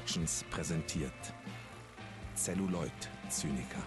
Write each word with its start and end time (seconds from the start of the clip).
Productions 0.00 0.44
präsentiert 0.50 1.12
Celluloid 2.34 2.90
Zyniker. 3.28 3.82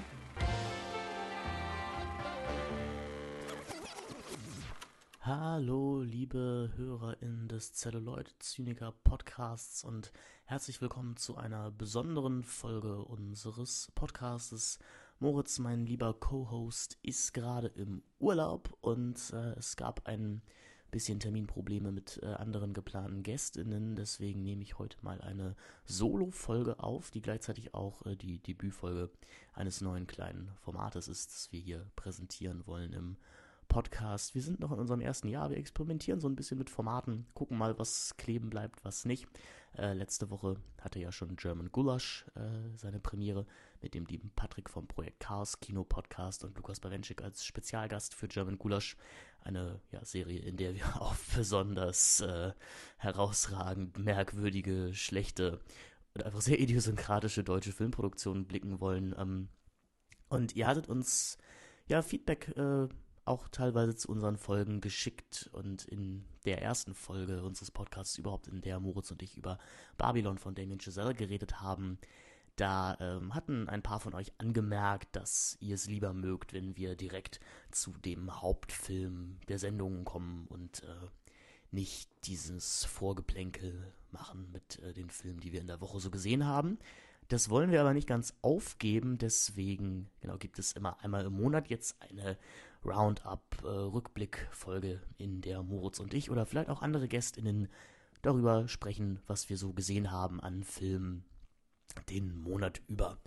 Hallo, 5.21 6.03
liebe 6.03 6.71
HörerInnen 6.75 7.47
des 7.47 7.73
Celluloid 7.73 8.31
Zyniker 8.37 8.93
Podcasts 9.03 9.83
und 9.83 10.11
herzlich 10.45 10.81
willkommen 10.81 11.17
zu 11.17 11.35
einer 11.35 11.71
besonderen 11.71 12.43
Folge 12.43 13.03
unseres 13.03 13.91
Podcastes. 13.95 14.77
Moritz, 15.19 15.57
mein 15.57 15.87
lieber 15.87 16.13
Co-Host, 16.13 16.99
ist 17.01 17.33
gerade 17.33 17.67
im 17.69 18.03
Urlaub 18.19 18.77
und 18.81 19.17
äh, 19.33 19.53
es 19.53 19.77
gab 19.77 20.05
einen 20.05 20.43
bisschen 20.93 21.19
Terminprobleme 21.19 21.91
mit 21.91 22.19
äh, 22.21 22.27
anderen 22.27 22.73
geplanten 22.73 23.23
Gästinnen. 23.23 23.95
Deswegen 23.95 24.43
nehme 24.43 24.61
ich 24.61 24.77
heute 24.77 24.95
mal 25.01 25.19
eine 25.21 25.55
Solo-Folge 25.85 26.79
auf, 26.79 27.09
die 27.09 27.21
gleichzeitig 27.21 27.73
auch 27.73 28.05
äh, 28.05 28.15
die 28.15 28.37
Debütfolge 28.37 29.09
eines 29.53 29.81
neuen 29.81 30.05
kleinen 30.05 30.51
Formates 30.61 31.07
ist, 31.07 31.31
das 31.31 31.51
wir 31.51 31.59
hier 31.59 31.87
präsentieren 31.95 32.65
wollen 32.67 32.93
im 32.93 33.17
Podcast. 33.67 34.35
Wir 34.35 34.43
sind 34.43 34.59
noch 34.59 34.71
in 34.71 34.79
unserem 34.79 35.01
ersten 35.01 35.27
Jahr. 35.27 35.49
Wir 35.49 35.57
experimentieren 35.57 36.19
so 36.19 36.29
ein 36.29 36.35
bisschen 36.35 36.59
mit 36.59 36.69
Formaten, 36.69 37.25
gucken 37.33 37.57
mal, 37.57 37.79
was 37.79 38.15
kleben 38.17 38.51
bleibt, 38.51 38.85
was 38.85 39.03
nicht. 39.03 39.27
Äh, 39.77 39.93
letzte 39.93 40.29
Woche 40.29 40.57
hatte 40.79 40.99
ja 40.99 41.11
schon 41.11 41.35
German 41.35 41.71
Gulasch 41.71 42.25
äh, 42.35 42.77
seine 42.77 42.99
Premiere 42.99 43.47
mit 43.81 43.95
dem 43.95 44.05
lieben 44.05 44.31
Patrick 44.35 44.69
vom 44.69 44.87
Projekt 44.87 45.19
Chaos 45.19 45.59
Kino 45.59 45.83
Podcast 45.83 46.43
und 46.43 46.55
Lukas 46.57 46.79
Bawenschik 46.79 47.23
als 47.23 47.43
Spezialgast 47.43 48.13
für 48.13 48.27
German 48.27 48.59
Gulasch. 48.59 48.95
Eine 49.41 49.81
ja, 49.91 50.05
Serie, 50.05 50.39
in 50.39 50.57
der 50.57 50.75
wir 50.75 50.85
auf 51.01 51.35
besonders 51.35 52.21
äh, 52.21 52.53
herausragend, 52.97 53.97
merkwürdige, 53.97 54.93
schlechte 54.93 55.59
und 56.13 56.23
einfach 56.23 56.41
sehr 56.41 56.59
idiosynkratische 56.59 57.43
deutsche 57.43 57.71
Filmproduktionen 57.71 58.45
blicken 58.45 58.79
wollen. 58.79 59.15
Ähm, 59.17 59.49
und 60.29 60.55
ihr 60.55 60.67
hattet 60.67 60.87
uns 60.87 61.37
ja 61.87 62.01
Feedback 62.01 62.55
äh, 62.55 62.87
auch 63.25 63.47
teilweise 63.47 63.95
zu 63.95 64.09
unseren 64.09 64.37
Folgen 64.37 64.81
geschickt 64.81 65.49
und 65.53 65.85
in 65.85 66.25
der 66.45 66.61
ersten 66.61 66.93
Folge 66.93 67.43
unseres 67.43 67.71
Podcasts 67.71 68.17
überhaupt, 68.17 68.47
in 68.47 68.61
der 68.61 68.79
Moritz 68.79 69.11
und 69.11 69.21
ich 69.23 69.37
über 69.37 69.57
Babylon 69.97 70.37
von 70.37 70.55
Damien 70.55 70.79
Chazelle 70.79 71.13
geredet 71.13 71.61
haben, 71.61 71.97
da 72.55 72.97
ähm, 72.99 73.33
hatten 73.33 73.67
ein 73.67 73.81
paar 73.81 73.99
von 73.99 74.13
euch 74.13 74.31
angemerkt, 74.37 75.15
dass 75.15 75.57
ihr 75.59 75.75
es 75.75 75.87
lieber 75.87 76.13
mögt, 76.13 76.53
wenn 76.53 76.77
wir 76.77 76.95
direkt 76.95 77.39
zu 77.71 77.91
dem 77.93 78.41
Hauptfilm 78.41 79.39
der 79.47 79.57
Sendung 79.57 80.05
kommen 80.05 80.45
und 80.47 80.83
äh, 80.83 81.07
nicht 81.71 82.09
dieses 82.25 82.85
Vorgeplänkel 82.85 83.91
machen 84.11 84.51
mit 84.51 84.79
äh, 84.79 84.93
den 84.93 85.09
Filmen, 85.09 85.39
die 85.39 85.51
wir 85.51 85.61
in 85.61 85.67
der 85.67 85.81
Woche 85.81 85.99
so 85.99 86.11
gesehen 86.11 86.45
haben. 86.45 86.77
Das 87.29 87.49
wollen 87.49 87.71
wir 87.71 87.81
aber 87.81 87.93
nicht 87.93 88.07
ganz 88.07 88.35
aufgeben, 88.43 89.17
deswegen 89.17 90.09
genau 90.21 90.37
gibt 90.37 90.59
es 90.59 90.73
immer 90.73 91.03
einmal 91.03 91.25
im 91.25 91.33
Monat 91.33 91.69
jetzt 91.69 91.99
eine 92.01 92.37
Roundup-Rückblick-Folge, 92.85 94.93
äh, 94.93 95.23
in 95.23 95.41
der 95.41 95.63
Moritz 95.63 95.99
und 95.99 96.13
ich 96.13 96.31
oder 96.31 96.45
vielleicht 96.45 96.69
auch 96.69 96.81
andere 96.81 97.07
GästInnen 97.07 97.67
darüber 98.21 98.67
sprechen, 98.67 99.19
was 99.27 99.49
wir 99.49 99.57
so 99.57 99.73
gesehen 99.73 100.11
haben 100.11 100.39
an 100.39 100.63
Filmen 100.63 101.25
den 102.09 102.35
Monat 102.35 102.81
über. 102.87 103.17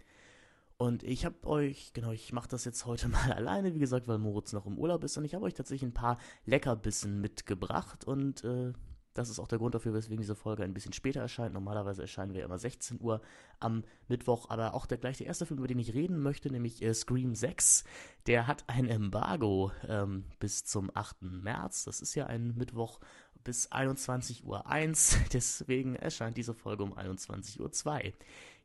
Und 0.78 1.04
ich 1.04 1.24
habe 1.24 1.46
euch, 1.46 1.92
genau, 1.94 2.10
ich 2.10 2.32
mache 2.32 2.48
das 2.48 2.64
jetzt 2.64 2.84
heute 2.84 3.08
mal 3.12 3.32
alleine, 3.32 3.74
wie 3.74 3.78
gesagt, 3.78 4.08
weil 4.08 4.18
Moritz 4.18 4.52
noch 4.52 4.66
im 4.66 4.78
Urlaub 4.78 5.04
ist. 5.04 5.16
Und 5.16 5.24
ich 5.24 5.34
habe 5.34 5.44
euch 5.44 5.54
tatsächlich 5.54 5.88
ein 5.88 5.94
paar 5.94 6.18
Leckerbissen 6.44 7.20
mitgebracht. 7.20 8.04
Und 8.04 8.44
äh, 8.44 8.72
das 9.16 9.30
ist 9.30 9.38
auch 9.38 9.48
der 9.48 9.58
Grund 9.58 9.74
dafür, 9.74 9.94
weswegen 9.94 10.20
diese 10.20 10.34
Folge 10.34 10.62
ein 10.62 10.74
bisschen 10.74 10.92
später 10.92 11.20
erscheint. 11.20 11.54
Normalerweise 11.54 12.02
erscheinen 12.02 12.34
wir 12.34 12.44
immer 12.44 12.58
16 12.58 13.00
Uhr 13.00 13.22
am 13.60 13.84
Mittwoch, 14.08 14.50
aber 14.50 14.74
auch 14.74 14.86
der 14.86 14.98
gleich 14.98 15.18
der 15.18 15.26
erste 15.26 15.46
Film, 15.46 15.58
über 15.58 15.68
den 15.68 15.78
ich 15.78 15.94
reden 15.94 16.20
möchte, 16.20 16.50
nämlich 16.50 16.82
äh, 16.82 16.92
Scream 16.92 17.34
6, 17.34 17.84
der 18.26 18.46
hat 18.46 18.64
ein 18.66 18.88
Embargo 18.88 19.72
ähm, 19.88 20.24
bis 20.38 20.64
zum 20.64 20.90
8. 20.92 21.22
März. 21.22 21.84
Das 21.84 22.00
ist 22.00 22.14
ja 22.14 22.26
ein 22.26 22.54
Mittwoch 22.56 23.00
bis 23.42 23.70
21.01 23.70 24.44
Uhr. 24.44 25.24
Deswegen 25.32 25.96
erscheint 25.96 26.36
diese 26.36 26.54
Folge 26.54 26.82
um 26.82 26.92
21.02 26.92 27.60
Uhr. 27.60 28.12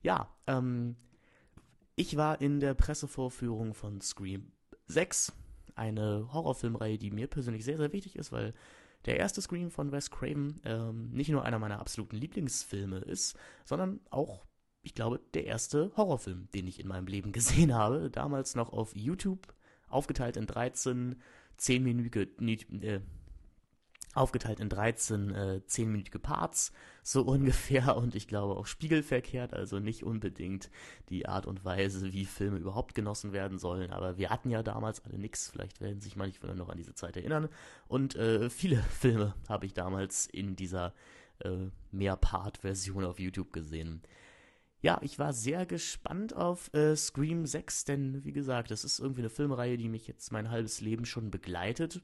Ja, 0.02 0.36
ähm, 0.48 0.98
ich 1.96 2.18
war 2.18 2.42
in 2.42 2.60
der 2.60 2.74
Pressevorführung 2.74 3.74
von 3.74 4.02
Scream 4.02 4.52
6, 4.88 5.34
eine 5.76 6.28
Horrorfilmreihe, 6.34 6.98
die 6.98 7.12
mir 7.12 7.28
persönlich 7.28 7.64
sehr, 7.64 7.78
sehr 7.78 7.94
wichtig 7.94 8.18
ist, 8.18 8.32
weil 8.32 8.54
der 9.06 9.18
erste 9.18 9.42
Scream 9.42 9.72
von 9.72 9.92
Wes 9.92 10.12
Craven 10.12 10.62
ähm, 10.66 11.10
nicht 11.12 11.30
nur 11.30 11.44
einer 11.44 11.60
meiner 11.60 11.80
absoluten 11.80 12.18
Lieblingsfilme 12.18 13.00
ist, 13.00 13.38
sondern 13.66 14.00
auch, 14.10 14.46
ich 14.82 14.94
glaube, 14.94 15.20
der 15.34 15.46
erste 15.46 15.92
Horrorfilm, 15.96 16.50
den 16.54 16.68
ich 16.68 16.80
in 16.80 16.88
meinem 16.88 17.08
Leben 17.08 17.32
gesehen 17.34 17.74
habe. 17.74 18.10
Damals 18.10 18.56
noch 18.56 18.72
auf 18.72 18.96
YouTube, 18.96 19.54
aufgeteilt 19.90 20.38
in 20.38 20.48
13 20.48 21.22
10-minütige, 21.60 22.28
äh, 22.84 23.02
aufgeteilt 24.14 24.60
in 24.60 24.70
13 24.70 25.34
äh, 25.34 25.62
10-minütige 25.68 26.20
Parts, 26.20 26.72
so 27.04 27.22
ungefähr, 27.26 27.96
und 27.98 28.16
ich 28.16 28.28
glaube 28.28 28.56
auch 28.56 28.66
spiegelverkehrt, 28.66 29.54
also 29.54 29.80
nicht 29.80 30.04
unbedingt 30.04 30.70
die 31.10 31.28
Art 31.28 31.46
und 31.46 31.64
Weise, 31.66 32.14
wie 32.14 32.26
Filme 32.26 32.58
überhaupt 32.58 32.96
genossen 32.96 33.34
werden 33.34 33.58
sollen, 33.58 33.92
aber 33.92 34.18
wir 34.18 34.30
hatten 34.30 34.50
ja 34.50 34.64
damals 34.64 35.04
alle 35.06 35.18
nix, 35.18 35.50
vielleicht 35.50 35.82
werden 35.82 36.02
sich 36.02 36.16
manche 36.16 36.46
noch 36.48 36.70
an 36.70 36.78
diese 36.78 36.94
Zeit 36.94 37.18
erinnern, 37.18 37.50
und 37.88 38.16
äh, 38.16 38.50
viele 38.50 38.78
Filme 39.00 39.34
habe 39.48 39.66
ich 39.66 39.74
damals 39.74 40.28
in 40.28 40.56
dieser 40.56 40.94
äh, 41.40 41.70
Mehrpart-Version 41.92 43.06
auf 43.06 43.20
YouTube 43.20 43.54
gesehen. 43.54 44.02
Ja, 44.84 45.00
ich 45.04 45.20
war 45.20 45.32
sehr 45.32 45.68
gespannt 45.68 46.36
auf 46.36 46.74
äh, 46.74 46.96
Scream 46.96 47.46
6, 47.46 47.86
denn 47.86 48.26
wie 48.26 48.32
gesagt, 48.32 48.72
das 48.72 48.84
ist 48.84 49.00
irgendwie 49.00 49.22
eine 49.22 49.30
Filmreihe, 49.30 49.78
die 49.78 49.90
mich 49.90 50.08
jetzt 50.08 50.32
mein 50.32 50.50
halbes 50.50 50.82
Leben 50.82 51.06
schon 51.06 51.30
begleitet. 51.30 52.02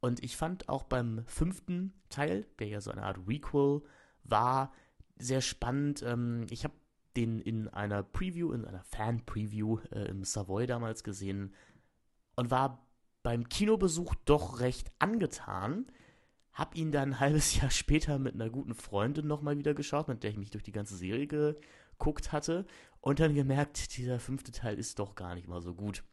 Und 0.00 0.22
ich 0.22 0.36
fand 0.36 0.68
auch 0.68 0.84
beim 0.84 1.24
fünften 1.26 1.92
Teil, 2.08 2.46
der 2.58 2.68
ja 2.68 2.80
so 2.80 2.90
eine 2.90 3.02
Art 3.02 3.18
Requel 3.26 3.82
war, 4.24 4.72
sehr 5.18 5.40
spannend. 5.40 6.02
Ähm, 6.02 6.46
ich 6.50 6.64
habe 6.64 6.74
den 7.16 7.40
in 7.40 7.68
einer 7.68 8.02
Preview, 8.02 8.52
in 8.52 8.64
einer 8.64 8.84
Fan-Preview 8.84 9.78
äh, 9.90 10.08
im 10.08 10.22
Savoy 10.24 10.66
damals 10.66 11.02
gesehen 11.02 11.52
und 12.36 12.50
war 12.50 12.86
beim 13.24 13.48
Kinobesuch 13.48 14.14
doch 14.24 14.60
recht 14.60 14.92
angetan. 15.00 15.86
Hab 16.52 16.76
ihn 16.76 16.92
dann 16.92 17.08
ein 17.14 17.20
halbes 17.20 17.56
Jahr 17.56 17.70
später 17.70 18.18
mit 18.18 18.34
einer 18.34 18.50
guten 18.50 18.74
Freundin 18.74 19.26
nochmal 19.26 19.58
wieder 19.58 19.74
geschaut, 19.74 20.06
mit 20.06 20.22
der 20.22 20.30
ich 20.30 20.36
mich 20.36 20.50
durch 20.50 20.62
die 20.62 20.72
ganze 20.72 20.96
Serie 20.96 21.26
geguckt 21.26 22.30
hatte 22.30 22.66
und 23.00 23.18
dann 23.18 23.34
gemerkt, 23.34 23.96
dieser 23.96 24.20
fünfte 24.20 24.52
Teil 24.52 24.78
ist 24.78 24.98
doch 25.00 25.16
gar 25.16 25.34
nicht 25.34 25.48
mal 25.48 25.60
so 25.60 25.74
gut. 25.74 26.04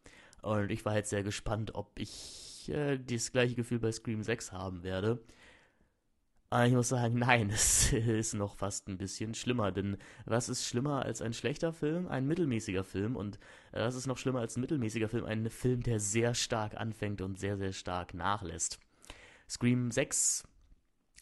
Und 0.41 0.71
ich 0.71 0.85
war 0.85 0.95
jetzt 0.95 1.09
sehr 1.09 1.23
gespannt, 1.23 1.75
ob 1.75 1.99
ich 1.99 2.54
äh, 2.69 2.97
das 2.97 3.31
gleiche 3.31 3.55
Gefühl 3.55 3.79
bei 3.79 3.91
Scream 3.91 4.23
6 4.23 4.51
haben 4.51 4.83
werde. 4.83 5.19
Aber 6.49 6.67
ich 6.67 6.73
muss 6.73 6.89
sagen, 6.89 7.15
nein, 7.19 7.49
es 7.49 7.91
ist 7.91 8.33
noch 8.33 8.55
fast 8.55 8.87
ein 8.87 8.97
bisschen 8.97 9.33
schlimmer, 9.33 9.71
denn 9.71 9.97
was 10.25 10.49
ist 10.49 10.65
schlimmer 10.65 11.03
als 11.03 11.21
ein 11.21 11.33
schlechter 11.33 11.73
Film? 11.73 12.07
Ein 12.07 12.27
mittelmäßiger 12.27 12.83
Film 12.83 13.15
und 13.15 13.37
äh, 13.71 13.81
was 13.81 13.95
ist 13.95 14.07
noch 14.07 14.17
schlimmer 14.17 14.39
als 14.39 14.55
ein 14.55 14.61
mittelmäßiger 14.61 15.09
Film? 15.09 15.25
Ein 15.25 15.49
Film, 15.49 15.81
der 15.83 15.99
sehr 15.99 16.33
stark 16.33 16.75
anfängt 16.75 17.21
und 17.21 17.39
sehr, 17.39 17.57
sehr 17.57 17.73
stark 17.73 18.13
nachlässt. 18.13 18.79
Scream 19.49 19.91
6 19.91 20.43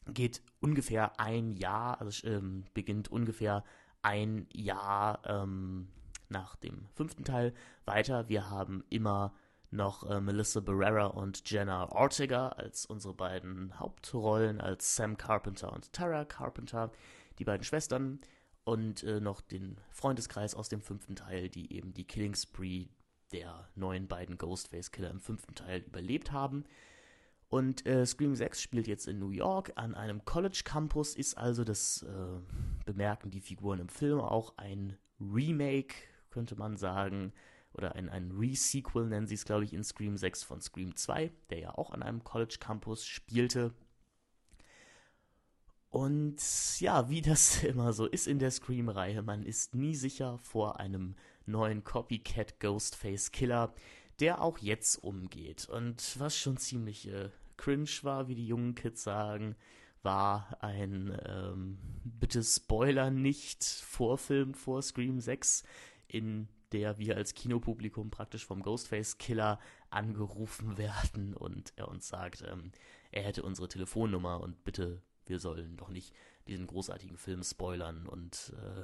geht 0.07 0.41
ungefähr 0.59 1.19
ein 1.19 1.53
Jahr, 1.53 1.99
also 2.01 2.27
ähm, 2.27 2.65
beginnt 2.73 3.09
ungefähr 3.09 3.63
ein 4.01 4.47
Jahr 4.53 5.21
ähm, 5.25 5.87
nach 6.29 6.55
dem 6.57 6.87
fünften 6.93 7.23
Teil 7.23 7.53
weiter. 7.85 8.27
Wir 8.29 8.49
haben 8.49 8.83
immer 8.89 9.33
noch 9.73 10.09
äh, 10.09 10.21
Melissa 10.21 10.59
Barrera 10.59 11.07
und 11.07 11.49
Jenna 11.49 11.91
Ortega 11.91 12.49
als 12.49 12.85
unsere 12.85 13.13
beiden 13.13 13.79
Hauptrollen, 13.79 14.61
als 14.61 14.95
Sam 14.95 15.17
Carpenter 15.17 15.73
und 15.73 15.91
Tara 15.93 16.25
Carpenter, 16.25 16.91
die 17.39 17.45
beiden 17.45 17.63
Schwestern, 17.63 18.19
und 18.63 19.03
äh, 19.03 19.19
noch 19.19 19.41
den 19.41 19.77
Freundeskreis 19.89 20.55
aus 20.55 20.69
dem 20.69 20.81
fünften 20.81 21.15
Teil, 21.15 21.49
die 21.49 21.73
eben 21.73 21.93
die 21.93 22.05
Killing 22.05 22.35
Spree 22.35 22.87
der 23.33 23.67
neuen 23.75 24.07
beiden 24.07 24.37
Ghostface-Killer 24.37 25.09
im 25.09 25.19
fünften 25.19 25.55
Teil 25.55 25.81
überlebt 25.81 26.31
haben. 26.31 26.63
Und 27.49 27.85
äh, 27.85 28.05
Scream 28.05 28.35
6 28.35 28.61
spielt 28.61 28.87
jetzt 28.87 29.07
in 29.07 29.19
New 29.19 29.31
York 29.31 29.73
an 29.75 29.95
einem 29.95 30.23
College-Campus, 30.23 31.15
ist 31.15 31.37
also, 31.37 31.63
das 31.63 32.03
äh, 32.03 32.85
bemerken 32.85 33.31
die 33.31 33.41
Figuren 33.41 33.79
im 33.79 33.89
Film, 33.89 34.21
auch 34.21 34.53
ein 34.57 34.97
Remake, 35.19 35.95
könnte 36.29 36.55
man 36.55 36.77
sagen, 36.77 37.33
oder 37.73 37.95
ein, 37.95 38.09
ein 38.09 38.31
Re-Sequel 38.31 39.07
nennen 39.07 39.27
sie 39.27 39.35
es, 39.35 39.45
glaube 39.45 39.65
ich, 39.65 39.73
in 39.73 39.83
Scream 39.83 40.17
6 40.17 40.43
von 40.43 40.61
Scream 40.61 40.95
2, 40.95 41.31
der 41.49 41.59
ja 41.59 41.77
auch 41.77 41.91
an 41.91 42.03
einem 42.03 42.23
College-Campus 42.23 43.05
spielte. 43.05 43.73
Und 45.89 46.39
ja, 46.79 47.09
wie 47.09 47.21
das 47.21 47.63
immer 47.63 47.93
so 47.93 48.05
ist 48.05 48.27
in 48.27 48.39
der 48.39 48.51
Scream-Reihe, 48.51 49.21
man 49.21 49.43
ist 49.43 49.75
nie 49.75 49.95
sicher 49.95 50.39
vor 50.39 50.79
einem 50.79 51.15
neuen 51.45 51.83
Copycat 51.83 52.59
Ghostface 52.59 53.31
Killer, 53.31 53.73
der 54.19 54.41
auch 54.41 54.57
jetzt 54.59 54.97
umgeht. 54.97 55.67
Und 55.69 56.19
was 56.19 56.37
schon 56.37 56.57
ziemlich 56.57 57.07
äh, 57.07 57.29
cringe 57.57 57.89
war, 58.03 58.27
wie 58.27 58.35
die 58.35 58.47
jungen 58.47 58.75
Kids 58.75 59.03
sagen, 59.03 59.55
war 60.03 60.57
ein 60.61 61.17
ähm, 61.25 61.77
bitte 62.03 62.43
Spoiler 62.43 63.09
nicht 63.09 63.63
Vorfilm 63.63 64.53
vor 64.53 64.81
Scream 64.81 65.19
6, 65.19 65.63
in 66.07 66.47
der 66.73 66.97
wir 66.97 67.15
als 67.15 67.33
Kinopublikum 67.33 68.09
praktisch 68.09 68.45
vom 68.45 68.61
Ghostface 68.61 69.17
Killer 69.17 69.59
angerufen 69.89 70.77
werden 70.77 71.33
und 71.35 71.71
er 71.75 71.87
uns 71.87 72.07
sagt, 72.07 72.43
ähm, 72.47 72.71
er 73.11 73.23
hätte 73.23 73.43
unsere 73.43 73.67
Telefonnummer 73.69 74.41
und 74.41 74.63
bitte, 74.63 75.01
wir 75.27 75.39
sollen 75.39 75.77
doch 75.77 75.89
nicht 75.89 76.13
diesen 76.47 76.67
großartigen 76.67 77.17
Film 77.17 77.43
spoilern 77.43 78.07
und 78.07 78.53
äh, 78.57 78.83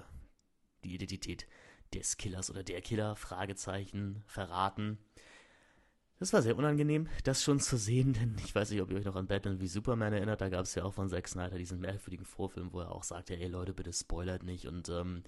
die 0.84 0.94
Identität 0.94 1.48
des 1.94 2.18
Killers 2.18 2.52
oder 2.52 2.64
der 2.64 2.82
Killer, 2.82 3.16
Fragezeichen, 3.16 4.24
verraten. 4.28 5.00
Das 6.20 6.34
war 6.34 6.42
sehr 6.42 6.58
unangenehm, 6.58 7.08
das 7.24 7.44
schon 7.44 7.60
zu 7.60 7.78
sehen, 7.78 8.14
denn 8.14 8.36
ich 8.44 8.54
weiß 8.54 8.70
nicht, 8.70 8.82
ob 8.82 8.92
ihr 8.92 8.98
euch 8.98 9.06
noch 9.06 9.16
an 9.16 9.28
Batman 9.28 9.62
wie 9.62 9.68
Superman 9.68 10.14
erinnert, 10.14 10.42
da 10.42 10.50
gab 10.50 10.66
es 10.66 10.76
ja 10.76 10.84
auch 10.84 10.94
von 10.94 11.10
Zack 11.10 11.28
Snyder 11.28 11.58
diesen 11.58 11.80
merkwürdigen 11.80 12.26
Vorfilm, 12.26 12.72
wo 12.72 12.82
er 12.82 12.92
auch 12.92 13.04
sagte, 13.04 13.38
ey 13.38 13.48
Leute, 13.48 13.74
bitte 13.74 13.94
spoilert 13.94 14.44
nicht 14.44 14.68
und 14.68 14.90
ähm, 14.90 15.24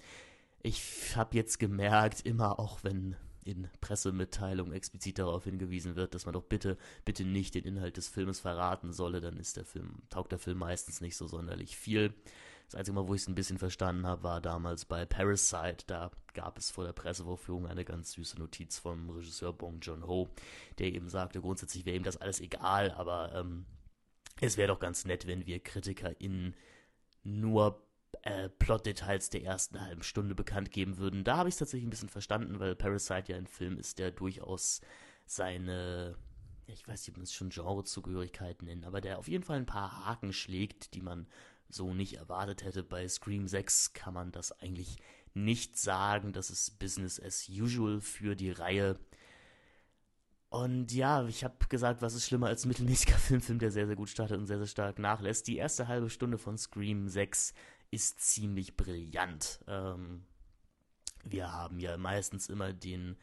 ich 0.62 1.16
habe 1.16 1.36
jetzt 1.36 1.58
gemerkt, 1.58 2.24
immer 2.24 2.58
auch 2.58 2.84
wenn 2.84 3.16
in 3.44 3.68
Pressemitteilungen 3.80 4.72
explizit 4.72 5.18
darauf 5.18 5.44
hingewiesen 5.44 5.96
wird, 5.96 6.14
dass 6.14 6.26
man 6.26 6.32
doch 6.32 6.44
bitte, 6.44 6.78
bitte 7.04 7.24
nicht 7.24 7.54
den 7.54 7.64
Inhalt 7.64 7.96
des 7.96 8.08
Filmes 8.08 8.40
verraten 8.40 8.92
solle, 8.92 9.20
dann 9.20 9.36
ist 9.36 9.56
der 9.56 9.64
Film, 9.64 10.02
taugt 10.10 10.32
der 10.32 10.38
Film 10.38 10.58
meistens 10.58 11.00
nicht 11.00 11.16
so 11.16 11.26
sonderlich 11.26 11.76
viel. 11.76 12.14
Das 12.66 12.76
einzige 12.76 12.94
Mal, 12.94 13.08
wo 13.08 13.14
ich 13.14 13.22
es 13.22 13.28
ein 13.28 13.34
bisschen 13.34 13.58
verstanden 13.58 14.06
habe, 14.06 14.22
war 14.22 14.40
damals 14.40 14.84
bei 14.84 15.04
Parasite. 15.04 15.84
Da 15.88 16.10
gab 16.32 16.56
es 16.56 16.70
vor 16.70 16.84
der 16.84 16.92
Pressevorführung 16.92 17.66
eine 17.66 17.84
ganz 17.84 18.12
süße 18.12 18.38
Notiz 18.38 18.78
vom 18.78 19.10
Regisseur 19.10 19.52
Bong 19.52 19.80
Joon-ho, 19.80 20.30
der 20.78 20.92
eben 20.92 21.08
sagte, 21.08 21.40
grundsätzlich 21.40 21.84
wäre 21.84 21.96
ihm 21.96 22.04
das 22.04 22.16
alles 22.16 22.40
egal, 22.40 22.92
aber 22.92 23.34
ähm, 23.34 23.66
es 24.40 24.56
wäre 24.56 24.68
doch 24.68 24.80
ganz 24.80 25.04
nett, 25.04 25.26
wenn 25.26 25.46
wir 25.46 25.60
KritikerInnen 25.60 26.54
nur 27.24 27.82
äh, 28.22 28.48
Plotdetails 28.48 29.30
der 29.30 29.42
ersten 29.44 29.80
halben 29.80 30.02
Stunde 30.02 30.34
bekannt 30.34 30.70
geben 30.70 30.98
würden. 30.98 31.24
Da 31.24 31.38
habe 31.38 31.48
ich 31.48 31.54
es 31.54 31.58
tatsächlich 31.58 31.86
ein 31.86 31.90
bisschen 31.90 32.08
verstanden, 32.08 32.60
weil 32.60 32.76
Parasite 32.76 33.32
ja 33.32 33.38
ein 33.38 33.46
Film 33.46 33.78
ist, 33.78 33.98
der 33.98 34.10
durchaus 34.10 34.80
seine, 35.26 36.16
ich 36.66 36.86
weiß 36.86 37.00
nicht, 37.00 37.10
ob 37.10 37.16
man 37.16 37.24
es 37.24 37.34
schon 37.34 37.50
Genrezugehörigkeit 37.50 38.62
nennen, 38.62 38.84
aber 38.84 39.00
der 39.00 39.18
auf 39.18 39.28
jeden 39.28 39.44
Fall 39.44 39.56
ein 39.56 39.66
paar 39.66 40.04
Haken 40.06 40.32
schlägt, 40.32 40.94
die 40.94 41.00
man 41.00 41.26
so 41.68 41.94
nicht 41.94 42.14
erwartet 42.14 42.64
hätte. 42.64 42.82
Bei 42.82 43.08
Scream 43.08 43.48
6 43.48 43.94
kann 43.94 44.14
man 44.14 44.30
das 44.30 44.52
eigentlich 44.60 44.98
nicht 45.34 45.78
sagen. 45.78 46.32
Das 46.32 46.50
ist 46.50 46.78
Business 46.78 47.18
as 47.20 47.48
usual 47.48 48.00
für 48.00 48.36
die 48.36 48.50
Reihe. 48.50 48.98
Und 50.50 50.92
ja, 50.92 51.26
ich 51.26 51.44
habe 51.44 51.54
gesagt, 51.70 52.02
was 52.02 52.12
ist 52.12 52.26
schlimmer 52.26 52.48
als 52.48 52.66
mittelmäßiger 52.66 53.16
Filmfilm, 53.18 53.58
der 53.58 53.70
sehr, 53.70 53.86
sehr 53.86 53.96
gut 53.96 54.10
startet 54.10 54.36
und 54.36 54.46
sehr, 54.46 54.58
sehr 54.58 54.66
stark 54.66 54.98
nachlässt. 54.98 55.46
Die 55.48 55.56
erste 55.56 55.88
halbe 55.88 56.10
Stunde 56.10 56.36
von 56.36 56.58
Scream 56.58 57.08
6 57.08 57.54
ist 57.92 58.20
ziemlich 58.20 58.76
brillant. 58.76 59.60
Ähm, 59.68 60.24
wir 61.24 61.52
haben 61.52 61.78
ja 61.78 61.96
meistens 61.96 62.48
immer 62.48 62.72
den, 62.72 63.16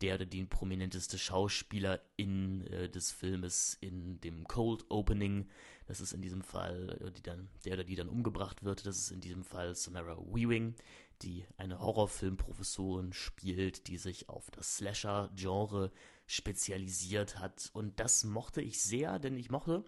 der 0.00 0.14
oder 0.14 0.26
den 0.26 0.48
prominenteste 0.48 1.18
Schauspieler 1.18 2.00
in 2.16 2.66
äh, 2.68 2.88
des 2.88 3.10
Filmes 3.10 3.76
in 3.80 4.20
dem 4.20 4.44
Cold 4.44 4.86
Opening. 4.88 5.48
Das 5.86 6.00
ist 6.00 6.12
in 6.12 6.22
diesem 6.22 6.42
Fall, 6.42 6.98
äh, 7.04 7.10
die 7.10 7.22
dann, 7.22 7.50
der 7.64 7.74
oder 7.74 7.84
die 7.84 7.96
dann 7.96 8.08
umgebracht 8.08 8.62
wird. 8.62 8.86
Das 8.86 8.96
ist 8.96 9.10
in 9.10 9.20
diesem 9.20 9.44
Fall 9.44 9.74
Samara 9.74 10.16
Weaving, 10.16 10.76
die 11.22 11.44
eine 11.56 11.80
Horrorfilmprofessorin 11.80 13.12
spielt, 13.12 13.88
die 13.88 13.98
sich 13.98 14.28
auf 14.28 14.50
das 14.52 14.76
Slasher-Genre 14.76 15.90
spezialisiert 16.26 17.40
hat. 17.40 17.70
Und 17.72 17.98
das 17.98 18.24
mochte 18.24 18.62
ich 18.62 18.80
sehr, 18.80 19.18
denn 19.18 19.36
ich 19.36 19.50
mochte, 19.50 19.84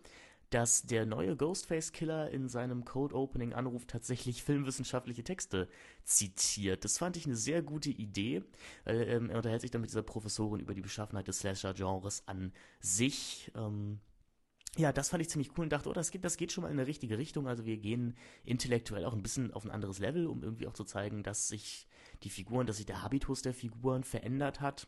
dass 0.54 0.84
der 0.84 1.04
neue 1.04 1.36
Ghostface-Killer 1.36 2.30
in 2.30 2.48
seinem 2.48 2.84
Code-Opening-Anruf 2.84 3.86
tatsächlich 3.86 4.44
filmwissenschaftliche 4.44 5.24
Texte 5.24 5.68
zitiert. 6.04 6.84
Das 6.84 6.96
fand 6.96 7.16
ich 7.16 7.26
eine 7.26 7.34
sehr 7.34 7.60
gute 7.60 7.90
Idee. 7.90 8.44
Ähm, 8.86 9.30
er 9.30 9.38
unterhält 9.38 9.62
sich 9.62 9.72
dann 9.72 9.80
mit 9.80 9.90
dieser 9.90 10.04
Professorin 10.04 10.60
über 10.60 10.72
die 10.74 10.80
Beschaffenheit 10.80 11.26
des 11.26 11.40
Slasher-Genres 11.40 12.28
an 12.28 12.52
sich. 12.78 13.50
Ähm, 13.56 13.98
ja, 14.76 14.92
das 14.92 15.08
fand 15.08 15.22
ich 15.22 15.28
ziemlich 15.28 15.50
cool 15.58 15.64
und 15.64 15.72
dachte, 15.72 15.88
oh, 15.88 15.92
das 15.92 16.12
geht, 16.12 16.24
das 16.24 16.36
geht 16.36 16.52
schon 16.52 16.62
mal 16.62 16.70
in 16.70 16.78
eine 16.78 16.86
richtige 16.86 17.18
Richtung. 17.18 17.48
Also 17.48 17.64
wir 17.64 17.78
gehen 17.78 18.16
intellektuell 18.44 19.06
auch 19.06 19.12
ein 19.12 19.22
bisschen 19.22 19.52
auf 19.52 19.64
ein 19.64 19.72
anderes 19.72 19.98
Level, 19.98 20.28
um 20.28 20.44
irgendwie 20.44 20.68
auch 20.68 20.72
zu 20.72 20.84
zeigen, 20.84 21.24
dass 21.24 21.48
sich 21.48 21.88
die 22.22 22.30
Figuren, 22.30 22.68
dass 22.68 22.76
sich 22.76 22.86
der 22.86 23.02
Habitus 23.02 23.42
der 23.42 23.54
Figuren 23.54 24.04
verändert 24.04 24.60
hat. 24.60 24.86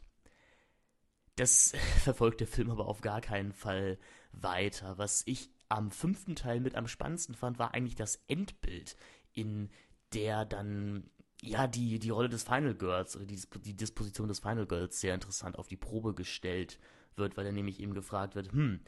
Das 1.34 1.72
verfolgt 2.04 2.38
der 2.38 2.46
Film 2.46 2.70
aber 2.70 2.86
auf 2.86 3.00
gar 3.00 3.20
keinen 3.20 3.52
Fall 3.52 3.98
weiter. 4.30 4.96
Was 4.96 5.22
ich 5.26 5.50
am 5.68 5.90
fünften 5.90 6.36
Teil 6.36 6.60
mit 6.60 6.74
am 6.74 6.86
spannendsten 6.86 7.34
fand, 7.34 7.58
war 7.58 7.74
eigentlich 7.74 7.94
das 7.94 8.22
Endbild, 8.28 8.96
in 9.32 9.70
der 10.12 10.44
dann 10.44 11.10
ja 11.42 11.66
die, 11.66 11.98
die 11.98 12.10
Rolle 12.10 12.28
des 12.28 12.44
Final 12.44 12.74
Girls 12.74 13.16
oder 13.16 13.26
die, 13.26 13.40
die 13.64 13.76
Disposition 13.76 14.28
des 14.28 14.40
Final 14.40 14.66
Girls 14.66 15.00
sehr 15.00 15.14
interessant 15.14 15.58
auf 15.58 15.68
die 15.68 15.76
Probe 15.76 16.14
gestellt 16.14 16.78
wird, 17.16 17.36
weil 17.36 17.46
er 17.46 17.52
nämlich 17.52 17.80
eben 17.80 17.94
gefragt 17.94 18.34
wird, 18.34 18.52
hm, 18.52 18.80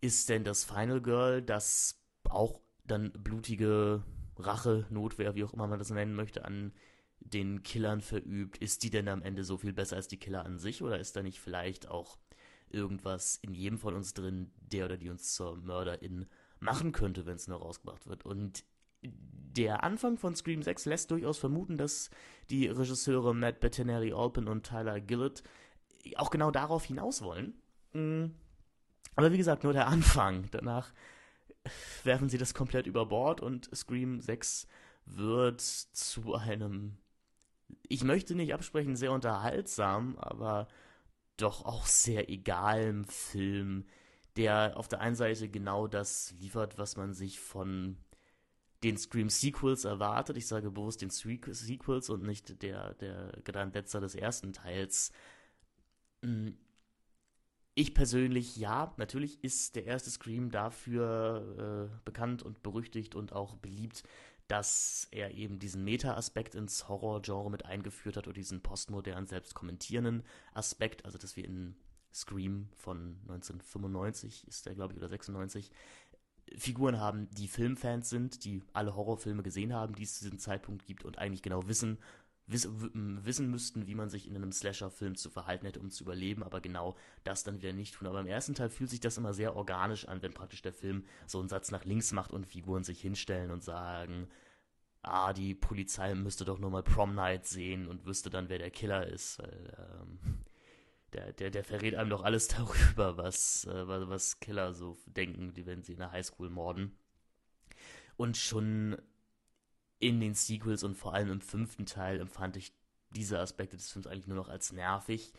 ist 0.00 0.28
denn 0.28 0.44
das 0.44 0.64
Final 0.64 1.00
Girl, 1.00 1.42
das 1.42 2.00
auch 2.28 2.60
dann 2.84 3.12
blutige 3.12 4.02
Rache, 4.36 4.86
Notwehr, 4.90 5.34
wie 5.34 5.44
auch 5.44 5.52
immer 5.52 5.66
man 5.66 5.78
das 5.78 5.90
nennen 5.90 6.14
möchte, 6.14 6.44
an 6.44 6.72
den 7.20 7.62
Killern 7.62 8.00
verübt, 8.00 8.58
ist 8.58 8.82
die 8.82 8.90
denn 8.90 9.08
am 9.08 9.22
Ende 9.22 9.44
so 9.44 9.56
viel 9.56 9.72
besser 9.72 9.96
als 9.96 10.08
die 10.08 10.18
Killer 10.18 10.44
an 10.44 10.58
sich 10.58 10.82
oder 10.82 10.98
ist 10.98 11.14
da 11.14 11.22
nicht 11.22 11.40
vielleicht 11.40 11.88
auch 11.88 12.18
irgendwas 12.72 13.36
in 13.36 13.54
jedem 13.54 13.78
von 13.78 13.94
uns 13.94 14.14
drin, 14.14 14.50
der 14.60 14.86
oder 14.86 14.96
die 14.96 15.10
uns 15.10 15.34
zur 15.34 15.56
Mörderin 15.56 16.26
machen 16.60 16.92
könnte, 16.92 17.26
wenn 17.26 17.36
es 17.36 17.48
nur 17.48 17.58
rausgebracht 17.58 18.06
wird. 18.06 18.24
Und 18.24 18.64
der 19.02 19.82
Anfang 19.82 20.16
von 20.16 20.34
Scream 20.34 20.62
6 20.62 20.86
lässt 20.86 21.10
durchaus 21.10 21.38
vermuten, 21.38 21.76
dass 21.76 22.10
die 22.50 22.68
Regisseure 22.68 23.34
Matt 23.34 23.60
Bettinelli 23.60 24.12
Alpin 24.12 24.48
und 24.48 24.64
Tyler 24.64 25.00
Gillett 25.00 25.42
auch 26.16 26.30
genau 26.30 26.50
darauf 26.50 26.84
hinaus 26.84 27.22
wollen. 27.22 27.54
Mm. 27.92 28.32
Aber 29.14 29.32
wie 29.32 29.36
gesagt, 29.36 29.64
nur 29.64 29.72
der 29.72 29.88
Anfang. 29.88 30.48
Danach 30.52 30.92
werfen 32.04 32.28
sie 32.28 32.38
das 32.38 32.54
komplett 32.54 32.86
über 32.86 33.06
Bord 33.06 33.40
und 33.40 33.74
Scream 33.74 34.20
6 34.20 34.66
wird 35.04 35.60
zu 35.60 36.34
einem, 36.34 36.96
ich 37.88 38.04
möchte 38.04 38.34
nicht 38.34 38.54
absprechen, 38.54 38.96
sehr 38.96 39.12
unterhaltsam, 39.12 40.16
aber 40.18 40.68
doch 41.42 41.64
auch 41.64 41.86
sehr 41.86 42.28
egalem 42.30 43.04
Film, 43.04 43.84
der 44.36 44.76
auf 44.76 44.88
der 44.88 45.00
einen 45.00 45.16
Seite 45.16 45.48
genau 45.48 45.86
das 45.86 46.32
liefert, 46.40 46.78
was 46.78 46.96
man 46.96 47.12
sich 47.12 47.40
von 47.40 47.96
den 48.82 48.96
Scream 48.96 49.28
Sequels 49.28 49.84
erwartet. 49.84 50.36
Ich 50.36 50.46
sage 50.46 50.70
bewusst 50.70 51.02
den 51.02 51.10
Sequels 51.10 52.10
und 52.10 52.22
nicht 52.22 52.62
der, 52.62 52.94
der 52.94 53.32
Grandezza 53.44 54.00
des 54.00 54.14
ersten 54.14 54.52
Teils. 54.52 55.12
Hm. 56.24 56.56
Ich 57.74 57.94
persönlich, 57.94 58.56
ja, 58.58 58.92
natürlich 58.98 59.42
ist 59.42 59.76
der 59.76 59.86
erste 59.86 60.10
Scream 60.10 60.50
dafür 60.50 61.90
äh, 61.90 62.00
bekannt 62.04 62.42
und 62.42 62.62
berüchtigt 62.62 63.14
und 63.14 63.32
auch 63.32 63.56
beliebt, 63.56 64.02
dass 64.52 65.08
er 65.12 65.30
eben 65.30 65.58
diesen 65.58 65.82
Meta-Aspekt 65.82 66.54
ins 66.54 66.86
Horror-Genre 66.86 67.50
mit 67.50 67.64
eingeführt 67.64 68.18
hat 68.18 68.26
oder 68.26 68.34
diesen 68.34 68.60
postmodernen, 68.60 69.26
selbst 69.26 69.54
kommentierenden 69.54 70.24
Aspekt, 70.52 71.06
also 71.06 71.16
dass 71.16 71.36
wir 71.36 71.46
in 71.46 71.74
Scream 72.12 72.68
von 72.76 73.16
1995 73.28 74.46
ist 74.46 74.66
der, 74.66 74.74
glaube 74.74 74.92
ich, 74.92 74.98
oder 74.98 75.08
96, 75.08 75.70
Figuren 76.54 77.00
haben, 77.00 77.30
die 77.30 77.48
Filmfans 77.48 78.10
sind, 78.10 78.44
die 78.44 78.62
alle 78.74 78.94
Horrorfilme 78.94 79.42
gesehen 79.42 79.72
haben, 79.72 79.94
die 79.94 80.02
es 80.02 80.18
zu 80.18 80.24
diesem 80.24 80.38
Zeitpunkt 80.38 80.84
gibt 80.84 81.06
und 81.06 81.16
eigentlich 81.16 81.40
genau 81.40 81.66
wissen, 81.66 81.96
wiss, 81.96 81.96
wissen 82.46 83.50
müssten, 83.50 83.86
wie 83.86 83.94
man 83.94 84.10
sich 84.10 84.26
in 84.26 84.36
einem 84.36 84.52
Slasher-Film 84.52 85.14
zu 85.16 85.30
verhalten 85.30 85.66
hätte, 85.66 85.80
um 85.80 85.90
zu 85.90 86.04
überleben, 86.04 86.42
aber 86.42 86.60
genau 86.60 86.96
das 87.24 87.44
dann 87.44 87.62
wieder 87.62 87.72
nicht 87.72 87.94
tun. 87.94 88.08
Aber 88.08 88.20
im 88.20 88.26
ersten 88.26 88.54
Teil 88.54 88.68
fühlt 88.68 88.90
sich 88.90 89.00
das 89.00 89.16
immer 89.16 89.32
sehr 89.32 89.56
organisch 89.56 90.08
an, 90.08 90.22
wenn 90.22 90.34
praktisch 90.34 90.62
der 90.62 90.72
Film 90.72 91.04
so 91.26 91.38
einen 91.38 91.48
Satz 91.48 91.70
nach 91.70 91.84
links 91.84 92.12
macht 92.12 92.32
und 92.32 92.46
Figuren 92.46 92.84
sich 92.84 93.00
hinstellen 93.00 93.50
und 93.50 93.62
sagen, 93.62 94.28
ah, 95.02 95.32
die 95.32 95.54
Polizei 95.54 96.14
müsste 96.14 96.44
doch 96.44 96.58
nur 96.58 96.70
mal 96.70 96.82
Prom 96.82 97.14
Night 97.14 97.46
sehen 97.46 97.86
und 97.88 98.06
wüsste 98.06 98.30
dann, 98.30 98.48
wer 98.48 98.58
der 98.58 98.70
Killer 98.70 99.06
ist. 99.06 99.38
Weil, 99.38 99.74
ähm, 99.78 100.44
der, 101.12 101.32
der, 101.32 101.50
der 101.50 101.64
verrät 101.64 101.94
einem 101.94 102.10
doch 102.10 102.24
alles 102.24 102.48
darüber, 102.48 103.16
was, 103.16 103.64
äh, 103.66 103.86
was 103.86 104.40
Killer 104.40 104.72
so 104.74 104.96
denken, 105.06 105.52
wenn 105.54 105.82
sie 105.82 105.92
in 105.92 105.98
der 105.98 106.12
Highschool 106.12 106.50
morden. 106.50 106.96
Und 108.16 108.36
schon 108.36 108.96
in 110.02 110.20
den 110.20 110.34
Sequels 110.34 110.82
und 110.82 110.96
vor 110.96 111.14
allem 111.14 111.30
im 111.30 111.40
fünften 111.40 111.86
Teil 111.86 112.20
empfand 112.20 112.56
ich 112.56 112.72
diese 113.14 113.38
Aspekte 113.38 113.76
des 113.76 113.90
Films 113.90 114.08
eigentlich 114.08 114.26
nur 114.26 114.36
noch 114.36 114.48
als 114.48 114.72
nervig, 114.72 115.32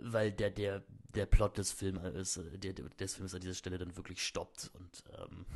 weil 0.00 0.32
der, 0.32 0.50
der, 0.50 0.82
der 1.14 1.26
Plot 1.26 1.56
des 1.56 1.70
Films, 1.70 2.36
äh, 2.36 2.58
der, 2.58 2.72
des 2.72 3.14
Films 3.14 3.32
an 3.32 3.40
dieser 3.40 3.54
Stelle 3.54 3.78
dann 3.78 3.96
wirklich 3.96 4.26
stoppt 4.26 4.72
und 4.74 5.04
ähm, 5.16 5.46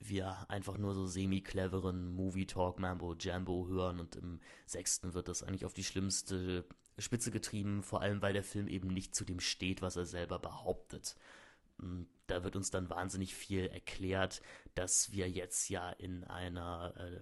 wir 0.00 0.50
einfach 0.50 0.76
nur 0.76 0.92
so 0.92 1.06
semi-cleveren 1.06 2.12
Movie-Talk, 2.14 2.80
Mambo, 2.80 3.14
Jambo 3.14 3.68
hören 3.68 4.00
und 4.00 4.16
im 4.16 4.40
sechsten 4.66 5.14
wird 5.14 5.28
das 5.28 5.44
eigentlich 5.44 5.64
auf 5.64 5.72
die 5.72 5.84
schlimmste 5.84 6.64
Spitze 6.98 7.30
getrieben, 7.30 7.84
vor 7.84 8.00
allem 8.00 8.22
weil 8.22 8.32
der 8.32 8.42
Film 8.42 8.66
eben 8.66 8.88
nicht 8.88 9.14
zu 9.14 9.24
dem 9.24 9.38
steht, 9.38 9.82
was 9.82 9.94
er 9.94 10.04
selber 10.04 10.40
behauptet. 10.40 11.14
Hm, 11.80 12.06
da 12.26 12.42
wird 12.44 12.56
uns 12.56 12.70
dann 12.70 12.90
wahnsinnig 12.90 13.34
viel 13.34 13.66
erklärt, 13.66 14.42
dass 14.74 15.12
wir 15.12 15.30
jetzt 15.30 15.68
ja 15.68 15.90
in 15.90 16.24
einer, 16.24 16.94
äh, 16.96 17.20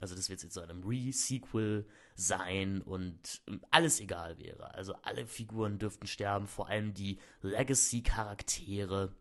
also 0.00 0.14
dass 0.14 0.28
wir 0.28 0.36
jetzt 0.36 0.52
so 0.52 0.60
einem 0.60 0.82
Re-Sequel 0.82 1.86
sein 2.14 2.82
und 2.82 3.42
ähm, 3.46 3.60
alles 3.70 4.00
egal 4.00 4.38
wäre. 4.38 4.74
Also 4.74 4.94
alle 5.02 5.26
Figuren 5.26 5.78
dürften 5.78 6.06
sterben, 6.06 6.46
vor 6.46 6.68
allem 6.68 6.94
die 6.94 7.18
Legacy-Charaktere. 7.42 9.14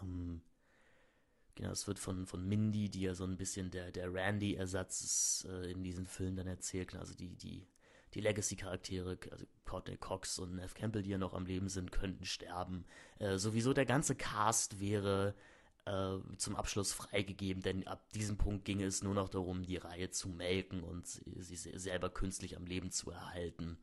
Ähm, 0.00 0.42
genau, 1.54 1.70
es 1.70 1.86
wird 1.86 1.98
von, 1.98 2.26
von 2.26 2.46
Mindy, 2.46 2.90
die 2.90 3.02
ja 3.02 3.14
so 3.14 3.24
ein 3.24 3.36
bisschen 3.36 3.70
der, 3.70 3.90
der 3.90 4.12
Randy-Ersatz 4.12 5.02
ist, 5.02 5.46
äh, 5.48 5.72
in 5.72 5.82
diesen 5.82 6.06
Filmen 6.06 6.36
dann 6.36 6.46
erzählt. 6.46 6.94
Also 6.94 7.14
die, 7.14 7.36
die 7.36 7.66
die 8.14 8.20
Legacy-Charaktere, 8.20 9.18
also 9.30 9.44
Courtney 9.64 9.96
Cox 9.96 10.38
und 10.38 10.56
Nev 10.56 10.74
Campbell, 10.74 11.02
die 11.02 11.10
ja 11.10 11.18
noch 11.18 11.34
am 11.34 11.46
Leben 11.46 11.68
sind, 11.68 11.92
könnten 11.92 12.24
sterben. 12.24 12.84
Äh, 13.18 13.38
sowieso 13.38 13.72
der 13.72 13.86
ganze 13.86 14.14
Cast 14.14 14.80
wäre 14.80 15.34
äh, 15.84 16.16
zum 16.36 16.56
Abschluss 16.56 16.92
freigegeben, 16.92 17.62
denn 17.62 17.86
ab 17.86 18.08
diesem 18.12 18.36
Punkt 18.36 18.64
ging 18.64 18.80
es 18.80 19.02
nur 19.02 19.14
noch 19.14 19.28
darum, 19.28 19.62
die 19.62 19.76
Reihe 19.76 20.10
zu 20.10 20.28
melken 20.28 20.82
und 20.82 21.06
sie, 21.06 21.40
sie 21.40 21.78
selber 21.78 22.08
künstlich 22.10 22.56
am 22.56 22.66
Leben 22.66 22.90
zu 22.90 23.10
erhalten. 23.10 23.78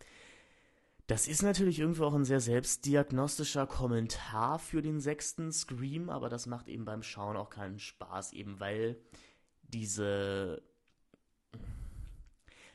Das 1.08 1.28
ist 1.28 1.42
natürlich 1.42 1.80
irgendwo 1.80 2.06
auch 2.06 2.14
ein 2.14 2.24
sehr 2.24 2.40
selbstdiagnostischer 2.40 3.68
Kommentar 3.68 4.60
für 4.60 4.82
den 4.82 5.02
sechsten 5.02 5.52
Scream, 5.52 6.10
aber 6.10 6.30
das 6.30 6.46
macht 6.46 6.70
eben 6.70 6.86
beim 6.86 7.04
Schauen 7.04 7.36
auch 7.36 7.50
keinen 7.50 7.80
Spaß, 7.80 8.32
eben 8.32 8.60
weil 8.62 8.98
diese 9.64 10.64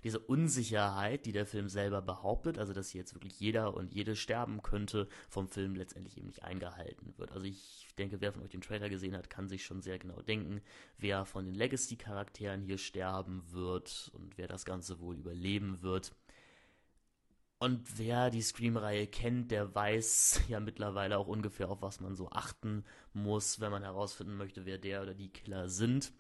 diese 0.06 0.20
Unsicherheit, 0.20 1.26
die 1.26 1.32
der 1.32 1.46
Film 1.46 1.68
selber 1.68 2.00
behauptet, 2.00 2.58
also 2.58 2.72
dass 2.72 2.92
jetzt 2.92 3.14
wirklich 3.14 3.40
jeder 3.40 3.74
und 3.74 3.92
jede 3.92 4.14
sterben 4.14 4.62
könnte, 4.62 5.08
vom 5.28 5.48
Film 5.48 5.74
letztendlich 5.74 6.16
eben 6.16 6.28
nicht 6.28 6.44
eingehalten 6.44 7.12
wird. 7.16 7.32
Also 7.32 7.44
ich 7.44 7.88
denke, 7.98 8.20
wer 8.20 8.32
von 8.32 8.44
euch 8.44 8.50
den 8.50 8.60
Trailer 8.60 8.88
gesehen 8.88 9.16
hat, 9.16 9.30
kann 9.30 9.48
sich 9.48 9.64
schon 9.64 9.82
sehr 9.82 9.98
genau 9.98 10.22
denken, 10.22 10.60
wer 10.96 11.24
von 11.24 11.44
den 11.44 11.56
Legacy-Charakteren 11.56 12.62
hier 12.62 12.78
sterben 12.78 13.42
wird 13.50 14.12
und 14.14 14.38
wer 14.38 14.46
das 14.46 14.64
Ganze 14.64 15.00
wohl 15.00 15.16
überleben 15.16 15.82
wird. 15.82 16.14
Und 17.58 17.98
wer 17.98 18.30
die 18.30 18.42
Scream-Reihe 18.42 19.08
kennt, 19.08 19.50
der 19.50 19.74
weiß 19.74 20.42
ja 20.48 20.60
mittlerweile 20.60 21.18
auch 21.18 21.26
ungefähr, 21.26 21.68
auf 21.68 21.82
was 21.82 21.98
man 21.98 22.14
so 22.14 22.30
achten 22.30 22.84
muss, 23.12 23.58
wenn 23.58 23.72
man 23.72 23.82
herausfinden 23.82 24.36
möchte, 24.36 24.66
wer 24.66 24.78
der 24.78 25.02
oder 25.02 25.14
die 25.14 25.32
Killer 25.32 25.68
sind. 25.68 26.12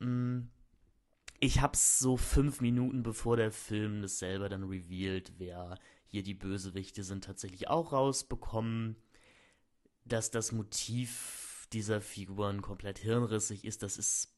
Hm 0.00 0.48
ich 1.44 1.60
hab's 1.60 1.98
so 1.98 2.16
fünf 2.16 2.62
Minuten 2.62 3.02
bevor 3.02 3.36
der 3.36 3.52
Film 3.52 4.00
das 4.00 4.18
selber 4.18 4.48
dann 4.48 4.64
revealed, 4.64 5.34
wer 5.36 5.78
hier 6.06 6.22
die 6.22 6.32
Bösewichte 6.32 7.02
sind, 7.02 7.24
tatsächlich 7.24 7.68
auch 7.68 7.92
rausbekommen, 7.92 8.96
dass 10.06 10.30
das 10.30 10.52
Motiv 10.52 11.68
dieser 11.74 12.00
Figuren 12.00 12.62
komplett 12.62 12.98
hirnrissig 12.98 13.66
ist. 13.66 13.82
Das 13.82 13.98
ist 13.98 14.34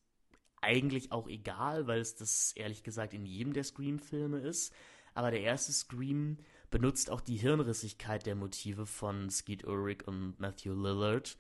eigentlich 0.61 1.13
auch 1.13 1.29
egal, 1.29 1.87
weil 1.87 2.01
es 2.01 2.17
das 2.17 2.53
ehrlich 2.57 2.83
gesagt 2.83 3.15
in 3.15 3.25
jedem 3.25 3.53
der 3.53 3.65
Scream-Filme 3.65 4.39
ist. 4.39 4.73
Aber 5.15 5.31
der 5.31 5.43
erste 5.43 5.73
Scream 5.73 6.39
benutzt 6.71 7.11
auch 7.11 7.21
die 7.21 7.37
Hirnrissigkeit 7.37 8.27
der 8.27 8.35
Motive 8.35 8.85
von 8.85 9.31
Skeet 9.31 9.65
Ulrich 9.65 10.09
und 10.09 10.41
Matthew 10.41 10.75
Lillard 10.75 11.37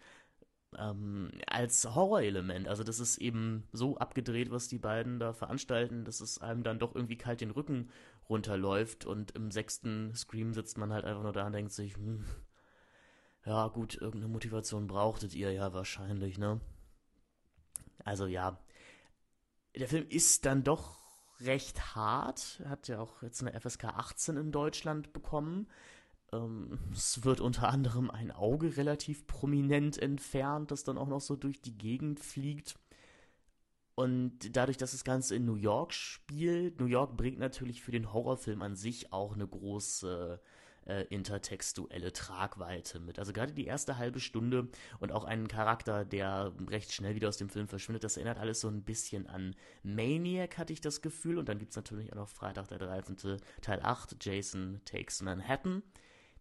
ähm, 0.78 1.30
als 1.46 1.84
Horrorelement. 1.94 2.68
Also 2.68 2.84
das 2.84 3.00
ist 3.00 3.18
eben 3.18 3.68
so 3.72 3.96
abgedreht, 3.98 4.50
was 4.50 4.68
die 4.68 4.78
beiden 4.78 5.18
da 5.18 5.32
veranstalten, 5.32 6.04
dass 6.04 6.20
es 6.20 6.38
einem 6.40 6.62
dann 6.62 6.78
doch 6.78 6.94
irgendwie 6.94 7.18
kalt 7.18 7.40
den 7.40 7.50
Rücken 7.50 7.90
runterläuft 8.28 9.06
und 9.06 9.32
im 9.32 9.50
sechsten 9.50 10.14
Scream 10.14 10.52
sitzt 10.52 10.78
man 10.78 10.92
halt 10.92 11.04
einfach 11.04 11.22
nur 11.22 11.32
da 11.32 11.46
und 11.46 11.52
denkt 11.52 11.72
sich, 11.72 11.94
hm, 11.96 12.24
ja 13.44 13.68
gut, 13.68 13.94
irgendeine 13.94 14.32
Motivation 14.32 14.86
brauchtet 14.88 15.34
ihr 15.34 15.52
ja 15.52 15.72
wahrscheinlich, 15.72 16.38
ne? 16.38 16.60
Also 18.04 18.26
ja, 18.26 18.58
der 19.76 19.88
Film 19.88 20.06
ist 20.08 20.44
dann 20.46 20.64
doch 20.64 20.96
recht 21.40 21.94
hart, 21.94 22.62
hat 22.66 22.88
ja 22.88 23.00
auch 23.00 23.22
jetzt 23.22 23.42
eine 23.42 23.58
FSK 23.58 23.84
18 23.84 24.36
in 24.36 24.52
Deutschland 24.52 25.12
bekommen. 25.12 25.68
Ähm, 26.32 26.78
es 26.92 27.24
wird 27.24 27.40
unter 27.40 27.68
anderem 27.68 28.10
ein 28.10 28.30
Auge 28.30 28.76
relativ 28.76 29.26
prominent 29.26 29.98
entfernt, 29.98 30.70
das 30.70 30.84
dann 30.84 30.98
auch 30.98 31.08
noch 31.08 31.20
so 31.20 31.36
durch 31.36 31.60
die 31.62 31.76
Gegend 31.76 32.20
fliegt. 32.20 32.76
Und 33.94 34.54
dadurch, 34.54 34.76
dass 34.76 34.92
das 34.92 35.04
Ganze 35.04 35.36
in 35.36 35.46
New 35.46 35.54
York 35.56 35.94
spielt, 35.94 36.80
New 36.80 36.86
York 36.86 37.16
bringt 37.16 37.38
natürlich 37.38 37.82
für 37.82 37.92
den 37.92 38.12
Horrorfilm 38.12 38.60
an 38.60 38.76
sich 38.76 39.10
auch 39.10 39.34
eine 39.34 39.48
große 39.48 40.38
äh, 40.84 41.04
intertextuelle 41.08 42.12
Tragweite 42.12 43.00
mit. 43.00 43.18
Also 43.18 43.32
gerade 43.32 43.54
die 43.54 43.64
erste 43.64 43.96
halbe 43.96 44.20
Stunde 44.20 44.68
und 45.00 45.12
auch 45.12 45.24
einen 45.24 45.48
Charakter, 45.48 46.04
der 46.04 46.52
recht 46.68 46.92
schnell 46.92 47.14
wieder 47.14 47.28
aus 47.28 47.38
dem 47.38 47.48
Film 47.48 47.68
verschwindet, 47.68 48.04
das 48.04 48.18
erinnert 48.18 48.38
alles 48.38 48.60
so 48.60 48.68
ein 48.68 48.82
bisschen 48.82 49.26
an 49.26 49.56
Maniac, 49.82 50.58
hatte 50.58 50.74
ich 50.74 50.82
das 50.82 51.00
Gefühl. 51.00 51.38
Und 51.38 51.48
dann 51.48 51.58
gibt 51.58 51.70
es 51.70 51.76
natürlich 51.76 52.12
auch 52.12 52.16
noch 52.16 52.28
Freitag 52.28 52.68
der 52.68 52.78
13. 52.78 53.16
Teil 53.62 53.80
8, 53.82 54.16
Jason 54.20 54.82
Takes 54.84 55.22
Manhattan 55.22 55.82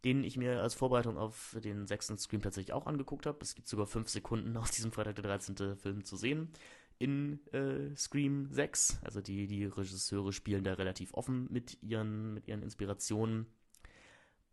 den 0.03 0.23
ich 0.23 0.37
mir 0.37 0.61
als 0.61 0.75
Vorbereitung 0.75 1.17
auf 1.17 1.57
den 1.63 1.87
sechsten 1.87 2.17
Scream 2.17 2.41
tatsächlich 2.41 2.73
auch 2.73 2.85
angeguckt 2.85 3.25
habe. 3.25 3.39
Es 3.41 3.55
gibt 3.55 3.67
sogar 3.67 3.87
fünf 3.87 4.09
Sekunden 4.09 4.55
aus 4.57 4.71
diesem 4.71 4.91
Freitag 4.91 5.15
der 5.15 5.23
13. 5.23 5.77
Film 5.77 6.03
zu 6.03 6.17
sehen 6.17 6.51
in 6.97 7.45
äh, 7.51 7.95
Scream 7.95 8.47
6. 8.51 8.99
Also 9.03 9.21
die, 9.21 9.47
die 9.47 9.65
Regisseure 9.65 10.31
spielen 10.31 10.63
da 10.63 10.73
relativ 10.73 11.13
offen 11.13 11.47
mit 11.51 11.81
ihren, 11.81 12.33
mit 12.33 12.47
ihren 12.47 12.61
Inspirationen. 12.61 13.47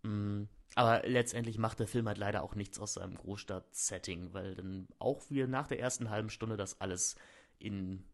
Mm, 0.02 0.44
aber 0.74 1.06
letztendlich 1.06 1.58
macht 1.58 1.78
der 1.78 1.86
Film 1.86 2.08
halt 2.08 2.18
leider 2.18 2.42
auch 2.42 2.54
nichts 2.54 2.78
aus 2.78 2.94
seinem 2.94 3.14
Großstadt-Setting, 3.14 4.32
weil 4.32 4.54
dann 4.54 4.88
auch 4.98 5.30
wieder 5.30 5.46
nach 5.46 5.68
der 5.68 5.80
ersten 5.80 6.10
halben 6.10 6.30
Stunde 6.30 6.56
das 6.56 6.80
alles 6.80 7.16
in 7.58 8.04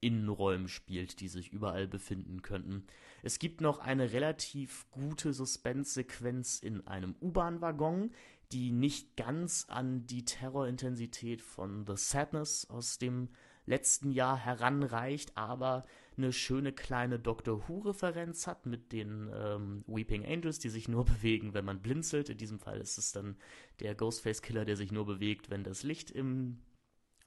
Innenräumen 0.00 0.68
spielt, 0.68 1.20
die 1.20 1.28
sich 1.28 1.52
überall 1.52 1.86
befinden 1.86 2.42
könnten. 2.42 2.86
Es 3.22 3.38
gibt 3.38 3.60
noch 3.60 3.78
eine 3.78 4.12
relativ 4.12 4.86
gute 4.90 5.32
Suspense-Sequenz 5.32 6.60
in 6.60 6.86
einem 6.86 7.14
U-Bahn-Waggon, 7.20 8.12
die 8.52 8.72
nicht 8.72 9.16
ganz 9.16 9.66
an 9.68 10.06
die 10.06 10.24
Terrorintensität 10.24 11.42
von 11.42 11.86
The 11.86 11.96
Sadness 11.96 12.68
aus 12.68 12.98
dem 12.98 13.28
letzten 13.66 14.10
Jahr 14.10 14.36
heranreicht, 14.36 15.36
aber 15.36 15.84
eine 16.16 16.32
schöne 16.32 16.72
kleine 16.72 17.18
Doctor 17.18 17.68
Who-Referenz 17.68 18.46
hat 18.46 18.66
mit 18.66 18.92
den 18.92 19.30
ähm, 19.32 19.84
Weeping 19.86 20.26
Angels, 20.26 20.58
die 20.58 20.68
sich 20.68 20.88
nur 20.88 21.04
bewegen, 21.06 21.54
wenn 21.54 21.64
man 21.64 21.80
blinzelt. 21.80 22.28
In 22.28 22.38
diesem 22.38 22.58
Fall 22.58 22.80
ist 22.80 22.98
es 22.98 23.12
dann 23.12 23.36
der 23.78 23.94
Ghostface-Killer, 23.94 24.64
der 24.64 24.76
sich 24.76 24.92
nur 24.92 25.06
bewegt, 25.06 25.50
wenn 25.50 25.62
das 25.62 25.82
Licht 25.82 26.10
im 26.10 26.58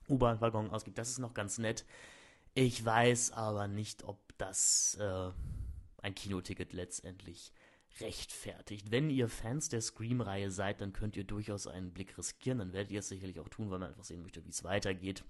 U-Bahn-Waggon 0.10 0.70
ausgeht. 0.70 0.98
Das 0.98 1.10
ist 1.10 1.20
noch 1.20 1.34
ganz 1.34 1.58
nett. 1.58 1.86
Ich 2.54 2.84
weiß 2.84 3.32
aber 3.32 3.68
nicht, 3.68 4.04
ob 4.04 4.20
das 4.38 4.96
äh, 5.00 5.32
ein 6.04 6.16
Kinoticket 6.16 6.74
letztendlich 6.74 7.52
rechtfertigt. 8.00 8.92
Wenn 8.92 9.10
ihr 9.10 9.30
Fans 9.30 9.70
der 9.70 9.82
Scream-Reihe 9.82 10.52
seid, 10.52 10.82
dann 10.82 10.94
könnt 10.94 11.16
ihr 11.16 11.24
durchaus 11.24 11.68
einen 11.68 11.92
Blick 11.92 12.18
riskieren. 12.18 12.60
Dann 12.60 12.74
werdet 12.74 12.92
ihr 12.92 13.00
es 13.00 13.08
sicherlich 13.08 13.40
auch 13.40 13.50
tun, 13.50 13.70
weil 13.70 13.80
man 13.80 13.90
einfach 13.90 14.04
sehen 14.04 14.22
möchte, 14.22 14.44
wie 14.46 14.50
es 14.50 14.64
weitergeht. 14.64 15.24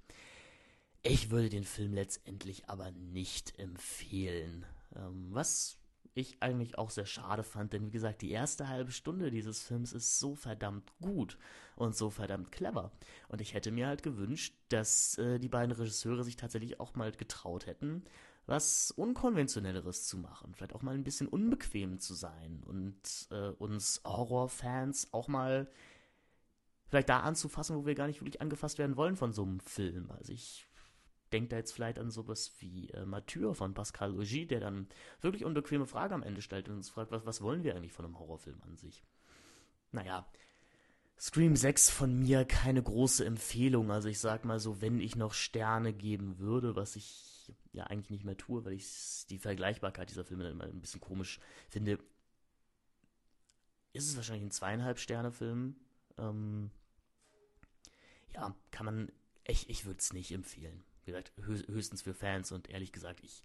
Ich 1.02 1.30
würde 1.30 1.50
den 1.50 1.66
Film 1.66 1.94
letztendlich 1.94 2.70
aber 2.70 2.92
nicht 2.92 3.60
empfehlen. 3.60 4.66
Ähm, 4.96 5.28
was 5.32 5.78
ich 6.16 6.42
eigentlich 6.42 6.78
auch 6.78 6.90
sehr 6.90 7.06
schade 7.06 7.44
fand, 7.44 7.74
denn 7.74 7.88
wie 7.88 7.92
gesagt, 7.92 8.22
die 8.22 8.32
erste 8.32 8.68
halbe 8.68 8.92
Stunde 8.92 9.32
dieses 9.32 9.62
Films 9.64 9.94
ist 9.94 10.20
so 10.20 10.36
verdammt 10.36 10.92
gut 11.02 11.38
und 11.76 11.96
so 11.96 12.10
verdammt 12.10 12.52
clever. 12.52 12.92
Und 13.30 13.42
ich 13.42 13.54
hätte 13.54 13.72
mir 13.72 13.88
halt 13.88 14.04
gewünscht, 14.04 14.56
dass 14.70 15.18
äh, 15.18 15.40
die 15.40 15.50
beiden 15.50 15.72
Regisseure 15.72 16.24
sich 16.24 16.36
tatsächlich 16.36 16.80
auch 16.80 16.96
mal 16.96 17.12
getraut 17.12 17.66
hätten, 17.66 18.04
was 18.46 18.92
Unkonventionelleres 18.92 20.06
zu 20.06 20.18
machen, 20.18 20.54
vielleicht 20.54 20.74
auch 20.74 20.82
mal 20.82 20.96
ein 20.96 21.04
bisschen 21.04 21.28
unbequem 21.28 22.00
zu 22.00 22.14
sein 22.14 22.62
und 22.66 23.28
äh, 23.32 23.50
uns 23.50 24.02
Horrorfans 24.06 25.14
auch 25.14 25.28
mal 25.28 25.70
vielleicht 26.88 27.10
da 27.10 27.22
anzufassen, 27.22 27.76
wo 27.78 27.86
wir 27.86 27.96
gar 27.96 28.08
nicht 28.08 28.22
wirklich 28.22 28.42
angefasst 28.42 28.78
werden 28.78 28.98
wollen 28.98 29.16
von 29.16 29.32
so 29.32 29.44
einem 29.44 29.60
Film. 29.62 30.12
Also 30.12 30.34
ich 30.34 30.68
denkt 31.34 31.52
da 31.52 31.58
jetzt 31.58 31.74
vielleicht 31.74 32.00
an 32.00 32.12
sowas 32.12 32.54
wie 32.60 32.90
äh, 32.92 33.06
Mathieu 33.06 33.54
von 33.54 33.74
Pascal 33.74 34.12
Augy, 34.12 34.46
der 34.46 34.60
dann 34.60 34.88
wirklich 35.20 35.44
unbequeme 35.44 35.88
Fragen 35.88 36.14
am 36.14 36.24
Ende 36.24 36.42
stellt 36.42 36.70
und 36.70 36.76
uns 36.76 36.90
fragt, 36.90 37.12
was, 37.12 37.26
was 37.26 37.42
wollen 37.42 37.64
wir 37.64 37.76
eigentlich 37.76 37.92
von 37.92 38.06
einem 38.06 38.20
Horrorfilm 38.20 38.62
an 38.62 38.78
sich? 38.78 39.04
Naja, 39.92 40.28
Scream 41.20 41.56
6 41.56 41.90
von 41.90 42.20
mir 42.20 42.46
keine 42.46 42.84
große 42.84 43.26
Empfehlung. 43.26 43.92
Also 43.92 44.10
ich 44.10 44.20
sag 44.20 44.46
mal 44.46 44.60
so, 44.60 44.82
wenn 44.82 45.00
ich 45.00 45.16
noch 45.16 45.34
Sterne 45.34 45.94
geben 45.94 46.38
würde, 46.38 46.76
was 46.76 46.96
ich 46.96 47.52
ja 47.72 47.86
eigentlich 47.86 48.12
nicht 48.12 48.26
mehr 48.26 48.38
tue, 48.38 48.64
weil 48.64 48.74
ich 48.74 49.26
die 49.30 49.40
Vergleichbarkeit 49.40 50.10
dieser 50.10 50.26
Filme 50.26 50.44
dann 50.44 50.54
immer 50.54 50.66
ein 50.66 50.82
bisschen 50.82 51.02
komisch 51.02 51.40
finde, 51.70 52.00
ist 53.94 54.08
es 54.08 54.16
wahrscheinlich 54.16 54.46
ein 54.46 54.52
zweieinhalb 54.52 55.00
Sterne 55.00 55.32
Film. 55.32 55.76
Ähm, 56.18 56.70
ja, 58.34 58.56
kann 58.72 58.86
man, 58.86 59.12
ich, 59.46 59.70
ich 59.70 59.86
würde 59.86 60.00
es 60.00 60.14
nicht 60.14 60.32
empfehlen 60.32 60.84
wie 61.06 61.12
gesagt, 61.12 61.32
höchstens 61.38 62.02
für 62.02 62.14
Fans 62.14 62.52
und 62.52 62.70
ehrlich 62.70 62.92
gesagt, 62.92 63.22
ich 63.24 63.44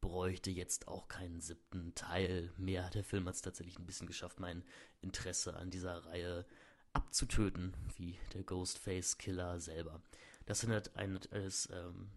bräuchte 0.00 0.50
jetzt 0.50 0.88
auch 0.88 1.08
keinen 1.08 1.40
siebten 1.40 1.94
Teil 1.94 2.52
mehr. 2.56 2.88
Der 2.90 3.04
Film 3.04 3.26
hat 3.26 3.34
es 3.34 3.42
tatsächlich 3.42 3.78
ein 3.78 3.86
bisschen 3.86 4.06
geschafft, 4.06 4.40
mein 4.40 4.64
Interesse 5.02 5.56
an 5.56 5.70
dieser 5.70 6.04
Reihe 6.06 6.46
abzutöten, 6.92 7.74
wie 7.96 8.18
der 8.34 8.42
Ghostface-Killer 8.42 9.60
selber. 9.60 10.02
Das 10.46 10.62
hindert 10.62 10.96
einen, 10.96 11.20
es 11.30 11.68
ähm, 11.70 12.10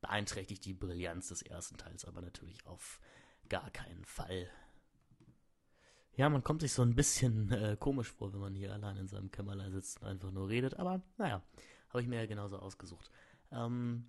beeinträchtigt 0.00 0.64
die 0.64 0.74
Brillanz 0.74 1.28
des 1.28 1.42
ersten 1.42 1.76
Teils, 1.76 2.04
aber 2.04 2.20
natürlich 2.20 2.64
auf 2.66 3.00
gar 3.48 3.70
keinen 3.70 4.04
Fall. 4.04 4.50
Ja, 6.16 6.28
man 6.28 6.44
kommt 6.44 6.60
sich 6.60 6.72
so 6.72 6.82
ein 6.82 6.94
bisschen 6.94 7.50
äh, 7.50 7.76
komisch 7.78 8.12
vor, 8.12 8.32
wenn 8.32 8.40
man 8.40 8.54
hier 8.54 8.72
allein 8.72 8.96
in 8.96 9.08
seinem 9.08 9.30
Kämmerlein 9.30 9.72
sitzt 9.72 10.02
und 10.02 10.08
einfach 10.08 10.30
nur 10.30 10.48
redet, 10.48 10.74
aber 10.74 11.00
naja, 11.16 11.42
habe 11.88 12.02
ich 12.02 12.08
mir 12.08 12.16
ja 12.16 12.26
genauso 12.26 12.58
ausgesucht. 12.58 13.10
Ähm, 13.52 14.06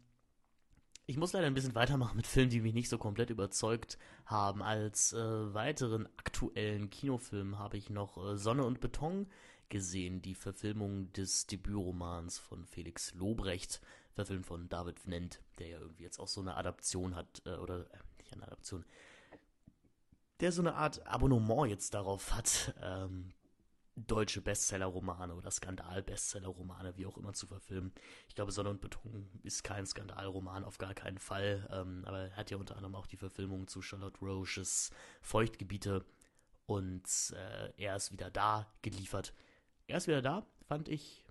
ich 1.08 1.18
muss 1.18 1.34
leider 1.34 1.48
ein 1.48 1.54
bisschen 1.54 1.76
weitermachen 1.76 2.16
mit 2.16 2.28
Filmen, 2.28 2.50
die 2.50 2.62
mich 2.62 2.74
nicht 2.74 2.90
so 2.90 2.98
komplett 2.98 3.30
überzeugt 3.30 3.98
haben. 4.26 4.64
Als 4.64 5.14
äh, 5.14 5.54
weiteren 5.54 6.08
aktuellen 6.18 6.90
Kinofilm 6.90 7.60
habe 7.60 7.78
ich 7.78 7.90
noch 7.90 8.18
äh, 8.18 8.38
Sonne 8.38 8.64
und 8.64 8.80
Beton 8.80 9.28
gesehen, 9.70 10.22
die 10.22 10.36
Verfilmung 10.36 11.12
des 11.14 11.48
Debütromans 11.48 12.38
von 12.40 12.66
Felix 12.66 13.14
Lobrecht, 13.14 13.82
verfilmt 14.14 14.46
von 14.46 14.70
David 14.70 15.00
Vnent, 15.00 15.42
der 15.60 15.68
ja 15.68 15.80
irgendwie 15.80 16.04
jetzt 16.04 16.20
auch 16.20 16.28
so 16.28 16.42
eine 16.42 16.56
Adaption 16.56 17.16
hat, 17.16 17.42
äh, 17.46 17.56
oder 17.56 17.92
äh, 17.92 17.98
nicht 18.20 18.34
eine 18.34 18.44
Adaption, 18.44 18.86
der 20.40 20.52
so 20.52 20.62
eine 20.62 20.76
Art 20.76 21.06
Abonnement 21.08 21.70
jetzt 21.70 21.94
darauf 21.94 22.34
hat, 22.34 22.74
ähm, 22.82 23.34
deutsche 23.96 24.42
Bestseller-Romane 24.42 25.36
oder 25.36 25.52
Skandal-Bestseller-Romane, 25.52 26.98
wie 26.98 27.06
auch 27.06 27.18
immer, 27.18 27.34
zu 27.34 27.48
verfilmen. 27.48 27.94
Ich 28.28 28.36
glaube, 28.36 28.52
Sonne 28.52 28.70
und 28.70 28.82
Beton 28.82 29.30
ist 29.44 29.64
kein 29.64 29.86
Skandalroman, 29.86 30.64
auf 30.64 30.78
gar 30.78 30.94
keinen 30.94 31.18
Fall. 31.18 31.68
Ähm, 31.72 32.04
aber 32.06 32.30
er 32.30 32.36
hat 32.36 32.52
ja 32.52 32.58
unter 32.58 32.76
anderem 32.76 32.96
auch 32.96 33.08
die 33.08 33.18
Verfilmung 33.18 33.68
zu 33.68 33.82
Charlotte 33.82 34.20
Roches 34.20 34.92
Feuchtgebiete 35.22 36.06
und 36.66 37.04
äh, 37.36 37.74
er 37.78 37.96
ist 37.96 38.12
wieder 38.12 38.32
da 38.32 38.72
geliefert. 38.82 39.34
Er 39.88 39.98
ist 39.98 40.08
wieder 40.08 40.22
da, 40.22 40.46
fand 40.68 40.88
ich 40.88 41.26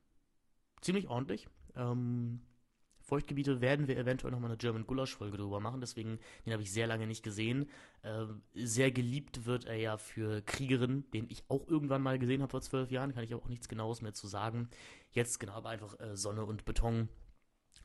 ziemlich 0.83 1.09
ordentlich. 1.09 1.49
Ähm, 1.77 2.43
Feuchtgebiete 3.11 3.61
werden 3.61 3.89
wir 3.89 3.99
eventuell 3.99 4.31
nochmal 4.31 4.51
eine 4.51 4.57
German 4.57 4.87
Gulasch-Folge 4.87 5.37
drüber 5.37 5.59
machen, 5.59 5.81
deswegen, 5.81 6.21
den 6.47 6.53
habe 6.53 6.63
ich 6.63 6.73
sehr 6.73 6.87
lange 6.87 7.09
nicht 7.09 7.25
gesehen. 7.25 7.69
Äh, 8.03 8.27
sehr 8.55 8.93
geliebt 8.93 9.47
wird 9.47 9.65
er 9.65 9.75
ja 9.75 9.99
für 9.99 10.43
Kriegerin, 10.43 11.05
den 11.13 11.29
ich 11.29 11.43
auch 11.49 11.67
irgendwann 11.67 12.03
mal 12.03 12.21
gesehen 12.21 12.41
habe 12.41 12.51
vor 12.51 12.63
zwölf 12.63 12.91
Jahren, 12.93 13.13
kann 13.13 13.25
ich 13.25 13.35
aber 13.35 13.43
auch 13.43 13.49
nichts 13.49 13.69
Genaues 13.69 14.01
mehr 14.01 14.15
zu 14.15 14.29
sagen. 14.29 14.71
Jetzt 15.11 15.41
genau, 15.41 15.55
aber 15.55 15.71
einfach 15.71 15.99
äh, 15.99 16.17
Sonne 16.17 16.45
und 16.45 16.65
Beton. 16.65 17.09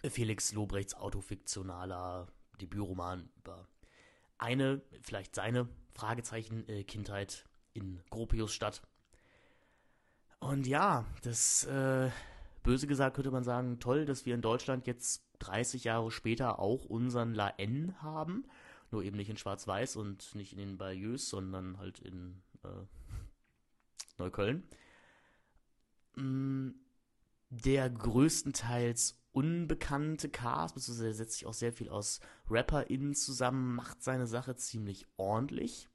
Felix 0.08 0.53
Lobrechts 0.53 0.94
autofiktionaler 0.94 2.27
Debütroman 2.62 3.29
über 3.38 3.67
eine, 4.38 4.84
vielleicht 5.01 5.34
seine, 5.34 5.67
Fragezeichen, 5.96 6.67
äh, 6.70 6.84
Kindheit 6.84 7.46
in 7.74 8.00
Gropiusstadt. 8.12 8.84
Und 10.39 10.67
ja, 10.67 11.05
das 11.24 11.63
äh, 11.65 12.12
böse 12.66 12.88
gesagt 12.88 13.16
könnte 13.16 13.32
man 13.32 13.44
sagen, 13.44 13.80
toll, 13.80 14.06
dass 14.06 14.26
wir 14.26 14.36
in 14.36 14.42
Deutschland 14.42 14.88
jetzt 14.88 15.24
30 15.40 15.86
Jahre 15.86 16.12
später 16.12 16.60
auch 16.60 16.86
unseren 16.86 17.34
La 17.34 17.50
N 17.58 17.96
haben. 18.02 18.46
Nur 18.92 19.04
eben 19.04 19.18
nicht 19.18 19.30
in 19.30 19.38
Schwarz-Weiß 19.38 19.96
und 19.96 20.36
nicht 20.36 20.52
in 20.52 20.58
den 20.58 20.78
Bayeux, 20.78 21.30
sondern 21.30 21.78
halt 21.78 22.00
in 22.00 22.42
äh, 22.64 22.68
Neukölln. 24.18 24.64
Mm, 26.16 26.72
der 27.50 27.90
größtenteils 27.90 29.22
unbekannte 29.32 30.30
Cast, 30.30 30.76
beziehungsweise 30.76 31.14
setzt 31.14 31.34
sich 31.34 31.46
auch 31.46 31.54
sehr 31.54 31.74
viel 31.74 31.90
aus 31.90 32.20
RapperInnen 32.50 33.16
zusammen, 33.16 33.76
macht 33.76 34.02
seine 34.02 34.28
Sache 34.28 34.56
ziemlich 34.56 35.08
ordentlich 35.18 35.90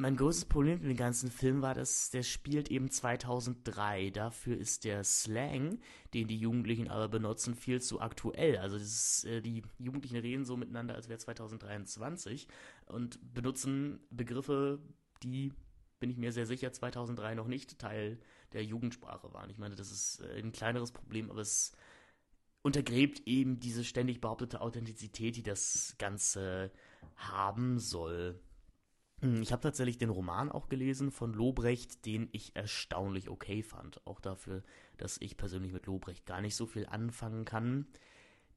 mein 0.00 0.16
größtes 0.16 0.46
Problem 0.46 0.80
mit 0.80 0.88
dem 0.88 0.96
ganzen 0.96 1.30
Film 1.30 1.60
war, 1.60 1.74
dass 1.74 2.10
der 2.10 2.22
spielt 2.22 2.70
eben 2.70 2.90
2003. 2.90 4.10
Dafür 4.10 4.56
ist 4.56 4.84
der 4.84 5.04
Slang, 5.04 5.78
den 6.14 6.26
die 6.26 6.38
Jugendlichen 6.38 6.88
aber 6.88 7.08
benutzen, 7.08 7.54
viel 7.54 7.82
zu 7.82 8.00
aktuell. 8.00 8.56
Also 8.56 8.76
ist, 8.76 9.24
äh, 9.26 9.42
die 9.42 9.62
Jugendlichen 9.78 10.16
reden 10.16 10.44
so 10.44 10.56
miteinander, 10.56 10.94
als 10.94 11.08
wäre 11.08 11.18
2023 11.18 12.48
und 12.86 13.18
benutzen 13.34 14.00
Begriffe, 14.10 14.80
die, 15.22 15.52
bin 15.98 16.10
ich 16.10 16.16
mir 16.16 16.32
sehr 16.32 16.46
sicher, 16.46 16.72
2003 16.72 17.34
noch 17.34 17.46
nicht 17.46 17.78
Teil 17.78 18.18
der 18.54 18.64
Jugendsprache 18.64 19.32
waren. 19.34 19.50
Ich 19.50 19.58
meine, 19.58 19.76
das 19.76 19.92
ist 19.92 20.20
äh, 20.20 20.38
ein 20.38 20.52
kleineres 20.52 20.92
Problem, 20.92 21.30
aber 21.30 21.42
es 21.42 21.72
untergräbt 22.62 23.26
eben 23.26 23.60
diese 23.60 23.84
ständig 23.84 24.20
behauptete 24.22 24.62
Authentizität, 24.62 25.36
die 25.36 25.42
das 25.42 25.94
Ganze 25.98 26.72
haben 27.16 27.78
soll. 27.78 28.40
Hm, 29.20 29.42
ich 29.42 29.52
habe 29.52 29.62
tatsächlich 29.62 29.98
den 29.98 30.10
Roman 30.10 30.50
auch 30.50 30.68
gelesen 30.68 31.10
von 31.10 31.32
Lobrecht, 31.32 32.06
den 32.06 32.28
ich 32.32 32.56
erstaunlich 32.56 33.28
okay 33.28 33.62
fand. 33.62 34.04
Auch 34.06 34.20
dafür, 34.20 34.62
dass 34.96 35.18
ich 35.20 35.36
persönlich 35.36 35.72
mit 35.72 35.86
Lobrecht 35.86 36.26
gar 36.26 36.40
nicht 36.40 36.56
so 36.56 36.66
viel 36.66 36.86
anfangen 36.86 37.44
kann. 37.44 37.86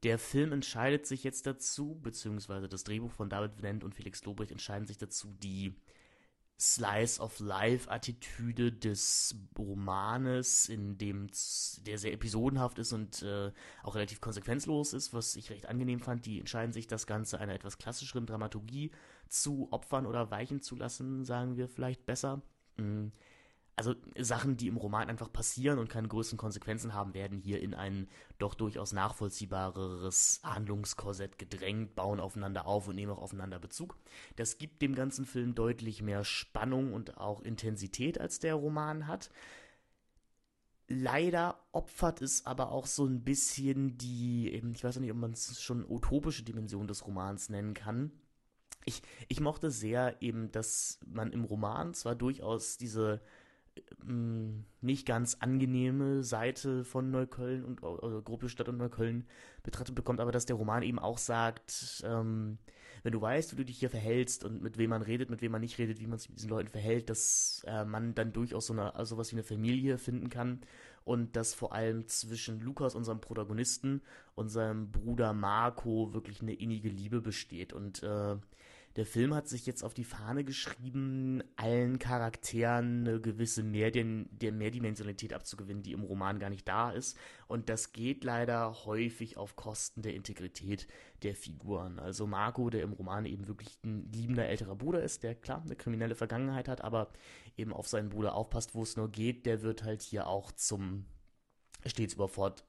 Der 0.04 0.20
Film 0.20 0.52
entscheidet 0.52 1.06
sich 1.06 1.24
jetzt 1.24 1.46
dazu, 1.46 2.00
beziehungsweise 2.02 2.68
das 2.68 2.84
Drehbuch 2.84 3.12
von 3.12 3.30
David 3.30 3.58
Venant 3.58 3.84
und 3.84 3.96
Felix 3.96 4.24
Lobrecht 4.26 4.52
entscheiden 4.52 4.86
sich 4.86 4.98
dazu, 4.98 5.34
die 5.42 5.76
Slice 6.60 7.20
of 7.20 7.40
Life 7.40 7.90
Attitüde 7.90 8.72
des 8.72 9.36
Romanes, 9.58 10.70
in 10.70 10.98
dem 10.98 11.28
der 11.86 11.98
sehr 11.98 12.14
episodenhaft 12.14 12.80
ist 12.80 12.94
und 12.94 13.22
äh, 13.22 13.52
auch 13.84 13.96
relativ 13.96 14.22
konsequenzlos 14.22 14.94
ist, 14.94 15.14
was 15.14 15.36
ich 15.36 15.50
recht 15.50 15.68
angenehm 15.68 16.00
fand. 16.00 16.26
Die 16.26 16.40
entscheiden 16.40 16.72
sich, 16.72 16.88
das 16.88 17.08
Ganze 17.08 17.40
einer 17.40 17.54
etwas 17.54 17.78
klassischeren 17.78 18.26
Dramaturgie 18.26 18.92
zu 19.28 19.68
opfern 19.72 20.06
oder 20.06 20.32
weichen 20.32 20.62
zu 20.62 20.76
lassen, 20.76 21.26
sagen 21.26 21.58
wir 21.58 21.68
vielleicht 21.68 22.06
besser. 22.06 22.42
Mhm 22.78 23.12
also 23.76 23.96
Sachen, 24.20 24.56
die 24.56 24.68
im 24.68 24.78
Roman 24.78 25.10
einfach 25.10 25.32
passieren 25.32 25.80
und 25.80 25.90
keine 25.90 26.08
größeren 26.08 26.38
Konsequenzen 26.38 26.94
haben, 26.94 27.14
werden 27.14 27.40
hier 27.40 27.60
in 27.60 27.74
ein 27.74 28.08
doch 28.38 28.54
durchaus 28.54 28.94
nachvollziehbareres 28.94 30.42
Handlungskorsett 30.44 31.40
gedrängt, 31.40 31.96
bauen 31.96 32.20
aufeinander 32.20 32.68
auf 32.68 32.88
und 32.88 32.96
nehmen 32.96 33.12
auch 33.12 33.22
aufeinander 33.22 33.60
Bezug. 33.60 33.98
Das 34.36 34.58
gibt 34.60 34.82
dem 34.82 34.94
ganzen 34.94 35.26
Film 35.26 35.56
deutlich 35.56 36.02
mehr 36.02 36.24
Spannung 36.24 36.94
und 36.94 37.18
auch 37.18 37.42
Intensität, 37.42 38.20
als 38.20 38.40
der 38.40 38.56
Roman 38.56 39.08
hat. 39.08 39.32
Leider 40.88 41.58
opfert 41.72 42.22
es 42.22 42.46
aber 42.46 42.72
auch 42.72 42.86
so 42.86 43.06
ein 43.06 43.24
bisschen 43.24 43.98
die, 43.98 44.50
ich 44.50 44.84
weiß 44.84 45.00
nicht, 45.00 45.12
ob 45.12 45.18
man 45.18 45.32
es 45.32 45.62
schon 45.62 45.86
utopische 45.90 46.44
Dimension 46.44 46.88
des 46.88 47.08
Romans 47.08 47.50
nennen 47.50 47.74
kann. 47.74 48.12
Ich, 48.86 49.02
ich 49.30 49.40
mochte 49.40 49.72
sehr 49.72 50.22
eben, 50.22 50.52
dass 50.52 51.00
man 51.08 51.32
im 51.32 51.46
Roman 51.46 51.94
zwar 51.94 52.16
durchaus 52.16 52.78
diese 52.78 53.22
nicht 54.82 55.06
ganz 55.06 55.38
angenehme 55.40 56.24
Seite 56.24 56.84
von 56.84 57.10
Neukölln 57.10 57.64
und 57.64 57.84
also 57.84 58.22
Gruppe 58.22 58.50
Stadt 58.50 58.68
und 58.68 58.78
Neukölln 58.78 59.26
betrachtet 59.64 59.96
bekommt, 59.96 60.20
aber 60.20 60.32
dass 60.32 60.46
der 60.46 60.58
Roman 60.58 60.84
eben 60.84 61.00
auch 61.00 61.18
sagt, 61.18 62.04
ähm, 62.06 62.58
wenn 63.04 63.14
du 63.14 63.22
weißt, 63.22 63.52
wie 63.52 63.56
du 63.58 63.66
dich 63.66 63.80
hier 63.80 63.90
verhältst 63.90 64.44
und 64.44 64.62
mit 64.62 64.78
wem 64.78 64.90
man 64.90 65.02
redet, 65.02 65.30
mit 65.30 65.42
wem 65.42 65.52
man 65.52 65.62
nicht 65.62 65.78
redet, 65.78 66.00
wie 66.00 66.08
man 66.08 66.20
sich 66.20 66.30
mit 66.30 66.38
diesen 66.38 66.50
Leuten 66.50 66.70
verhält, 66.70 67.10
dass 67.10 67.64
äh, 67.66 67.86
man 67.86 68.14
dann 68.16 68.34
durchaus 68.34 68.68
so 68.68 68.74
eine, 68.74 68.96
also 68.96 69.18
was 69.18 69.32
wie 69.32 69.36
eine 69.36 69.44
Familie 69.44 69.98
finden 69.98 70.30
kann 70.30 70.62
und 71.06 71.36
dass 71.36 71.54
vor 71.54 71.74
allem 71.74 72.08
zwischen 72.08 72.62
Lukas, 72.62 72.96
unserem 72.96 73.20
Protagonisten, 73.20 74.02
und 74.36 74.50
seinem 74.50 74.92
Bruder 74.92 75.34
Marco 75.34 76.14
wirklich 76.14 76.42
eine 76.42 76.54
innige 76.54 76.90
Liebe 76.90 77.22
besteht. 77.22 77.74
Und 77.74 78.04
äh, 78.04 78.38
der 78.96 79.08
Film 79.08 79.34
hat 79.34 79.48
sich 79.48 79.66
jetzt 79.66 79.84
auf 79.84 79.96
die 79.96 80.04
Fahne 80.04 80.44
geschrieben, 80.44 81.42
allen 81.56 81.98
Charakteren 81.98 83.08
eine 83.08 83.20
gewisse 83.20 83.64
Mehrden 83.64 84.30
der 84.32 84.52
Mehrdimensionalität 84.52 85.34
abzugewinnen, 85.34 85.82
die 85.82 85.94
im 85.94 86.04
Roman 86.04 86.38
gar 86.38 86.52
nicht 86.52 86.68
da 86.68 86.92
ist. 86.92 87.18
Und 87.48 87.70
das 87.70 87.92
geht 87.92 88.24
leider 88.24 88.86
häufig 88.86 89.38
auf 89.38 89.56
Kosten 89.56 90.04
der 90.04 90.14
Integrität 90.14 90.88
der 91.24 91.36
Figuren. 91.36 91.98
Also 91.98 92.28
Marco, 92.28 92.70
der 92.70 92.84
im 92.84 92.94
Roman 92.94 93.26
eben 93.26 93.48
wirklich 93.48 93.80
ein 93.84 94.12
liebender 94.12 94.48
älterer 94.48 94.76
Bruder 94.76 95.02
ist, 95.02 95.24
der 95.24 95.34
klar 95.34 95.64
eine 95.64 95.76
kriminelle 95.76 96.16
Vergangenheit 96.16 96.68
hat, 96.68 96.82
aber 96.82 97.12
eben 97.58 97.74
auf 97.74 97.88
seinen 97.88 98.10
Bruder 98.10 98.36
aufpasst, 98.36 98.76
wo 98.76 98.84
es 98.84 98.96
nur 98.96 99.10
geht, 99.10 99.48
der 99.48 99.64
wird 99.64 99.84
halt 99.84 100.04
hier 100.04 100.28
auch 100.28 100.52
zum 100.52 101.06
stets 101.86 102.14
überfordert 102.14 102.64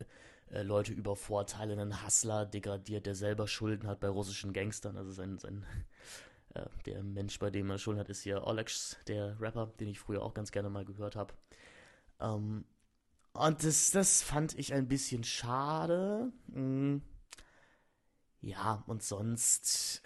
äh, 0.51 0.63
Leute 0.63 0.93
übervorteilen, 0.93 1.79
einen 1.79 2.05
Hustler 2.05 2.47
degradiert, 2.47 3.07
der 3.07 3.15
selber 3.15 3.49
Schulden 3.49 3.89
hat 3.89 4.01
bei 4.01 4.09
russischen 4.09 4.53
Gangstern. 4.53 4.97
Also 4.97 5.13
sein, 5.13 5.39
sein 5.39 5.65
äh, 6.55 6.67
der 6.87 7.03
Mensch, 7.03 7.39
bei 7.39 7.51
dem 7.51 7.71
er 7.71 7.79
Schulden 7.79 8.01
hat, 8.01 8.09
ist 8.09 8.23
hier 8.23 8.47
Olex, 8.47 8.97
der 9.07 9.41
Rapper, 9.41 9.73
den 9.81 9.89
ich 9.89 9.99
früher 9.99 10.23
auch 10.23 10.35
ganz 10.35 10.53
gerne 10.53 10.71
mal 10.71 10.85
gehört 10.85 11.17
habe. 11.17 11.35
Ähm, 12.21 12.65
und 13.33 13.65
das, 13.65 13.91
das 13.91 14.23
fand 14.23 14.57
ich 14.59 14.73
ein 14.73 14.89
bisschen 14.89 15.25
schade. 15.25 16.33
Hm. 16.53 17.03
Ja, 18.41 18.85
und 18.87 19.03
sonst. 19.03 20.03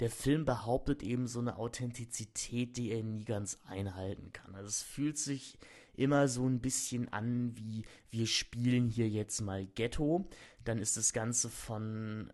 Der 0.00 0.10
Film 0.10 0.44
behauptet 0.44 1.02
eben 1.02 1.28
so 1.28 1.38
eine 1.38 1.58
Authentizität, 1.58 2.76
die 2.76 2.90
er 2.90 3.04
nie 3.04 3.24
ganz 3.24 3.58
einhalten 3.66 4.32
kann. 4.32 4.54
Also 4.54 4.68
es 4.68 4.82
fühlt 4.82 5.18
sich 5.18 5.58
immer 5.94 6.28
so 6.28 6.46
ein 6.46 6.60
bisschen 6.60 7.12
an 7.12 7.56
wie 7.56 7.84
wir 8.10 8.26
spielen 8.26 8.88
hier 8.88 9.08
jetzt 9.08 9.40
mal 9.40 9.66
Ghetto. 9.66 10.28
Dann 10.64 10.78
ist 10.78 10.96
das 10.96 11.12
Ganze 11.12 11.48
von 11.48 12.32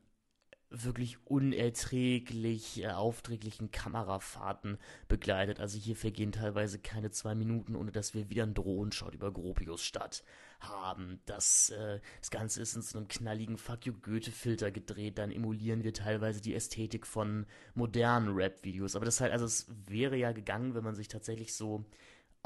wirklich 0.71 1.17
unerträglich 1.27 2.83
äh, 2.83 2.89
aufträglichen 2.89 3.71
Kamerafahrten 3.71 4.79
begleitet. 5.09 5.61
Also 5.61 5.79
hier 5.79 5.97
vergehen 5.97 6.33
teilweise 6.33 6.79
keine 6.79 7.11
zwei 7.11 7.35
Minuten, 7.35 7.75
ohne 7.75 7.91
dass 7.91 8.13
wir 8.13 8.29
wieder 8.29 8.43
einen 8.43 8.55
Drohnenshot 8.55 9.15
über 9.15 9.33
Gropius 9.33 9.83
Stadt 9.83 10.23
haben. 10.61 11.21
Das, 11.25 11.71
äh, 11.71 12.01
das 12.21 12.31
Ganze 12.31 12.61
ist 12.61 12.77
in 12.77 12.83
so 12.83 12.99
einem 12.99 13.09
knalligen 13.09 13.57
Fuck 13.57 13.87
you 13.87 13.95
Goethe-Filter 13.95 14.71
gedreht. 14.71 15.19
Dann 15.19 15.33
emulieren 15.33 15.85
wir 15.85 15.95
teilweise 15.95 16.43
die 16.43 16.55
Ästhetik 16.55 17.07
von 17.07 17.47
modernen 17.75 18.35
Rap-Videos. 18.35 18.95
Aber 18.95 19.07
das 19.07 19.21
halt, 19.21 19.33
also 19.33 19.47
es 19.47 19.69
wäre 19.87 20.17
ja 20.17 20.33
gegangen, 20.33 20.75
wenn 20.75 20.85
man 20.85 20.95
sich 20.95 21.09
tatsächlich 21.09 21.55
so 21.55 21.87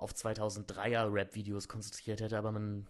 auf 0.03 0.12
2003er 0.12 1.12
Rap-Videos 1.12 1.69
konzentriert 1.69 2.21
hätte, 2.21 2.37
aber 2.37 2.53
man 2.53 2.87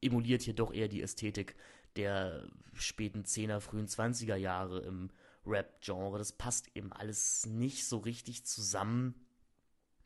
emuliert 0.00 0.42
hier 0.42 0.54
doch 0.54 0.72
eher 0.72 0.88
die 0.88 1.02
Ästhetik 1.02 1.54
der 1.96 2.46
späten 2.74 3.24
10er, 3.24 3.60
frühen 3.60 3.86
20er 3.86 4.36
Jahre 4.36 4.80
im 4.80 5.10
Rap-Genre. 5.46 6.18
Das 6.18 6.32
passt 6.32 6.68
eben 6.74 6.92
alles 6.92 7.46
nicht 7.46 7.86
so 7.86 7.98
richtig 7.98 8.44
zusammen. 8.44 9.14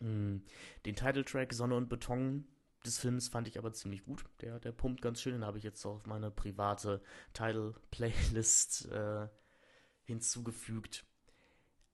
Hm, 0.01 0.43
den 0.87 0.97
Titeltrack 0.97 1.53
Sonne 1.53 1.77
und 1.77 1.89
Beton 1.89 2.47
des 2.85 2.99
Films 2.99 3.29
fand 3.29 3.49
ich 3.49 3.59
aber 3.59 3.73
ziemlich 3.73 4.05
gut. 4.05 4.25
Der, 4.41 4.61
der 4.61 4.73
pumpt 4.73 5.03
ganz 5.03 5.21
schön. 5.21 5.33
Den 5.33 5.45
habe 5.45 5.59
ich 5.59 5.65
jetzt 5.65 5.85
auf 5.85 6.07
meine 6.07 6.31
private 6.31 7.03
Title-Playlist 7.33 8.91
äh, 8.91 9.29
hinzugefügt. 10.05 11.05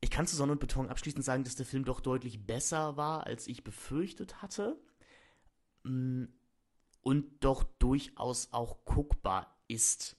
Ich 0.07 0.11
kann 0.11 0.29
zu 0.29 0.37
Sonne 0.37 0.53
und 0.53 0.61
Beton 0.61 0.89
abschließend 0.89 1.25
sagen, 1.25 1.43
dass 1.43 1.57
der 1.57 1.67
Film 1.67 1.85
doch 1.85 1.99
deutlich 1.99 2.47
besser 2.47 2.97
war, 2.97 3.27
als 3.27 3.49
ich 3.49 3.65
befürchtet 3.65 4.41
hatte. 4.41 4.81
Hm, 5.83 6.33
und 7.03 7.43
doch 7.43 7.65
durchaus 7.81 8.53
auch 8.53 8.85
guckbar 8.85 9.59
ist, 9.67 10.17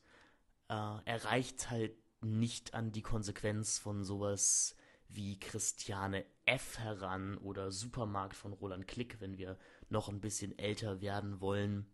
äh, 0.68 0.74
erreicht 1.06 1.70
halt 1.70 1.96
nicht 2.20 2.74
an 2.74 2.92
die 2.92 3.02
Konsequenz 3.02 3.80
von 3.80 4.04
sowas 4.04 4.76
wie 5.08 5.40
Christiane 5.40 6.26
F. 6.44 6.80
heran 6.80 7.38
oder 7.38 7.72
Supermarkt 7.72 8.36
von 8.36 8.52
Roland 8.52 8.90
Klick, 8.90 9.22
wenn 9.22 9.38
wir 9.38 9.58
noch 9.88 10.10
ein 10.10 10.20
bisschen 10.20 10.60
älter 10.60 11.00
werden 11.00 11.40
wollen. 11.40 11.90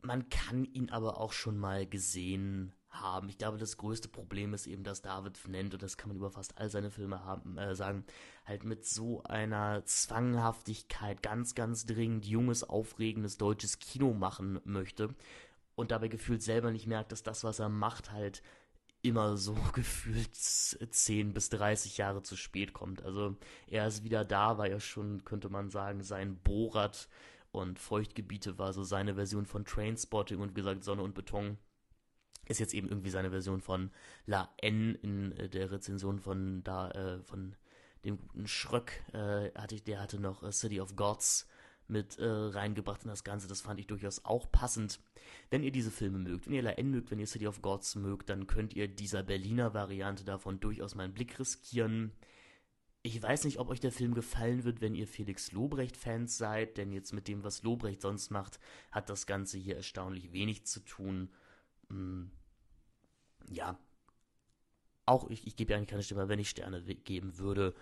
Man 0.00 0.30
kann 0.30 0.64
ihn 0.64 0.88
aber 0.88 1.20
auch 1.20 1.32
schon 1.34 1.58
mal 1.58 1.86
gesehen 1.86 2.72
haben. 2.90 3.28
Ich 3.28 3.38
glaube, 3.38 3.58
das 3.58 3.76
größte 3.76 4.08
Problem 4.08 4.54
ist 4.54 4.66
eben, 4.66 4.82
dass 4.82 5.02
David 5.02 5.40
nennt, 5.46 5.74
und 5.74 5.82
das 5.82 5.96
kann 5.96 6.08
man 6.08 6.16
über 6.16 6.30
fast 6.30 6.58
all 6.58 6.70
seine 6.70 6.90
Filme 6.90 7.24
haben, 7.24 7.58
äh, 7.58 7.74
sagen, 7.74 8.04
halt 8.44 8.64
mit 8.64 8.84
so 8.84 9.22
einer 9.24 9.84
Zwanghaftigkeit 9.84 11.22
ganz, 11.22 11.54
ganz 11.54 11.86
dringend 11.86 12.26
junges, 12.26 12.64
aufregendes 12.64 13.36
deutsches 13.36 13.78
Kino 13.78 14.14
machen 14.14 14.60
möchte 14.64 15.14
und 15.74 15.90
dabei 15.90 16.08
gefühlt 16.08 16.42
selber 16.42 16.70
nicht 16.70 16.86
merkt, 16.86 17.12
dass 17.12 17.22
das, 17.22 17.44
was 17.44 17.58
er 17.58 17.68
macht, 17.68 18.10
halt 18.10 18.42
immer 19.02 19.36
so 19.36 19.54
gefühlt 19.74 20.34
10 20.34 21.32
bis 21.32 21.50
30 21.50 21.98
Jahre 21.98 22.22
zu 22.22 22.36
spät 22.36 22.72
kommt. 22.72 23.02
Also 23.02 23.36
er 23.66 23.86
ist 23.86 24.02
wieder 24.04 24.24
da, 24.24 24.58
war 24.58 24.68
ja 24.68 24.80
schon, 24.80 25.24
könnte 25.24 25.50
man 25.50 25.70
sagen, 25.70 26.02
sein 26.02 26.36
Bohrat 26.36 27.08
und 27.50 27.78
Feuchtgebiete 27.78 28.58
war 28.58 28.72
so 28.72 28.82
seine 28.82 29.14
Version 29.14 29.46
von 29.46 29.64
Trainspotting 29.64 30.40
und 30.40 30.54
gesagt 30.54 30.84
Sonne 30.84 31.02
und 31.02 31.14
Beton 31.14 31.58
ist 32.46 32.60
jetzt 32.60 32.74
eben 32.74 32.88
irgendwie 32.88 33.10
seine 33.10 33.30
Version 33.30 33.60
von 33.60 33.90
La 34.26 34.52
N 34.58 34.94
in 34.96 35.32
äh, 35.32 35.48
der 35.48 35.70
Rezension 35.70 36.18
von 36.18 36.62
da 36.64 36.90
äh, 36.90 37.22
von 37.22 37.54
dem 38.04 38.18
guten 38.18 38.46
Schröck 38.46 39.02
äh, 39.12 39.50
hatte 39.54 39.74
ich, 39.74 39.84
der 39.84 40.00
hatte 40.00 40.20
noch 40.20 40.42
äh, 40.42 40.52
City 40.52 40.80
of 40.80 40.96
Gods 40.96 41.46
mit 41.88 42.18
äh, 42.18 42.26
reingebracht 42.26 43.02
in 43.02 43.08
das 43.08 43.24
Ganze. 43.24 43.48
Das 43.48 43.62
fand 43.62 43.80
ich 43.80 43.86
durchaus 43.86 44.24
auch 44.24 44.50
passend. 44.52 45.00
Wenn 45.50 45.62
ihr 45.62 45.72
diese 45.72 45.90
Filme 45.90 46.18
mögt, 46.18 46.46
wenn 46.46 46.54
ihr 46.54 46.62
La 46.62 46.72
N 46.72 46.90
mögt, 46.90 47.10
wenn 47.10 47.18
ihr 47.18 47.26
City 47.26 47.46
of 47.46 47.62
Gods 47.62 47.96
mögt, 47.96 48.28
dann 48.28 48.46
könnt 48.46 48.74
ihr 48.74 48.88
dieser 48.88 49.22
Berliner 49.22 49.74
Variante 49.74 50.24
davon 50.24 50.60
durchaus 50.60 50.94
mal 50.94 51.04
einen 51.04 51.14
Blick 51.14 51.38
riskieren. 51.38 52.12
Ich 53.02 53.22
weiß 53.22 53.44
nicht, 53.44 53.58
ob 53.58 53.70
euch 53.70 53.80
der 53.80 53.92
Film 53.92 54.12
gefallen 54.12 54.64
wird, 54.64 54.80
wenn 54.80 54.94
ihr 54.94 55.06
Felix 55.06 55.52
Lobrecht-Fans 55.52 56.36
seid, 56.36 56.76
denn 56.76 56.92
jetzt 56.92 57.12
mit 57.12 57.26
dem, 57.26 57.42
was 57.42 57.62
Lobrecht 57.62 58.02
sonst 58.02 58.30
macht, 58.30 58.58
hat 58.90 59.08
das 59.08 59.26
Ganze 59.26 59.56
hier 59.56 59.76
erstaunlich 59.76 60.32
wenig 60.32 60.66
zu 60.66 60.80
tun. 60.80 61.30
Hm, 61.90 62.30
ja, 63.50 63.78
auch 65.06 65.28
ich, 65.30 65.46
ich 65.46 65.56
gebe 65.56 65.72
ja 65.72 65.78
eigentlich 65.78 65.88
keine 65.88 66.02
Stimme, 66.02 66.28
wenn 66.28 66.38
ich 66.38 66.50
Sterne 66.50 66.82
geben 66.82 67.38
würde, 67.38 67.74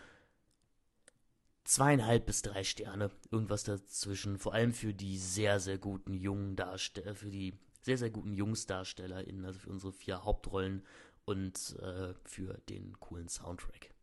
zweieinhalb 1.64 2.26
bis 2.26 2.42
drei 2.42 2.62
Sterne, 2.64 3.10
irgendwas 3.30 3.64
dazwischen, 3.64 4.38
vor 4.38 4.54
allem 4.54 4.72
für 4.72 4.94
die 4.94 5.18
sehr, 5.18 5.58
sehr 5.60 5.78
guten 5.78 6.14
jungen 6.14 6.56
Darsteller, 6.56 7.14
für 7.14 7.30
die 7.30 7.58
sehr, 7.82 7.98
sehr 7.98 8.10
guten 8.10 8.32
JungsdarstellerInnen, 8.32 9.44
also 9.44 9.58
für 9.58 9.70
unsere 9.70 9.92
vier 9.92 10.24
Hauptrollen 10.24 10.84
und 11.24 11.76
äh, 11.80 12.14
für 12.24 12.54
den 12.68 12.98
coolen 13.00 13.28
Soundtrack. 13.28 13.95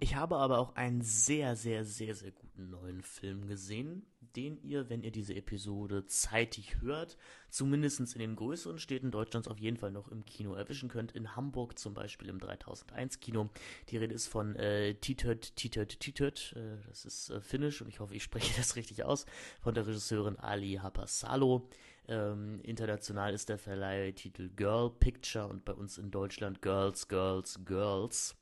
Ich 0.00 0.14
habe 0.14 0.36
aber 0.36 0.58
auch 0.58 0.76
einen 0.76 1.02
sehr, 1.02 1.56
sehr, 1.56 1.84
sehr, 1.84 2.14
sehr 2.14 2.30
guten 2.30 2.70
neuen 2.70 3.02
Film 3.02 3.48
gesehen, 3.48 4.06
den 4.36 4.56
ihr, 4.62 4.88
wenn 4.88 5.02
ihr 5.02 5.10
diese 5.10 5.34
Episode 5.34 6.06
zeitig 6.06 6.80
hört, 6.80 7.16
zumindest 7.50 7.98
in 8.14 8.20
den 8.20 8.36
größeren 8.36 8.78
Städten 8.78 9.10
Deutschlands 9.10 9.48
auf 9.48 9.58
jeden 9.58 9.76
Fall 9.76 9.90
noch 9.90 10.06
im 10.06 10.24
Kino 10.24 10.54
erwischen 10.54 10.88
könnt. 10.88 11.10
In 11.10 11.34
Hamburg 11.34 11.80
zum 11.80 11.94
Beispiel 11.94 12.28
im 12.28 12.38
3001 12.38 13.18
Kino. 13.18 13.50
Die 13.88 13.96
Rede 13.96 14.14
ist 14.14 14.28
von 14.28 14.54
äh, 14.54 14.94
Titöt, 14.94 15.56
Titöt, 15.56 15.98
Titöt. 15.98 16.54
Äh, 16.54 16.76
das 16.86 17.04
ist 17.04 17.30
äh, 17.30 17.40
finnisch 17.40 17.82
und 17.82 17.88
ich 17.88 17.98
hoffe, 17.98 18.14
ich 18.14 18.22
spreche 18.22 18.56
das 18.56 18.76
richtig 18.76 19.02
aus. 19.02 19.26
Von 19.60 19.74
der 19.74 19.84
Regisseurin 19.84 20.36
Ali 20.36 20.74
Hapasalo. 20.80 21.68
Ähm, 22.06 22.60
international 22.62 23.34
ist 23.34 23.48
der 23.48 23.58
Verleihtitel 23.58 24.48
Girl 24.50 24.90
Picture 24.90 25.48
und 25.48 25.64
bei 25.64 25.72
uns 25.72 25.98
in 25.98 26.12
Deutschland 26.12 26.62
Girls, 26.62 27.08
Girls, 27.08 27.58
Girls 27.64 28.36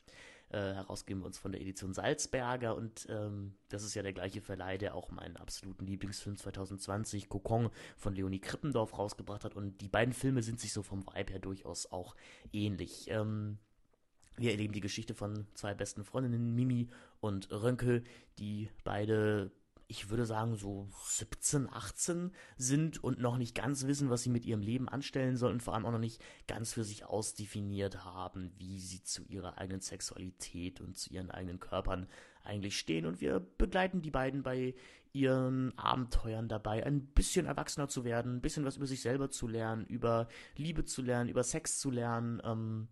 äh, 0.57 0.75
herausgeben 0.75 1.21
wir 1.21 1.27
uns 1.27 1.37
von 1.37 1.53
der 1.53 1.61
Edition 1.61 1.92
Salzberger 1.92 2.75
und 2.75 3.07
ähm, 3.11 3.55
das 3.69 3.83
ist 3.83 3.95
ja 3.95 4.03
der 4.03 4.14
gleiche 4.14 4.40
Verleih, 4.40 4.79
der 4.79 4.95
auch 4.95 5.11
meinen 5.11 5.37
absoluten 5.37 5.87
Lieblingsfilm 5.87 6.37
2020, 6.37 7.29
Kokon 7.29 7.69
von 7.97 8.14
Leonie 8.14 8.40
Krippendorf 8.40 8.97
rausgebracht 8.97 9.45
hat 9.45 9.55
und 9.55 9.83
die 9.83 9.88
beiden 9.88 10.14
Filme 10.14 10.42
sind 10.42 10.59
sich 10.59 10.73
so 10.73 10.83
vom 10.83 11.07
Vibe 11.07 11.33
her 11.33 11.40
durchaus 11.40 11.92
auch 11.92 12.16
ähnlich. 12.53 13.11
Ähm, 13.11 13.59
wir 14.38 14.51
erleben 14.51 14.73
die 14.73 14.81
Geschichte 14.81 15.14
von 15.14 15.47
zwei 15.53 15.75
besten 15.75 16.05
Freundinnen, 16.05 16.55
Mimi 16.55 16.88
und 17.21 17.51
Rönke, 17.51 18.03
die 18.38 18.71
beide 18.83 19.51
ich 19.88 20.11
würde 20.11 20.27
sagen, 20.27 20.57
so 20.57 20.88
17, 21.05 21.72
18 21.72 22.33
sind 22.57 23.03
und 23.03 23.20
noch 23.20 23.37
nicht 23.37 23.55
ganz 23.55 23.87
wissen, 23.87 24.11
was 24.11 24.22
sie 24.22 24.31
mit 24.31 24.44
ihrem 24.44 24.61
Leben 24.61 24.88
anstellen 24.88 25.37
sollen, 25.37 25.61
vor 25.61 25.75
allem 25.75 25.87
auch 25.87 25.92
noch 25.92 25.99
nicht 25.99 26.20
ganz 26.49 26.72
für 26.72 26.85
sich 26.85 27.05
ausdefiniert 27.05 28.05
haben, 28.05 28.53
wie 28.59 28.81
sie 28.81 29.03
zu 29.03 29.22
ihrer 29.25 29.59
eigenen 29.59 29.81
Sexualität 29.81 30.81
und 30.81 30.96
zu 30.96 31.11
ihren 31.11 31.31
eigenen 31.31 31.61
Körpern 31.61 32.09
eigentlich 32.42 32.79
stehen. 32.79 33.07
Und 33.07 33.20
wir 33.20 33.40
begleiten 33.40 34.03
die 34.03 34.11
beiden 34.11 34.42
bei 34.42 34.75
ihren 35.12 35.77
Abenteuern 35.79 36.49
dabei, 36.49 36.85
ein 36.85 37.07
bisschen 37.07 37.46
erwachsener 37.46 37.88
zu 37.88 38.05
werden, 38.05 38.37
ein 38.37 38.42
bisschen 38.42 38.64
was 38.64 38.77
über 38.77 38.87
sich 38.87 39.01
selber 39.01 39.31
zu 39.31 39.49
lernen, 39.49 39.87
über 39.87 40.29
Liebe 40.57 40.85
zu 40.85 41.01
lernen, 41.01 41.31
über 41.31 41.42
Sex 41.42 41.79
zu 41.79 41.90
lernen, 41.90 42.42
ähm, 42.44 42.88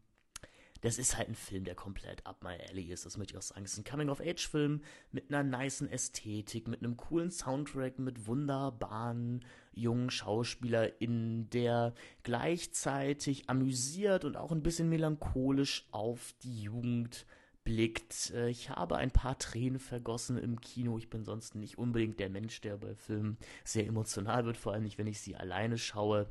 das 0.84 0.98
ist 0.98 1.16
halt 1.16 1.30
ein 1.30 1.34
Film, 1.34 1.64
der 1.64 1.74
komplett 1.74 2.26
up 2.26 2.44
my 2.44 2.58
alley 2.68 2.92
ist, 2.92 3.06
das 3.06 3.16
möchte 3.16 3.32
ich 3.32 3.38
auch 3.38 3.42
sagen. 3.42 3.64
Es 3.64 3.72
ist 3.72 3.78
ein 3.78 3.90
Coming-of-Age-Film 3.90 4.82
mit 5.12 5.32
einer 5.32 5.42
niceen 5.42 5.88
Ästhetik, 5.88 6.68
mit 6.68 6.82
einem 6.82 6.98
coolen 6.98 7.30
Soundtrack, 7.30 7.98
mit 7.98 8.26
wunderbaren 8.26 9.42
jungen 9.72 10.10
SchauspielerInnen, 10.10 11.48
der 11.48 11.94
gleichzeitig 12.22 13.48
amüsiert 13.48 14.26
und 14.26 14.36
auch 14.36 14.52
ein 14.52 14.62
bisschen 14.62 14.90
melancholisch 14.90 15.88
auf 15.90 16.34
die 16.42 16.64
Jugend 16.64 17.24
blickt. 17.64 18.32
Äh, 18.34 18.50
ich 18.50 18.68
habe 18.68 18.96
ein 18.96 19.10
paar 19.10 19.38
Tränen 19.38 19.78
vergossen 19.78 20.36
im 20.36 20.60
Kino. 20.60 20.98
Ich 20.98 21.08
bin 21.08 21.24
sonst 21.24 21.54
nicht 21.54 21.78
unbedingt 21.78 22.20
der 22.20 22.28
Mensch, 22.28 22.60
der 22.60 22.76
bei 22.76 22.94
Filmen 22.94 23.38
sehr 23.64 23.86
emotional 23.86 24.44
wird, 24.44 24.58
vor 24.58 24.74
allem 24.74 24.82
nicht, 24.84 24.98
wenn 24.98 25.06
ich 25.06 25.20
sie 25.20 25.34
alleine 25.34 25.78
schaue. 25.78 26.28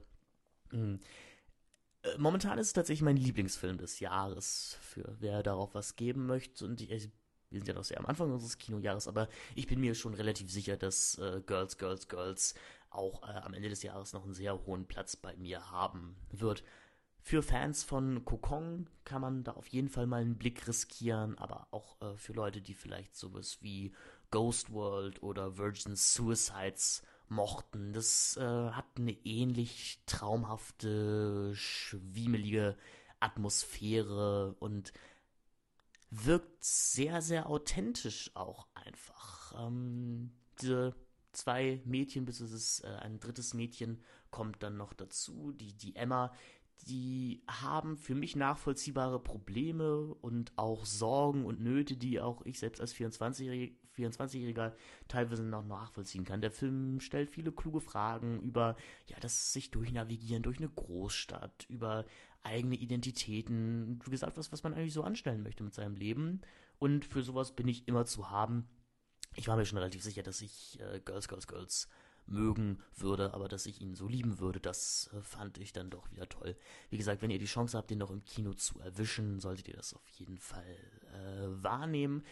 Äh, 2.04 2.18
momentan 2.18 2.60
ist 2.60 2.68
es 2.68 2.74
tatsächlich 2.74 3.04
mein 3.04 3.18
Lieblingsfilm 3.18 3.78
des 3.78 4.00
Jahres, 4.00 4.78
für 4.82 5.16
wer 5.20 5.44
darauf 5.44 5.74
was 5.74 5.96
geben 5.96 6.26
möchte. 6.26 6.66
Und 6.66 6.82
ich, 6.82 6.90
wir 6.90 7.60
sind 7.60 7.68
ja 7.68 7.74
noch 7.74 7.84
sehr 7.84 8.00
am 8.00 8.06
Anfang 8.06 8.32
unseres 8.32 8.58
Kinojahres, 8.58 9.08
aber 9.08 9.28
ich 9.56 9.68
bin 9.68 9.80
mir 9.80 9.96
schon 9.96 10.14
relativ 10.14 10.52
sicher, 10.52 10.78
dass 10.78 11.18
äh, 11.18 11.42
Girls, 11.46 11.78
Girls, 11.78 12.08
Girls 12.08 12.56
auch 12.90 13.24
äh, 13.24 13.38
am 13.38 13.54
Ende 13.54 13.70
des 13.70 13.84
Jahres 13.84 14.14
noch 14.14 14.24
einen 14.24 14.34
sehr 14.34 14.66
hohen 14.66 14.86
Platz 14.86 15.16
bei 15.16 15.36
mir 15.36 15.72
haben 15.72 16.16
wird. 16.32 16.64
Für 17.26 17.42
Fans 17.42 17.84
von 17.84 18.26
Kokong 18.26 18.90
kann 19.06 19.22
man 19.22 19.44
da 19.46 19.54
auf 19.54 19.68
jeden 19.68 19.88
Fall 19.88 20.08
mal 20.08 20.22
einen 20.22 20.38
Blick 20.38 20.68
riskieren, 20.68 21.38
aber 21.38 21.68
auch 21.72 22.02
äh, 22.02 22.18
für 22.18 22.34
Leute, 22.34 22.62
die 22.62 22.74
vielleicht 22.74 23.16
sowas 23.16 23.60
wie 23.62 23.94
Ghost 24.30 24.74
World 24.74 25.24
oder 25.24 25.58
Virgin 25.58 25.96
Suicides 25.96 27.02
mochten. 27.34 27.94
Das 27.94 28.38
äh, 28.38 28.42
hat 28.42 28.86
eine 28.98 29.14
ähnlich 29.26 30.02
traumhafte, 30.06 31.52
schwiemelige 31.56 32.78
Atmosphäre 33.20 34.56
und 34.60 34.94
wirkt 36.10 36.64
sehr, 36.64 37.22
sehr 37.22 37.50
authentisch 37.50 38.32
auch 38.36 38.68
einfach. 38.74 39.54
Ähm, 39.58 40.32
diese 40.62 40.96
zwei 41.32 41.82
Mädchen, 41.86 42.26
bis 42.26 42.40
es 42.40 42.82
äh, 42.82 42.88
ein 43.02 43.20
drittes 43.20 43.54
Mädchen 43.54 44.02
kommt 44.30 44.62
dann 44.64 44.78
noch 44.78 44.94
dazu, 44.94 45.52
die, 45.52 45.74
die 45.74 45.96
Emma, 45.96 46.32
die 46.88 47.44
haben 47.48 47.98
für 47.98 48.16
mich 48.16 48.36
nachvollziehbare 48.36 49.20
Probleme 49.20 50.14
und 50.22 50.52
auch 50.58 50.86
Sorgen 50.86 51.46
und 51.46 51.62
Nöte, 51.62 51.96
die 51.96 52.20
auch 52.20 52.46
ich 52.46 52.60
selbst 52.60 52.82
als 52.82 52.94
24-Jähriger 52.94 53.74
24 53.94 54.56
teilweise 55.08 55.44
noch 55.44 55.66
nachvollziehen 55.66 56.26
kann. 56.26 56.42
Der 56.42 56.52
Film 56.52 57.00
stellt 57.00 57.30
viele 57.30 57.52
kluge 57.52 57.82
Fragen 57.82 58.42
über 58.42 58.76
ja, 59.08 59.18
das 59.20 59.54
sich 59.54 59.72
durchnavigieren 59.72 60.44
durch 60.44 60.58
eine 60.58 60.70
Großstadt, 60.70 61.66
über 61.70 62.06
eigene 62.44 62.76
Identitäten, 62.76 64.00
wie 64.06 64.12
gesagt, 64.12 64.38
was, 64.38 64.52
was 64.52 64.64
man 64.64 64.74
eigentlich 64.74 64.94
so 64.94 65.04
anstellen 65.04 65.44
möchte 65.44 65.64
mit 65.64 65.74
seinem 65.74 65.96
Leben. 65.96 66.42
Und 66.80 67.06
für 67.06 67.24
sowas 67.24 67.56
bin 67.56 67.68
ich 67.68 67.88
immer 67.88 68.06
zu 68.06 68.30
haben. 68.30 68.68
Ich 69.36 69.48
war 69.48 69.56
mir 69.56 69.66
schon 69.66 69.78
relativ 69.78 70.04
sicher, 70.04 70.24
dass 70.24 70.42
ich 70.42 70.80
äh, 70.80 71.00
Girls, 71.00 71.28
Girls, 71.28 71.48
Girls 71.48 71.88
mögen 72.26 72.80
würde, 72.96 73.34
aber 73.34 73.48
dass 73.48 73.66
ich 73.66 73.82
ihn 73.82 73.96
so 73.96 74.08
lieben 74.08 74.40
würde, 74.40 74.60
das 74.60 75.10
äh, 75.14 75.22
fand 75.22 75.58
ich 75.58 75.74
dann 75.74 75.90
doch 75.90 76.10
wieder 76.12 76.28
toll. 76.30 76.56
Wie 76.90 76.98
gesagt, 76.98 77.22
wenn 77.22 77.32
ihr 77.32 77.40
die 77.40 77.46
Chance 77.46 77.78
habt, 77.78 77.90
den 77.90 77.98
noch 78.00 78.12
im 78.12 78.24
Kino 78.26 78.54
zu 78.54 78.80
erwischen, 78.80 79.40
solltet 79.40 79.68
ihr 79.68 79.76
das 79.76 79.94
auf 79.94 80.08
jeden 80.10 80.38
Fall 80.38 80.78
äh, 81.14 81.64
wahrnehmen. 81.64 82.24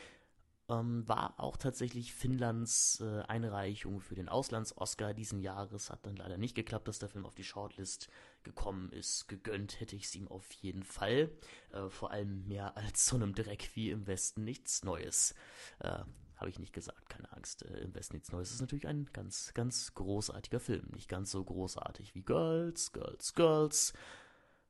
Ähm, 0.72 1.06
war 1.08 1.38
auch 1.38 1.58
tatsächlich 1.58 2.14
Finnlands 2.14 3.02
äh, 3.02 3.24
Einreichung 3.24 4.00
für 4.00 4.16
den 4.16 4.30
Auslands-Oscar 4.30 5.14
diesen 5.14 5.42
Jahres. 5.42 5.90
Hat 5.90 6.06
dann 6.06 6.16
leider 6.16 6.38
nicht 6.38 6.56
geklappt, 6.56 6.88
dass 6.88 7.00
der 7.00 7.10
Film 7.10 7.26
auf 7.26 7.36
die 7.36 7.44
Shortlist 7.44 8.08
gekommen 8.44 8.90
ist. 8.92 9.28
Gegönnt 9.28 9.82
hätte 9.82 9.98
ich 9.98 10.06
es 10.06 10.16
ihm 10.16 10.30
auf 10.30 10.50
jeden 10.54 10.84
Fall. 10.84 11.30
Äh, 11.74 11.90
vor 11.90 12.12
allem 12.12 12.48
mehr 12.48 12.78
als 12.78 13.06
so 13.06 13.18
einem 13.18 13.36
Dreck 13.36 13.72
wie 13.74 13.92
im 13.92 14.08
Westen 14.08 14.46
nichts 14.46 14.84
Neues. 14.84 15.36
Äh, 15.80 16.00
habe 16.38 16.50
ich 16.50 16.58
nicht 16.58 16.74
gesagt, 16.74 17.10
keine 17.10 17.32
Angst. 17.34 17.64
Äh, 17.64 17.80
Im 17.80 17.94
Westen 17.94 18.16
nichts 18.16 18.32
Neues 18.32 18.52
ist 18.52 18.62
natürlich 18.62 18.88
ein 18.88 19.10
ganz, 19.12 19.54
ganz 19.54 19.94
großartiger 19.94 20.62
Film. 20.62 20.88
Nicht 20.94 21.10
ganz 21.10 21.32
so 21.32 21.44
großartig 21.44 22.16
wie 22.16 22.24
Girls, 22.24 22.94
Girls, 22.94 23.34
Girls. 23.34 23.94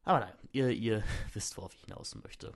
Aber 0.04 0.22
nein, 0.22 0.34
ihr, 0.52 0.70
ihr 0.70 1.04
wisst, 1.34 1.58
worauf 1.58 1.76
ich 1.76 1.82
hinaus 1.82 2.16
möchte. 2.16 2.54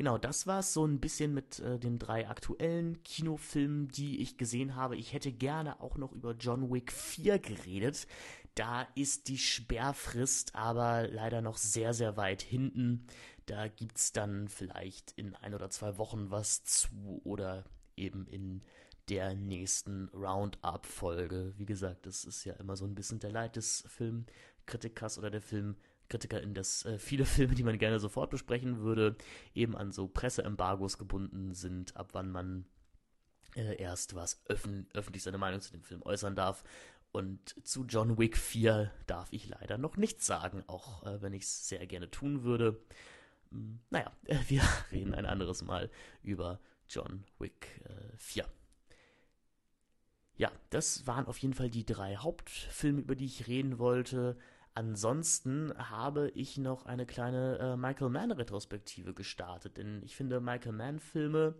Genau, 0.00 0.16
das 0.16 0.46
war 0.46 0.60
es 0.60 0.72
so 0.72 0.86
ein 0.86 0.98
bisschen 0.98 1.34
mit 1.34 1.58
äh, 1.58 1.78
den 1.78 1.98
drei 1.98 2.26
aktuellen 2.26 3.02
Kinofilmen, 3.02 3.88
die 3.88 4.22
ich 4.22 4.38
gesehen 4.38 4.74
habe. 4.74 4.96
Ich 4.96 5.12
hätte 5.12 5.30
gerne 5.30 5.78
auch 5.82 5.98
noch 5.98 6.12
über 6.12 6.32
John 6.32 6.72
Wick 6.72 6.90
4 6.90 7.38
geredet. 7.38 8.06
Da 8.54 8.88
ist 8.94 9.28
die 9.28 9.36
Sperrfrist 9.36 10.54
aber 10.54 11.06
leider 11.06 11.42
noch 11.42 11.58
sehr, 11.58 11.92
sehr 11.92 12.16
weit 12.16 12.40
hinten. 12.40 13.06
Da 13.44 13.68
gibt 13.68 13.98
es 13.98 14.12
dann 14.12 14.48
vielleicht 14.48 15.12
in 15.18 15.34
ein 15.34 15.52
oder 15.52 15.68
zwei 15.68 15.98
Wochen 15.98 16.30
was 16.30 16.64
zu 16.64 17.20
oder 17.24 17.66
eben 17.94 18.26
in 18.26 18.62
der 19.10 19.34
nächsten 19.34 20.08
Roundup-Folge. 20.14 21.52
Wie 21.58 21.66
gesagt, 21.66 22.06
das 22.06 22.24
ist 22.24 22.44
ja 22.44 22.54
immer 22.54 22.78
so 22.78 22.86
ein 22.86 22.94
bisschen 22.94 23.18
der 23.18 23.32
Leid 23.32 23.56
des 23.56 23.84
Filmkritikers 23.86 25.18
oder 25.18 25.30
der 25.30 25.42
Filmkritikerin, 26.10 26.54
dass 26.54 26.84
äh, 26.84 26.98
viele 26.98 27.24
Filme, 27.26 27.54
die 27.54 27.62
man 27.62 27.78
gerne 27.78 28.00
sofort 28.00 28.30
besprechen 28.30 28.80
würde, 28.80 29.16
eben 29.54 29.76
an 29.76 29.92
so 29.92 30.08
Presseembargos 30.08 30.98
gebunden 30.98 31.54
sind, 31.54 31.96
ab 31.96 32.10
wann 32.12 32.30
man 32.30 32.66
äh, 33.54 33.76
erst 33.76 34.14
was 34.14 34.42
öffn 34.46 34.88
öffentlich 34.92 35.22
seine 35.22 35.38
Meinung 35.38 35.60
zu 35.60 35.72
dem 35.72 35.82
Film 35.82 36.02
äußern 36.02 36.34
darf. 36.34 36.64
Und 37.12 37.66
zu 37.66 37.84
John 37.84 38.18
Wick 38.18 38.36
4 38.36 38.92
darf 39.06 39.28
ich 39.32 39.48
leider 39.48 39.78
noch 39.78 39.96
nichts 39.96 40.26
sagen, 40.26 40.62
auch 40.66 41.04
äh, 41.04 41.22
wenn 41.22 41.32
ich 41.32 41.42
es 41.42 41.68
sehr 41.68 41.86
gerne 41.86 42.10
tun 42.10 42.44
würde. 42.44 42.80
Hm, 43.50 43.80
naja, 43.90 44.12
wir 44.48 44.62
reden 44.92 45.14
ein 45.14 45.26
anderes 45.26 45.62
Mal 45.62 45.90
über 46.22 46.60
John 46.88 47.24
Wick 47.38 47.82
äh, 47.84 48.16
4. 48.16 48.46
Ja, 50.36 50.50
das 50.70 51.06
waren 51.06 51.26
auf 51.26 51.36
jeden 51.36 51.52
Fall 51.52 51.68
die 51.68 51.84
drei 51.84 52.16
Hauptfilme, 52.16 53.02
über 53.02 53.14
die 53.14 53.26
ich 53.26 53.46
reden 53.46 53.78
wollte. 53.78 54.38
Ansonsten 54.74 55.72
habe 55.76 56.30
ich 56.30 56.56
noch 56.56 56.86
eine 56.86 57.04
kleine 57.04 57.58
äh, 57.58 57.76
Michael 57.76 58.10
Mann-Retrospektive 58.10 59.14
gestartet, 59.14 59.76
denn 59.76 60.02
ich 60.04 60.14
finde 60.14 60.40
Michael 60.40 60.72
Mann-Filme, 60.72 61.56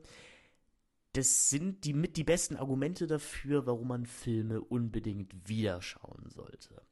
das 1.13 1.51
sind 1.51 1.85
die 1.85 1.93
mit 1.93 2.17
die 2.17 2.25
besten 2.25 2.57
Argumente 2.57 3.07
dafür, 3.09 3.67
warum 3.67 3.89
man 3.89 4.07
Filme 4.07 4.61
unbedingt 4.61 5.49
wieder 5.49 5.83
schauen 5.83 6.29
sollte. 6.29 6.83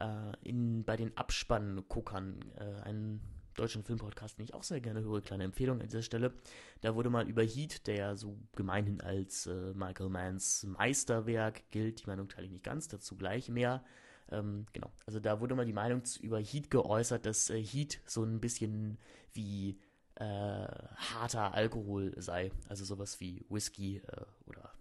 Äh, 0.00 0.32
in, 0.42 0.84
bei 0.84 0.96
den 0.96 1.16
Abspann-Guckern, 1.16 2.40
äh, 2.56 2.80
ein 2.82 3.20
deutschen 3.54 3.84
Filmpodcast, 3.84 4.38
den 4.38 4.44
ich 4.44 4.54
auch 4.54 4.62
sehr 4.62 4.80
gerne 4.80 5.02
höre, 5.02 5.20
kleine 5.20 5.44
Empfehlung 5.44 5.80
an 5.80 5.86
dieser 5.86 6.02
Stelle. 6.02 6.32
Da 6.80 6.94
wurde 6.94 7.10
mal 7.10 7.28
über 7.28 7.42
Heat, 7.42 7.86
der 7.86 7.96
ja 7.96 8.16
so 8.16 8.38
gemeinhin 8.56 9.02
als 9.02 9.46
äh, 9.46 9.74
Michael 9.74 10.08
Manns 10.08 10.64
Meisterwerk 10.64 11.70
gilt, 11.70 12.02
die 12.02 12.06
Meinung 12.06 12.28
teile 12.28 12.46
ich 12.46 12.52
nicht 12.52 12.64
ganz, 12.64 12.88
dazu 12.88 13.16
gleich 13.16 13.50
mehr. 13.50 13.84
Ähm, 14.32 14.66
genau, 14.72 14.90
also 15.06 15.20
da 15.20 15.40
wurde 15.40 15.54
mal 15.54 15.66
die 15.66 15.72
Meinung 15.72 16.02
über 16.20 16.38
Heat 16.40 16.70
geäußert, 16.70 17.26
dass 17.26 17.50
äh, 17.50 17.62
Heat 17.62 18.00
so 18.06 18.24
ein 18.24 18.40
bisschen 18.40 18.98
wie 19.32 19.78
äh, 20.16 20.24
harter 20.24 21.54
Alkohol 21.54 22.14
sei, 22.16 22.50
also 22.68 22.84
sowas 22.84 23.20
wie 23.20 23.44
Whisky 23.48 23.98
äh, 23.98 24.24
oder 24.46 24.72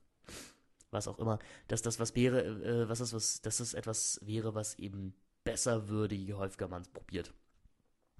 was 0.89 1.07
auch 1.07 1.19
immer, 1.19 1.39
dass 1.67 1.81
das 1.81 1.99
was 1.99 2.15
wäre, 2.15 2.43
äh, 2.43 2.89
was 2.89 2.99
das 2.99 3.13
was, 3.13 3.41
dass 3.41 3.57
das 3.57 3.73
etwas 3.73 4.19
wäre, 4.23 4.55
was 4.55 4.75
eben 4.79 5.13
besser 5.43 5.89
würde, 5.89 6.15
je 6.15 6.33
häufiger 6.33 6.67
man 6.67 6.81
es 6.81 6.89
probiert. 6.89 7.33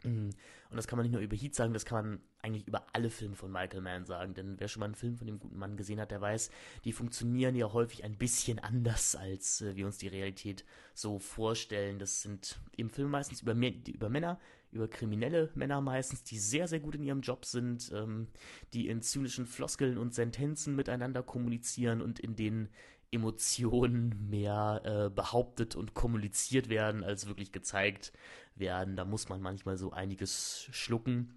Mhm. 0.04 0.30
Und 0.70 0.78
das 0.78 0.88
kann 0.88 0.98
man 0.98 1.04
nicht 1.04 1.12
nur 1.12 1.22
über 1.22 1.36
Heat 1.36 1.54
sagen, 1.54 1.74
das 1.74 1.86
kann 1.86 2.06
man 2.06 2.20
eigentlich 2.42 2.66
über 2.66 2.86
alle 2.94 3.10
Filme 3.10 3.36
von 3.36 3.52
Michael 3.52 3.82
Mann 3.82 4.06
sagen. 4.06 4.34
Denn 4.34 4.56
wer 4.58 4.68
schon 4.68 4.80
mal 4.80 4.86
einen 4.86 4.96
Film 4.96 5.18
von 5.18 5.28
dem 5.28 5.40
guten 5.40 5.58
Mann 5.58 5.76
gesehen 5.76 6.00
hat, 6.00 6.12
der 6.12 6.22
weiß, 6.22 6.50
die 6.86 6.94
funktionieren 6.94 7.56
ja 7.56 7.72
häufig 7.74 8.04
ein 8.04 8.18
bisschen 8.18 8.60
anders, 8.60 9.16
als 9.16 9.62
äh, 9.62 9.76
wir 9.76 9.86
uns 9.86 9.98
die 9.98 10.08
Realität 10.08 10.66
so 10.94 11.20
vorstellen. 11.20 12.00
Das 12.00 12.22
sind 12.22 12.60
im 12.78 12.90
Film 12.90 13.12
meistens 13.12 13.42
über, 13.42 13.54
über 13.54 14.10
Männer, 14.10 14.40
über 14.72 14.88
kriminelle 14.88 15.50
Männer 15.56 15.82
meistens, 15.82 16.24
die 16.24 16.40
sehr, 16.40 16.68
sehr 16.68 16.80
gut 16.80 16.96
in 16.96 17.04
ihrem 17.04 17.22
Job 17.22 17.46
sind, 17.46 17.92
ähm, 17.94 18.28
die 18.74 18.88
in 18.88 19.02
zynischen 19.02 19.46
Floskeln 19.46 19.98
und 19.98 20.14
Sentenzen 20.14 20.76
miteinander 20.76 21.22
kommunizieren 21.24 22.02
und 22.02 22.20
in 22.20 22.36
denen 22.36 22.70
Emotionen 23.12 24.30
mehr 24.30 24.82
äh, 24.86 25.10
behauptet 25.10 25.76
und 25.76 25.93
kommuniziert 25.93 26.69
werden, 26.69 27.04
als 27.04 27.28
wirklich 27.28 27.52
gezeigt 27.52 28.13
werden. 28.56 28.95
Da 28.95 29.06
muss 29.06 29.30
man 29.30 29.41
manchmal 29.41 29.78
so 29.78 29.91
einiges 29.91 30.67
schlucken. 30.71 31.34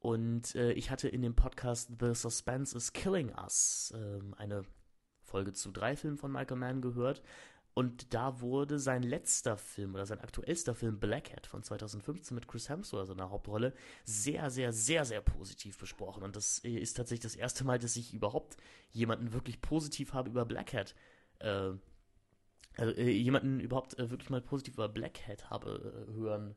Und 0.00 0.54
äh, 0.54 0.72
ich 0.72 0.90
hatte 0.90 1.08
in 1.08 1.22
dem 1.22 1.34
Podcast 1.34 1.90
The 2.00 2.14
Suspense 2.14 2.76
is 2.76 2.92
Killing 2.92 3.32
Us 3.34 3.94
äh, 3.96 4.20
eine 4.36 4.64
Folge 5.22 5.52
zu 5.52 5.72
drei 5.72 5.96
Filmen 5.96 6.18
von 6.18 6.32
Michael 6.32 6.58
Mann 6.58 6.80
gehört. 6.80 7.22
Und 7.78 8.14
da 8.14 8.40
wurde 8.40 8.78
sein 8.78 9.02
letzter 9.02 9.58
Film 9.58 9.94
oder 9.94 10.06
sein 10.06 10.20
aktuellster 10.20 10.74
Film 10.74 10.98
Blackhead 10.98 11.46
von 11.46 11.62
2015 11.62 12.34
mit 12.34 12.48
Chris 12.48 12.70
Hemsworth 12.70 13.10
in 13.10 13.18
der 13.18 13.28
Hauptrolle 13.28 13.74
sehr, 14.02 14.48
sehr, 14.48 14.72
sehr, 14.72 15.04
sehr 15.04 15.20
positiv 15.20 15.76
besprochen. 15.76 16.22
Und 16.22 16.36
das 16.36 16.64
äh, 16.64 16.70
ist 16.70 16.94
tatsächlich 16.94 17.24
das 17.24 17.36
erste 17.36 17.64
Mal, 17.64 17.78
dass 17.78 17.96
ich 17.96 18.14
überhaupt 18.14 18.56
jemanden 18.92 19.34
wirklich 19.34 19.60
positiv 19.60 20.14
habe 20.14 20.30
über 20.30 20.46
Blackhead 20.46 20.94
äh, 21.40 21.72
also, 22.78 22.92
äh, 22.94 23.10
jemanden 23.10 23.60
überhaupt 23.60 23.98
äh, 23.98 24.10
wirklich 24.10 24.30
mal 24.30 24.40
positiv 24.40 24.74
über 24.74 24.88
Blackhead 24.88 25.50
habe 25.50 26.06
äh, 26.08 26.12
hören, 26.14 26.56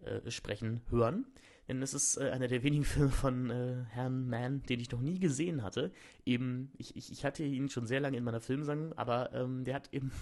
äh, 0.00 0.30
sprechen, 0.30 0.82
hören. 0.88 1.26
Denn 1.66 1.80
es 1.82 1.94
ist 1.94 2.16
einer 2.18 2.46
der 2.46 2.62
wenigen 2.62 2.84
Filme 2.84 3.10
von 3.10 3.50
Herrn 3.88 4.28
Mann, 4.28 4.62
den 4.64 4.78
ich 4.78 4.90
noch 4.90 5.00
nie 5.00 5.18
gesehen 5.18 5.62
hatte. 5.62 5.92
Eben, 6.24 6.70
ich, 6.76 6.94
ich, 6.94 7.10
ich 7.10 7.24
hatte 7.24 7.42
ihn 7.42 7.70
schon 7.70 7.86
sehr 7.86 8.00
lange 8.00 8.18
in 8.18 8.24
meiner 8.24 8.40
Filmsammlung, 8.40 8.92
aber 8.92 9.32
ähm, 9.32 9.64
der 9.64 9.74
hat 9.74 9.92
eben 9.92 10.12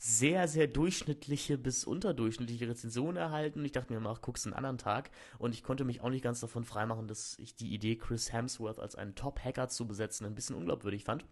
sehr, 0.00 0.46
sehr 0.46 0.68
durchschnittliche 0.68 1.58
bis 1.58 1.84
unterdurchschnittliche 1.84 2.68
Rezensionen 2.68 3.16
erhalten. 3.16 3.64
Ich 3.64 3.72
dachte 3.72 3.92
mir, 3.92 3.98
mach, 3.98 4.22
guck's 4.22 4.46
einen 4.46 4.54
anderen 4.54 4.78
Tag. 4.78 5.10
Und 5.38 5.52
ich 5.52 5.64
konnte 5.64 5.84
mich 5.84 6.00
auch 6.00 6.08
nicht 6.08 6.22
ganz 6.22 6.38
davon 6.38 6.64
freimachen, 6.64 7.08
dass 7.08 7.36
ich 7.40 7.56
die 7.56 7.74
Idee, 7.74 7.96
Chris 7.96 8.32
Hemsworth 8.32 8.78
als 8.78 8.94
einen 8.94 9.16
Top-Hacker 9.16 9.68
zu 9.68 9.88
besetzen, 9.88 10.24
ein 10.24 10.36
bisschen 10.36 10.54
unglaubwürdig 10.54 11.02
fand. 11.02 11.24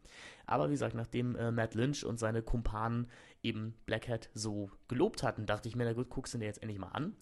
Aber 0.47 0.69
wie 0.69 0.73
gesagt, 0.73 0.97
nachdem 0.97 1.37
äh, 1.37 1.53
Matt 1.53 1.75
Lynch 1.75 2.05
und 2.05 2.19
seine 2.19 2.43
Kumpanen 2.43 3.09
eben 3.45 3.75
Blackhead 3.87 4.31
so 4.35 4.73
gelobt 4.89 5.23
hatten, 5.23 5.47
dachte 5.47 5.69
ich 5.69 5.77
mir, 5.77 5.85
na 5.85 5.93
gut, 5.93 6.11
guck's 6.11 6.35
ihn 6.35 6.41
dir 6.41 6.47
jetzt 6.47 6.61
endlich 6.61 6.81
mal 6.81 6.89
an. 6.89 7.15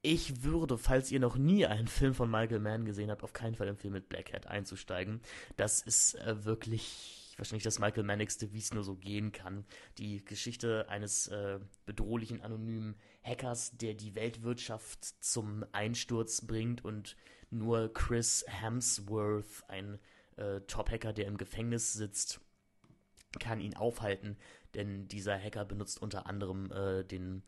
Ich 0.00 0.44
würde, 0.44 0.78
falls 0.78 1.10
ihr 1.10 1.20
noch 1.20 1.36
nie 1.36 1.66
einen 1.66 1.88
Film 1.88 2.14
von 2.14 2.30
Michael 2.30 2.60
Mann 2.60 2.86
gesehen 2.86 3.10
habt, 3.10 3.22
auf 3.22 3.34
keinen 3.34 3.54
Fall 3.56 3.68
empfehlen, 3.68 3.92
mit 3.92 4.08
Blackhead 4.08 4.46
einzusteigen. 4.46 5.20
Das 5.56 5.82
ist 5.82 6.14
äh, 6.14 6.44
wirklich 6.44 7.25
wahrscheinlich 7.36 7.62
das 7.62 7.78
Michael 7.78 8.04
Mannigste, 8.04 8.52
wie 8.52 8.58
es 8.58 8.72
nur 8.72 8.84
so 8.84 8.96
gehen 8.96 9.32
kann. 9.32 9.64
Die 9.98 10.24
Geschichte 10.24 10.88
eines 10.88 11.28
äh, 11.28 11.58
bedrohlichen, 11.84 12.40
anonymen 12.42 12.96
Hackers, 13.22 13.76
der 13.76 13.94
die 13.94 14.14
Weltwirtschaft 14.14 15.04
zum 15.22 15.64
Einsturz 15.72 16.46
bringt 16.46 16.84
und 16.84 17.16
nur 17.50 17.92
Chris 17.92 18.44
Hemsworth, 18.48 19.64
ein 19.68 19.98
äh, 20.36 20.60
Top-Hacker, 20.62 21.12
der 21.12 21.26
im 21.26 21.36
Gefängnis 21.36 21.92
sitzt, 21.92 22.40
kann 23.38 23.60
ihn 23.60 23.76
aufhalten, 23.76 24.36
denn 24.74 25.08
dieser 25.08 25.38
Hacker 25.38 25.64
benutzt 25.64 26.00
unter 26.00 26.26
anderem 26.26 26.70
äh, 26.72 27.04
den, 27.04 27.42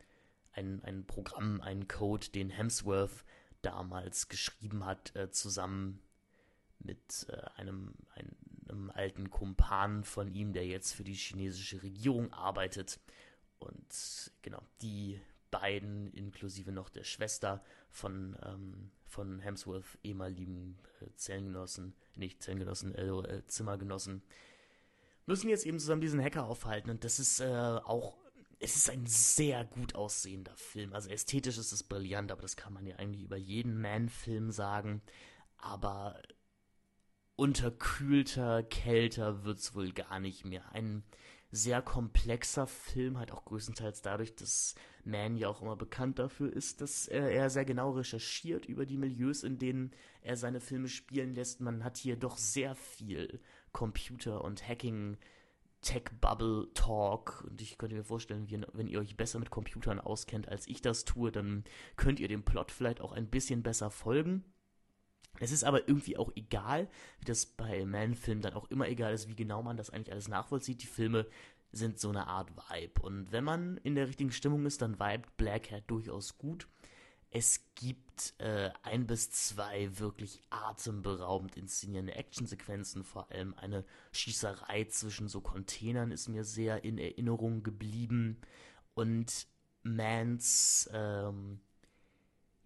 ein, 0.52 0.82
ein 0.84 1.06
Programm, 1.06 1.60
einen 1.60 1.88
Code, 1.88 2.28
den 2.30 2.50
Hemsworth 2.50 3.24
damals 3.62 4.28
geschrieben 4.28 4.84
hat, 4.84 5.14
äh, 5.16 5.30
zusammen 5.30 6.00
mit 6.78 7.26
äh, 7.28 7.60
einem, 7.60 7.94
ein, 8.14 8.36
einem 8.70 8.90
alten 8.90 9.30
Kumpan 9.30 10.04
von 10.04 10.32
ihm, 10.32 10.52
der 10.52 10.66
jetzt 10.66 10.92
für 10.92 11.04
die 11.04 11.14
chinesische 11.14 11.82
Regierung 11.82 12.32
arbeitet. 12.32 13.00
Und 13.58 14.32
genau, 14.42 14.62
die 14.82 15.20
beiden, 15.50 16.12
inklusive 16.12 16.72
noch 16.72 16.88
der 16.88 17.04
Schwester 17.04 17.62
von, 17.90 18.36
ähm, 18.44 18.90
von 19.06 19.40
Hemsworth, 19.40 19.98
ehemaligen 20.02 20.78
äh, 21.00 21.06
Zellengenossen, 21.14 21.94
nicht 22.14 22.42
Zellengenossen, 22.42 22.94
äh, 22.94 23.06
äh, 23.06 23.46
Zimmergenossen, 23.46 24.22
müssen 25.26 25.48
jetzt 25.48 25.66
eben 25.66 25.78
zusammen 25.78 26.00
diesen 26.00 26.22
Hacker 26.22 26.46
aufhalten. 26.46 26.90
Und 26.90 27.04
das 27.04 27.18
ist 27.18 27.40
äh, 27.40 27.46
auch, 27.46 28.16
es 28.60 28.76
ist 28.76 28.90
ein 28.90 29.06
sehr 29.06 29.64
gut 29.64 29.94
aussehender 29.94 30.56
Film. 30.56 30.92
Also 30.92 31.10
ästhetisch 31.10 31.58
ist 31.58 31.72
es 31.72 31.82
brillant, 31.82 32.32
aber 32.32 32.42
das 32.42 32.56
kann 32.56 32.72
man 32.72 32.86
ja 32.86 32.96
eigentlich 32.96 33.22
über 33.22 33.36
jeden 33.36 33.80
Man-Film 33.80 34.50
sagen. 34.50 35.02
Aber 35.58 36.20
unterkühlter, 37.38 38.64
kälter 38.64 39.44
wird's 39.44 39.72
wohl 39.74 39.92
gar 39.92 40.18
nicht 40.18 40.44
mehr. 40.44 40.72
Ein 40.72 41.04
sehr 41.52 41.80
komplexer 41.80 42.66
Film, 42.66 43.16
halt 43.16 43.30
auch 43.30 43.44
größtenteils 43.44 44.02
dadurch, 44.02 44.34
dass 44.34 44.74
Man 45.04 45.36
ja 45.36 45.48
auch 45.48 45.62
immer 45.62 45.76
bekannt 45.76 46.18
dafür 46.18 46.52
ist, 46.52 46.80
dass 46.80 47.06
er, 47.06 47.30
er 47.30 47.48
sehr 47.48 47.64
genau 47.64 47.92
recherchiert 47.92 48.66
über 48.66 48.84
die 48.84 48.98
Milieus, 48.98 49.44
in 49.44 49.56
denen 49.56 49.92
er 50.20 50.36
seine 50.36 50.60
Filme 50.60 50.88
spielen 50.88 51.36
lässt. 51.36 51.60
Man 51.60 51.84
hat 51.84 51.96
hier 51.96 52.16
doch 52.16 52.36
sehr 52.36 52.74
viel 52.74 53.40
Computer- 53.72 54.42
und 54.42 54.68
Hacking- 54.68 55.16
Tech-Bubble-Talk. 55.80 57.44
Und 57.48 57.62
ich 57.62 57.78
könnte 57.78 57.94
mir 57.94 58.02
vorstellen, 58.02 58.48
wenn 58.72 58.88
ihr 58.88 58.98
euch 58.98 59.16
besser 59.16 59.38
mit 59.38 59.50
Computern 59.50 60.00
auskennt, 60.00 60.48
als 60.48 60.66
ich 60.66 60.82
das 60.82 61.04
tue, 61.04 61.30
dann 61.30 61.62
könnt 61.94 62.18
ihr 62.18 62.26
dem 62.26 62.42
Plot 62.42 62.72
vielleicht 62.72 63.00
auch 63.00 63.12
ein 63.12 63.28
bisschen 63.28 63.62
besser 63.62 63.92
folgen. 63.92 64.44
Es 65.40 65.52
ist 65.52 65.64
aber 65.64 65.88
irgendwie 65.88 66.16
auch 66.16 66.32
egal, 66.34 66.88
wie 67.20 67.24
das 67.24 67.46
bei 67.46 67.84
Man-Filmen 67.84 68.42
dann 68.42 68.54
auch 68.54 68.70
immer 68.70 68.88
egal 68.88 69.12
ist, 69.12 69.28
wie 69.28 69.36
genau 69.36 69.62
man 69.62 69.76
das 69.76 69.90
eigentlich 69.90 70.12
alles 70.12 70.28
nachvollzieht. 70.28 70.82
Die 70.82 70.86
Filme 70.86 71.26
sind 71.70 71.98
so 71.98 72.08
eine 72.08 72.26
Art 72.26 72.50
Vibe. 72.56 73.02
Und 73.02 73.30
wenn 73.30 73.44
man 73.44 73.76
in 73.78 73.94
der 73.94 74.08
richtigen 74.08 74.32
Stimmung 74.32 74.66
ist, 74.66 74.82
dann 74.82 74.98
vibet 74.98 75.36
Black 75.36 75.70
Hat 75.70 75.84
durchaus 75.86 76.38
gut. 76.38 76.66
Es 77.30 77.60
gibt 77.74 78.34
äh, 78.38 78.70
ein 78.82 79.06
bis 79.06 79.30
zwei 79.30 79.98
wirklich 79.98 80.40
atemberaubend 80.48 81.56
inszenierende 81.56 82.14
Actionsequenzen, 82.14 83.04
vor 83.04 83.30
allem 83.30 83.52
eine 83.54 83.84
Schießerei 84.12 84.84
zwischen 84.84 85.28
so 85.28 85.42
Containern 85.42 86.10
ist 86.10 86.28
mir 86.28 86.44
sehr 86.44 86.84
in 86.84 86.96
Erinnerung 86.96 87.62
geblieben. 87.62 88.40
Und 88.94 89.46
Mans 89.82 90.88
ähm, 90.92 91.60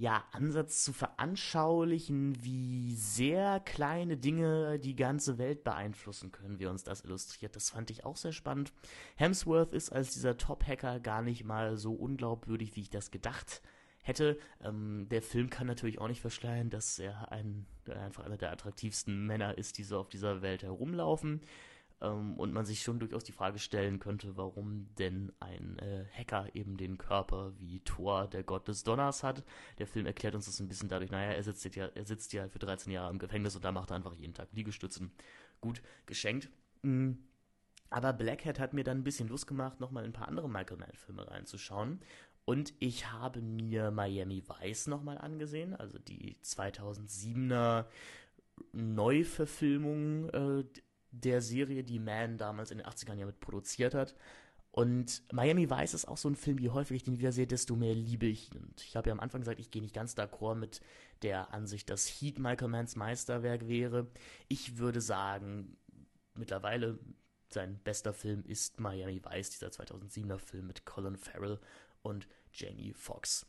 ja, 0.03 0.25
Ansatz 0.33 0.83
zu 0.83 0.93
veranschaulichen, 0.93 2.37
wie 2.43 2.97
sehr 2.97 3.61
kleine 3.61 4.17
Dinge 4.17 4.81
die 4.81 4.97
ganze 4.97 5.39
Welt 5.39 5.63
beeinflussen 5.63 6.33
können, 6.33 6.59
wie 6.59 6.67
uns 6.67 6.83
das 6.83 7.05
illustriert. 7.05 7.55
Das 7.55 7.71
fand 7.71 7.89
ich 7.89 8.05
auch 8.05 8.17
sehr 8.17 8.33
spannend. 8.33 8.73
Hemsworth 9.15 9.73
ist 9.73 9.93
als 9.93 10.13
dieser 10.13 10.37
Top-Hacker 10.37 10.99
gar 10.99 11.23
nicht 11.23 11.45
mal 11.45 11.77
so 11.77 11.93
unglaubwürdig, 11.93 12.75
wie 12.75 12.81
ich 12.81 12.91
das 12.91 13.13
gedacht 13.13 13.63
hätte. 14.03 14.41
Ähm, 14.61 15.07
der 15.09 15.23
Film 15.23 15.51
kann 15.51 15.69
natürlich 15.69 16.01
auch 16.01 16.09
nicht 16.09 16.21
verschleiern, 16.21 16.69
dass 16.69 16.99
er 16.99 17.31
ein, 17.31 17.65
einfach 17.87 18.25
einer 18.25 18.39
der 18.39 18.51
attraktivsten 18.51 19.25
Männer 19.25 19.57
ist, 19.57 19.79
die 19.79 19.85
so 19.85 20.01
auf 20.01 20.09
dieser 20.09 20.43
Welt 20.43 20.65
herumlaufen. 20.65 21.43
Ähm, 22.03 22.35
und 22.35 22.53
man 22.53 22.67
sich 22.67 22.83
schon 22.83 22.99
durchaus 22.99 23.23
die 23.23 23.33
Frage 23.33 23.61
stellen 23.61 24.01
könnte, 24.01 24.37
warum 24.37 24.93
denn 24.99 25.33
ein 25.39 25.79
äh, 25.79 26.05
Hacker 26.13 26.55
eben 26.55 26.77
den 26.77 26.99
Körper 26.99 27.53
wie 27.59 27.81
Thor, 27.81 28.27
der 28.27 28.43
Gott 28.43 28.67
des 28.67 28.83
Donners, 28.83 29.23
hat. 29.23 29.45
Der 29.79 29.87
Film 29.87 30.07
erklärt 30.07 30.35
uns 30.35 30.47
das 30.47 30.59
ein 30.59 30.69
bisschen 30.69 30.89
dadurch, 30.89 31.13
naja, 31.13 31.31
er 31.33 31.43
sitzt 31.43 31.65
ja, 31.77 31.87
er 31.87 32.05
sitzt 32.05 32.33
ja 32.33 32.49
für 32.49 32.59
13 32.59 32.93
Jahre 32.93 33.11
im 33.13 33.21
Gefängnis 33.21 33.55
und 33.55 33.65
da 33.65 33.71
macht 33.71 33.91
er 33.93 33.97
einfach 33.97 34.15
jeden 34.15 34.35
Tag 34.35 34.49
Liegestützen. 34.53 35.13
Gut, 35.61 35.81
geschenkt. 36.07 36.51
Mhm. 36.83 37.19
Aber 37.89 38.13
Blackhead 38.13 38.59
hat 38.59 38.73
mir 38.73 38.85
dann 38.85 38.99
ein 38.99 39.05
bisschen 39.05 39.29
Lust 39.29 39.47
gemacht, 39.47 39.79
nochmal 39.79 40.05
ein 40.05 40.13
paar 40.13 40.27
andere 40.27 40.49
Michael 40.49 40.79
Mann-Filme 40.79 41.31
reinzuschauen. 41.31 42.01
Und 42.45 42.75
ich 42.81 43.13
habe 43.13 43.41
mir 43.41 43.93
Miami 43.93 44.43
Vice 44.43 44.89
nochmal 44.89 45.19
angesehen, 45.19 45.77
also 45.77 45.99
die 45.99 46.37
2007er 46.43 47.85
Neuverfilmung 48.73 50.29
äh, 50.31 50.65
der 51.13 51.41
Serie, 51.41 51.85
die 51.85 51.99
Man 51.99 52.39
damals 52.39 52.71
in 52.71 52.79
den 52.79 52.87
80ern 52.87 53.15
ja 53.15 53.27
mit 53.27 53.41
produziert 53.41 53.95
hat. 53.95 54.15
Und 54.71 55.23
Miami 55.31 55.69
Vice 55.69 55.93
ist 55.93 56.09
auch 56.09 56.17
so 56.17 56.31
ein 56.31 56.35
Film, 56.35 56.59
je 56.59 56.71
häufiger 56.71 56.97
ich 56.97 57.05
den 57.05 57.19
wiedersehe, 57.19 57.47
desto 57.47 57.77
mehr 57.77 57.95
liebe 57.95 58.25
ich 58.25 58.55
ihn. 58.55 58.65
Und 58.65 58.83
ich 58.83 58.97
habe 58.97 59.11
ja 59.11 59.13
am 59.13 59.21
Anfang 59.21 59.43
gesagt, 59.43 59.61
ich 59.61 59.71
gehe 59.71 59.83
nicht 59.83 59.95
ganz 59.95 60.15
d'accord 60.15 60.55
mit 60.55 60.81
der 61.21 61.53
Ansicht, 61.53 61.91
dass 61.91 62.07
Heat 62.07 62.39
Michael 62.39 62.69
Manns 62.69 62.97
Meisterwerk 62.97 63.69
wäre. 63.69 64.11
Ich 64.49 64.79
würde 64.79 65.03
sagen, 65.03 65.77
mittlerweile 66.35 66.99
sein 67.51 67.79
bester 67.85 68.15
Film 68.15 68.45
ist 68.47 68.81
Miami 68.81 69.23
Vice, 69.23 69.51
dieser 69.51 69.69
2007er 69.69 70.39
Film 70.39 70.67
mit 70.67 70.87
Colin 70.87 71.19
Farrell 71.19 71.61
und 72.01 72.27
Jamie 72.51 72.95
Foxx. 72.95 73.47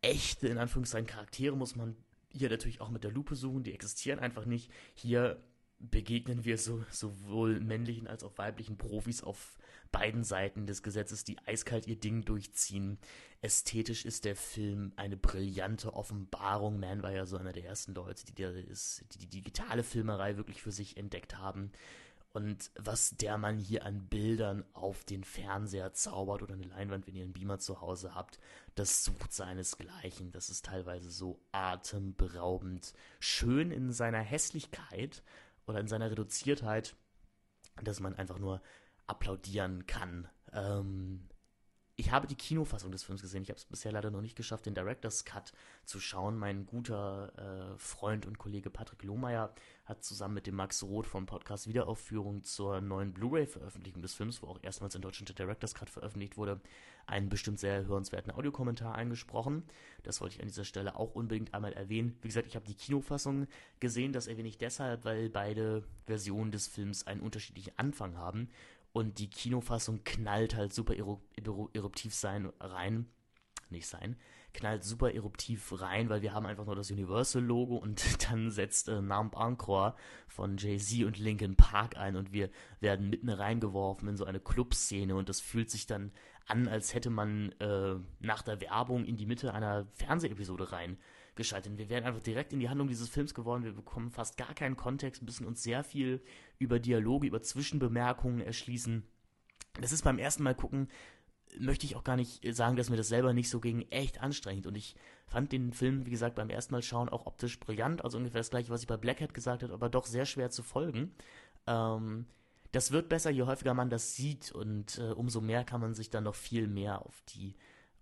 Echte, 0.00 0.48
in 0.48 0.56
Anführungszeichen, 0.56 1.06
Charaktere 1.06 1.56
muss 1.56 1.76
man 1.76 1.94
hier 2.32 2.48
natürlich 2.48 2.80
auch 2.80 2.90
mit 2.90 3.04
der 3.04 3.10
Lupe 3.10 3.34
suchen, 3.36 3.64
die 3.64 3.74
existieren 3.74 4.18
einfach 4.18 4.46
nicht. 4.46 4.70
Hier 4.94 5.42
begegnen 5.78 6.44
wir 6.44 6.58
so, 6.58 6.84
sowohl 6.90 7.60
männlichen 7.60 8.06
als 8.06 8.24
auch 8.24 8.38
weiblichen 8.38 8.76
Profis 8.76 9.22
auf 9.22 9.58
beiden 9.92 10.24
Seiten 10.24 10.66
des 10.66 10.82
Gesetzes, 10.82 11.24
die 11.24 11.38
eiskalt 11.46 11.86
ihr 11.86 11.98
Ding 11.98 12.24
durchziehen. 12.24 12.98
Ästhetisch 13.40 14.04
ist 14.04 14.24
der 14.24 14.36
Film 14.36 14.92
eine 14.96 15.16
brillante 15.16 15.94
Offenbarung. 15.94 16.80
Man 16.80 17.02
war 17.02 17.12
ja 17.12 17.26
so 17.26 17.36
einer 17.36 17.52
der 17.52 17.64
ersten 17.64 17.94
Leute, 17.94 18.24
die, 18.26 18.42
ist, 18.42 19.04
die 19.12 19.18
die 19.18 19.28
digitale 19.28 19.82
Filmerei 19.82 20.36
wirklich 20.36 20.62
für 20.62 20.72
sich 20.72 20.96
entdeckt 20.96 21.38
haben. 21.38 21.70
Und 22.36 22.70
was 22.78 23.16
der 23.16 23.38
Mann 23.38 23.56
hier 23.56 23.86
an 23.86 24.08
Bildern 24.08 24.62
auf 24.74 25.04
den 25.04 25.24
Fernseher 25.24 25.94
zaubert 25.94 26.42
oder 26.42 26.52
eine 26.52 26.64
Leinwand, 26.64 27.06
wenn 27.06 27.14
ihr 27.14 27.22
einen 27.22 27.32
Beamer 27.32 27.58
zu 27.58 27.80
Hause 27.80 28.14
habt, 28.14 28.38
das 28.74 29.04
sucht 29.04 29.32
seinesgleichen. 29.32 30.32
Das 30.32 30.50
ist 30.50 30.66
teilweise 30.66 31.10
so 31.10 31.40
atemberaubend 31.52 32.92
schön 33.20 33.70
in 33.70 33.90
seiner 33.90 34.20
Hässlichkeit, 34.20 35.22
oder 35.66 35.80
in 35.80 35.88
seiner 35.88 36.10
Reduziertheit, 36.10 36.96
dass 37.82 38.00
man 38.00 38.14
einfach 38.14 38.38
nur 38.38 38.62
applaudieren 39.06 39.86
kann. 39.86 40.28
Ähm, 40.52 41.28
ich 41.98 42.10
habe 42.10 42.26
die 42.26 42.34
Kinofassung 42.34 42.92
des 42.92 43.04
Films 43.04 43.22
gesehen. 43.22 43.42
Ich 43.42 43.48
habe 43.48 43.56
es 43.56 43.64
bisher 43.64 43.90
leider 43.90 44.10
noch 44.10 44.20
nicht 44.20 44.36
geschafft, 44.36 44.66
den 44.66 44.74
Director's 44.74 45.24
Cut 45.24 45.54
zu 45.86 45.98
schauen. 45.98 46.36
Mein 46.36 46.66
guter 46.66 47.32
äh, 47.38 47.78
Freund 47.78 48.26
und 48.26 48.36
Kollege 48.36 48.68
Patrick 48.68 49.02
Lohmeier 49.02 49.54
hat 49.86 50.04
zusammen 50.04 50.34
mit 50.34 50.46
dem 50.46 50.56
Max 50.56 50.82
Roth 50.82 51.06
vom 51.06 51.24
Podcast 51.24 51.68
Wiederaufführung 51.68 52.44
zur 52.44 52.82
neuen 52.82 53.14
Blu-ray-Veröffentlichung 53.14 54.02
des 54.02 54.12
Films, 54.12 54.42
wo 54.42 54.48
auch 54.48 54.58
erstmals 54.62 54.94
in 54.94 55.00
Deutschland 55.00 55.30
der 55.30 55.36
Director's 55.36 55.74
Cut 55.74 55.88
veröffentlicht 55.88 56.36
wurde, 56.36 56.60
einen 57.06 57.30
bestimmt 57.30 57.60
sehr 57.60 57.86
hörenswerten 57.86 58.32
Audiokommentar 58.32 58.94
eingesprochen. 58.94 59.62
Das 60.02 60.20
wollte 60.20 60.34
ich 60.34 60.42
an 60.42 60.48
dieser 60.48 60.64
Stelle 60.64 60.96
auch 60.96 61.14
unbedingt 61.14 61.54
einmal 61.54 61.72
erwähnen. 61.72 62.18
Wie 62.20 62.28
gesagt, 62.28 62.46
ich 62.46 62.56
habe 62.56 62.66
die 62.66 62.74
Kinofassung 62.74 63.46
gesehen. 63.80 64.12
Das 64.12 64.26
erwähne 64.26 64.48
ich 64.48 64.58
deshalb, 64.58 65.06
weil 65.06 65.30
beide 65.30 65.82
Versionen 66.04 66.50
des 66.50 66.66
Films 66.66 67.06
einen 67.06 67.20
unterschiedlichen 67.20 67.72
Anfang 67.78 68.18
haben 68.18 68.50
und 68.96 69.18
die 69.18 69.28
Kinofassung 69.28 70.04
knallt 70.04 70.56
halt 70.56 70.72
super 70.72 70.94
eruptiv 70.96 72.14
sein 72.14 72.50
rein. 72.58 73.06
Nicht 73.68 73.88
sein. 73.88 74.16
Knallt 74.54 74.84
super 74.84 75.12
eruptiv 75.12 75.82
rein, 75.82 76.08
weil 76.08 76.22
wir 76.22 76.32
haben 76.32 76.46
einfach 76.46 76.64
nur 76.64 76.76
das 76.76 76.90
Universal-Logo 76.90 77.76
und 77.76 78.02
dann 78.30 78.50
setzt 78.50 78.88
äh, 78.88 79.02
Namp 79.02 79.36
Encore 79.36 79.96
von 80.28 80.56
Jay-Z 80.56 81.04
und 81.04 81.18
Linkin 81.18 81.56
Park 81.56 81.98
ein 81.98 82.16
und 82.16 82.32
wir 82.32 82.48
werden 82.80 83.10
mitten 83.10 83.28
reingeworfen 83.28 84.08
in 84.08 84.16
so 84.16 84.24
eine 84.24 84.40
Clubszene 84.40 85.14
und 85.14 85.28
das 85.28 85.42
fühlt 85.42 85.70
sich 85.70 85.86
dann 85.86 86.10
an, 86.46 86.66
als 86.66 86.94
hätte 86.94 87.10
man 87.10 87.52
äh, 87.60 87.96
nach 88.20 88.40
der 88.40 88.62
Werbung 88.62 89.04
in 89.04 89.18
die 89.18 89.26
Mitte 89.26 89.52
einer 89.52 89.86
Fernsehepisode 89.92 90.72
rein 90.72 90.96
geschaltet. 91.36 91.78
Wir 91.78 91.88
werden 91.88 92.04
einfach 92.04 92.22
direkt 92.22 92.52
in 92.52 92.60
die 92.60 92.68
Handlung 92.68 92.88
dieses 92.88 93.08
Films 93.08 93.34
geworden. 93.34 93.64
Wir 93.64 93.72
bekommen 93.72 94.10
fast 94.10 94.36
gar 94.36 94.54
keinen 94.54 94.76
Kontext, 94.76 95.22
müssen 95.22 95.46
uns 95.46 95.62
sehr 95.62 95.84
viel 95.84 96.22
über 96.58 96.78
Dialoge, 96.78 97.26
über 97.26 97.42
Zwischenbemerkungen 97.42 98.40
erschließen. 98.40 99.04
Das 99.80 99.92
ist 99.92 100.02
beim 100.02 100.18
ersten 100.18 100.42
Mal 100.42 100.54
gucken, 100.54 100.88
möchte 101.58 101.86
ich 101.86 101.96
auch 101.96 102.04
gar 102.04 102.16
nicht 102.16 102.42
sagen, 102.54 102.76
dass 102.76 102.90
mir 102.90 102.96
das 102.96 103.08
selber 103.08 103.32
nicht 103.32 103.50
so 103.50 103.60
ging, 103.60 103.86
echt 103.90 104.20
anstrengend. 104.20 104.66
Und 104.66 104.74
ich 104.74 104.96
fand 105.26 105.52
den 105.52 105.72
Film, 105.72 106.06
wie 106.06 106.10
gesagt, 106.10 106.36
beim 106.36 106.50
ersten 106.50 106.74
Mal 106.74 106.82
schauen 106.82 107.08
auch 107.08 107.26
optisch 107.26 107.60
brillant, 107.60 108.04
also 108.04 108.18
ungefähr 108.18 108.40
das 108.40 108.50
gleiche, 108.50 108.70
was 108.70 108.82
ich 108.82 108.86
bei 108.86 108.96
Blackhead 108.96 109.34
gesagt 109.34 109.62
habe, 109.62 109.72
aber 109.72 109.88
doch 109.88 110.06
sehr 110.06 110.26
schwer 110.26 110.50
zu 110.50 110.62
folgen. 110.62 111.12
Ähm, 111.66 112.26
das 112.72 112.90
wird 112.90 113.08
besser, 113.08 113.30
je 113.30 113.44
häufiger 113.44 113.74
man 113.74 113.90
das 113.90 114.16
sieht 114.16 114.52
und 114.52 114.98
äh, 114.98 115.12
umso 115.12 115.40
mehr 115.40 115.64
kann 115.64 115.80
man 115.80 115.94
sich 115.94 116.10
dann 116.10 116.24
noch 116.24 116.34
viel 116.34 116.66
mehr 116.66 117.04
auf 117.04 117.22
die 117.28 117.54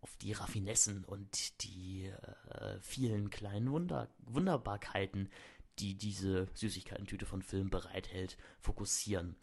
auf 0.05 0.17
die 0.19 0.33
Raffinessen 0.33 1.03
und 1.03 1.65
die 1.65 2.13
äh, 2.51 2.79
vielen 2.83 3.31
kleinen 3.31 3.73
Wunder 3.73 4.11
Wunderbarkeiten, 4.19 5.31
die 5.79 5.97
diese 5.97 6.47
Süßigkeitentüte 6.53 7.25
von 7.25 7.41
Film 7.41 7.71
bereithält, 7.71 8.37
fokussieren. 8.61 9.35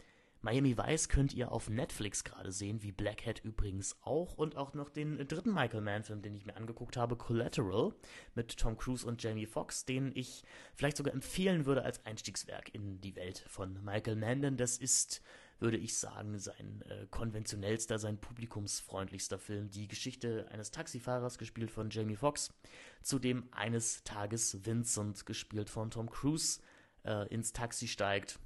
Miami 0.43 0.78
Vice 0.78 1.09
könnt 1.09 1.34
ihr 1.34 1.51
auf 1.51 1.70
Netflix 1.70 2.24
gerade 2.24 2.51
sehen, 2.51 2.84
wie 2.84 2.91
Black 2.91 3.26
Hat 3.26 3.43
übrigens 3.43 3.97
auch. 4.01 4.36
Und 4.36 4.55
auch 4.55 4.76
noch 4.76 4.89
den 4.89 5.18
dritten 5.28 5.53
Michael 5.53 5.82
Mann-Film, 5.82 6.22
den 6.22 6.36
ich 6.36 6.45
mir 6.45 6.55
angeguckt 6.55 6.95
habe, 6.95 7.16
Collateral, 7.16 7.93
mit 8.36 8.55
Tom 8.57 8.78
Cruise 8.78 9.05
und 9.05 9.22
Jamie 9.22 9.47
Foxx, 9.47 9.86
den 9.86 10.12
ich 10.16 10.43
vielleicht 10.76 10.97
sogar 10.97 11.14
empfehlen 11.14 11.66
würde 11.66 11.84
als 11.84 12.05
Einstiegswerk 12.05 12.74
in 12.74 13.01
die 13.01 13.16
Welt 13.16 13.43
von 13.47 13.84
Michael 13.84 14.16
Mann, 14.16 14.41
denn 14.41 14.57
das 14.57 14.78
ist, 14.78 15.22
würde 15.62 15.78
ich 15.78 15.97
sagen, 15.97 16.38
sein 16.39 16.84
äh, 16.89 17.07
konventionellster, 17.09 17.99
sein 17.99 18.20
publikumsfreundlichster 18.20 19.39
Film. 19.39 19.70
Die 19.70 19.88
Geschichte 19.88 20.47
eines 20.51 20.72
Taxifahrers, 20.72 21.38
gespielt 21.38 21.72
von 21.72 21.89
Jamie 21.89 22.16
Foxx, 22.16 22.53
zu 23.01 23.20
dem 23.20 23.47
eines 23.51 24.03
Tages 24.03 24.66
Vincent, 24.66 25.26
gespielt 25.26 25.70
von 25.70 25.91
Tom 25.91 26.09
Cruise, 26.09 26.62
äh, 27.05 27.28
ins 27.28 27.53
Taxi 27.53 27.88
steigt 27.88 28.39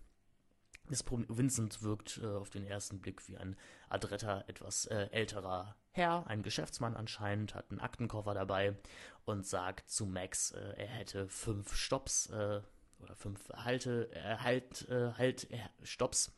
Vincent 0.88 1.82
wirkt 1.82 2.20
äh, 2.22 2.28
auf 2.28 2.50
den 2.50 2.66
ersten 2.66 3.00
Blick 3.00 3.28
wie 3.28 3.38
ein 3.38 3.56
adretter, 3.90 4.46
etwas 4.48 4.86
äh, 4.86 5.08
älterer 5.12 5.76
Herr, 5.92 6.28
ein 6.28 6.44
Geschäftsmann 6.44 6.96
anscheinend, 6.96 7.56
hat 7.56 7.72
einen 7.72 7.80
Aktenkoffer 7.80 8.34
dabei 8.34 8.76
und 9.24 9.46
sagt 9.46 9.90
zu 9.90 10.06
Max, 10.06 10.52
äh, 10.52 10.74
er 10.78 10.88
hätte 10.88 11.28
fünf 11.28 11.74
Stops 11.74 12.30
äh, 12.30 12.62
oder 13.00 13.16
fünf 13.16 13.50
Halte, 13.50 14.12
äh, 14.14 14.38
Halt, 14.38 14.88
äh, 14.90 15.14
Halt, 15.14 15.48
Stops. 15.84 16.36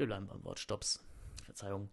Wir 0.00 0.06
bleiben 0.06 0.28
beim 0.28 0.42
Wort 0.44 0.58
Stops. 0.58 1.04
Verzeihung. 1.44 1.90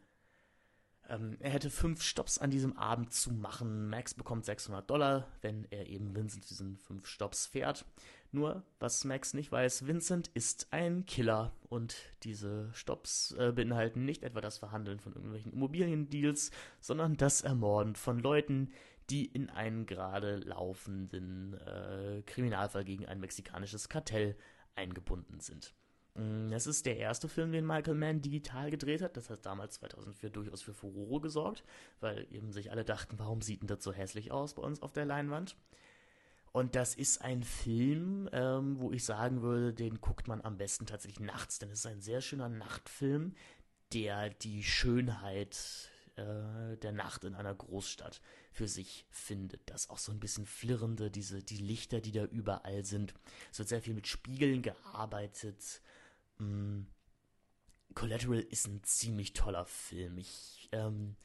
Ähm, 1.09 1.35
er 1.41 1.49
hätte 1.49 1.69
fünf 1.69 2.01
Stops 2.01 2.37
an 2.37 2.49
diesem 2.49 2.77
Abend 2.77 3.11
zu 3.11 3.33
machen. 3.33 3.89
Max 3.89 4.13
bekommt 4.13 4.45
600 4.45 4.89
Dollar, 4.89 5.27
wenn 5.41 5.65
er 5.71 5.87
eben 5.87 6.15
Vincent 6.15 6.49
diesen 6.49 6.77
fünf 6.77 7.05
Stops 7.05 7.47
fährt. 7.47 7.83
Nur, 8.31 8.63
was 8.79 9.03
Max 9.03 9.33
nicht 9.33 9.51
weiß, 9.51 9.87
Vincent 9.87 10.29
ist 10.29 10.67
ein 10.71 11.05
Killer 11.05 11.51
und 11.67 11.97
diese 12.23 12.69
Stops 12.71 13.33
äh, 13.33 13.51
beinhalten 13.51 14.05
nicht 14.05 14.23
etwa 14.23 14.39
das 14.39 14.57
Verhandeln 14.57 15.01
von 15.01 15.11
irgendwelchen 15.11 15.51
Immobiliendeals, 15.51 16.51
sondern 16.79 17.17
das 17.17 17.41
Ermorden 17.41 17.97
von 17.97 18.19
Leuten, 18.19 18.71
die 19.09 19.25
in 19.25 19.49
einen 19.49 19.85
gerade 19.85 20.37
laufenden 20.37 21.55
äh, 21.55 22.21
Kriminalfall 22.25 22.85
gegen 22.85 23.05
ein 23.05 23.19
mexikanisches 23.19 23.89
Kartell 23.89 24.37
eingebunden 24.75 25.41
sind. 25.41 25.73
Mm, 26.17 26.49
das 26.49 26.67
ist 26.67 26.85
der 26.85 26.97
erste 26.97 27.29
Film, 27.29 27.51
den 27.51 27.65
Michael 27.65 27.95
Mann 27.95 28.21
digital 28.21 28.71
gedreht 28.71 29.01
hat. 29.01 29.15
Das 29.15 29.29
hat 29.29 29.45
damals 29.45 29.75
2004 29.75 30.29
durchaus 30.29 30.61
für 30.61 30.73
Furore 30.73 31.21
gesorgt, 31.21 31.63
weil 31.99 32.27
eben 32.31 32.51
sich 32.51 32.71
alle 32.71 32.83
dachten, 32.83 33.19
warum 33.19 33.41
sieht 33.41 33.61
denn 33.61 33.67
das 33.67 33.83
so 33.83 33.93
hässlich 33.93 34.31
aus 34.31 34.55
bei 34.55 34.63
uns 34.63 34.81
auf 34.81 34.93
der 34.93 35.05
Leinwand? 35.05 35.55
Und 36.51 36.75
das 36.75 36.95
ist 36.95 37.21
ein 37.21 37.43
Film, 37.43 38.27
ähm, 38.31 38.79
wo 38.79 38.91
ich 38.91 39.05
sagen 39.05 39.43
würde, 39.43 39.73
den 39.73 40.01
guckt 40.01 40.27
man 40.27 40.41
am 40.41 40.57
besten 40.57 40.87
tatsächlich 40.87 41.19
nachts, 41.19 41.59
denn 41.59 41.69
es 41.69 41.79
ist 41.79 41.85
ein 41.85 42.01
sehr 42.01 42.21
schöner 42.21 42.49
Nachtfilm, 42.49 43.35
der 43.93 44.29
die 44.29 44.63
Schönheit 44.63 45.91
äh, 46.15 46.77
der 46.77 46.93
Nacht 46.93 47.25
in 47.25 47.35
einer 47.35 47.53
Großstadt 47.53 48.21
für 48.51 48.67
sich 48.67 49.05
findet. 49.11 49.69
Das 49.69 49.91
auch 49.91 49.99
so 49.99 50.11
ein 50.11 50.19
bisschen 50.19 50.47
flirrende, 50.47 51.11
diese, 51.11 51.43
die 51.43 51.57
Lichter, 51.57 52.01
die 52.01 52.11
da 52.11 52.25
überall 52.25 52.83
sind. 52.83 53.13
Es 53.51 53.59
wird 53.59 53.69
sehr 53.69 53.81
viel 53.81 53.93
mit 53.93 54.07
Spiegeln 54.07 54.63
gearbeitet. 54.63 55.81
Mm. 56.39 56.83
Collateral 57.93 58.39
ist 58.39 58.67
ein 58.67 58.83
ziemlich 58.83 59.33
toller 59.33 59.65
Film. 59.65 60.17
Ich, 60.19 60.69
ähm, 60.71 61.15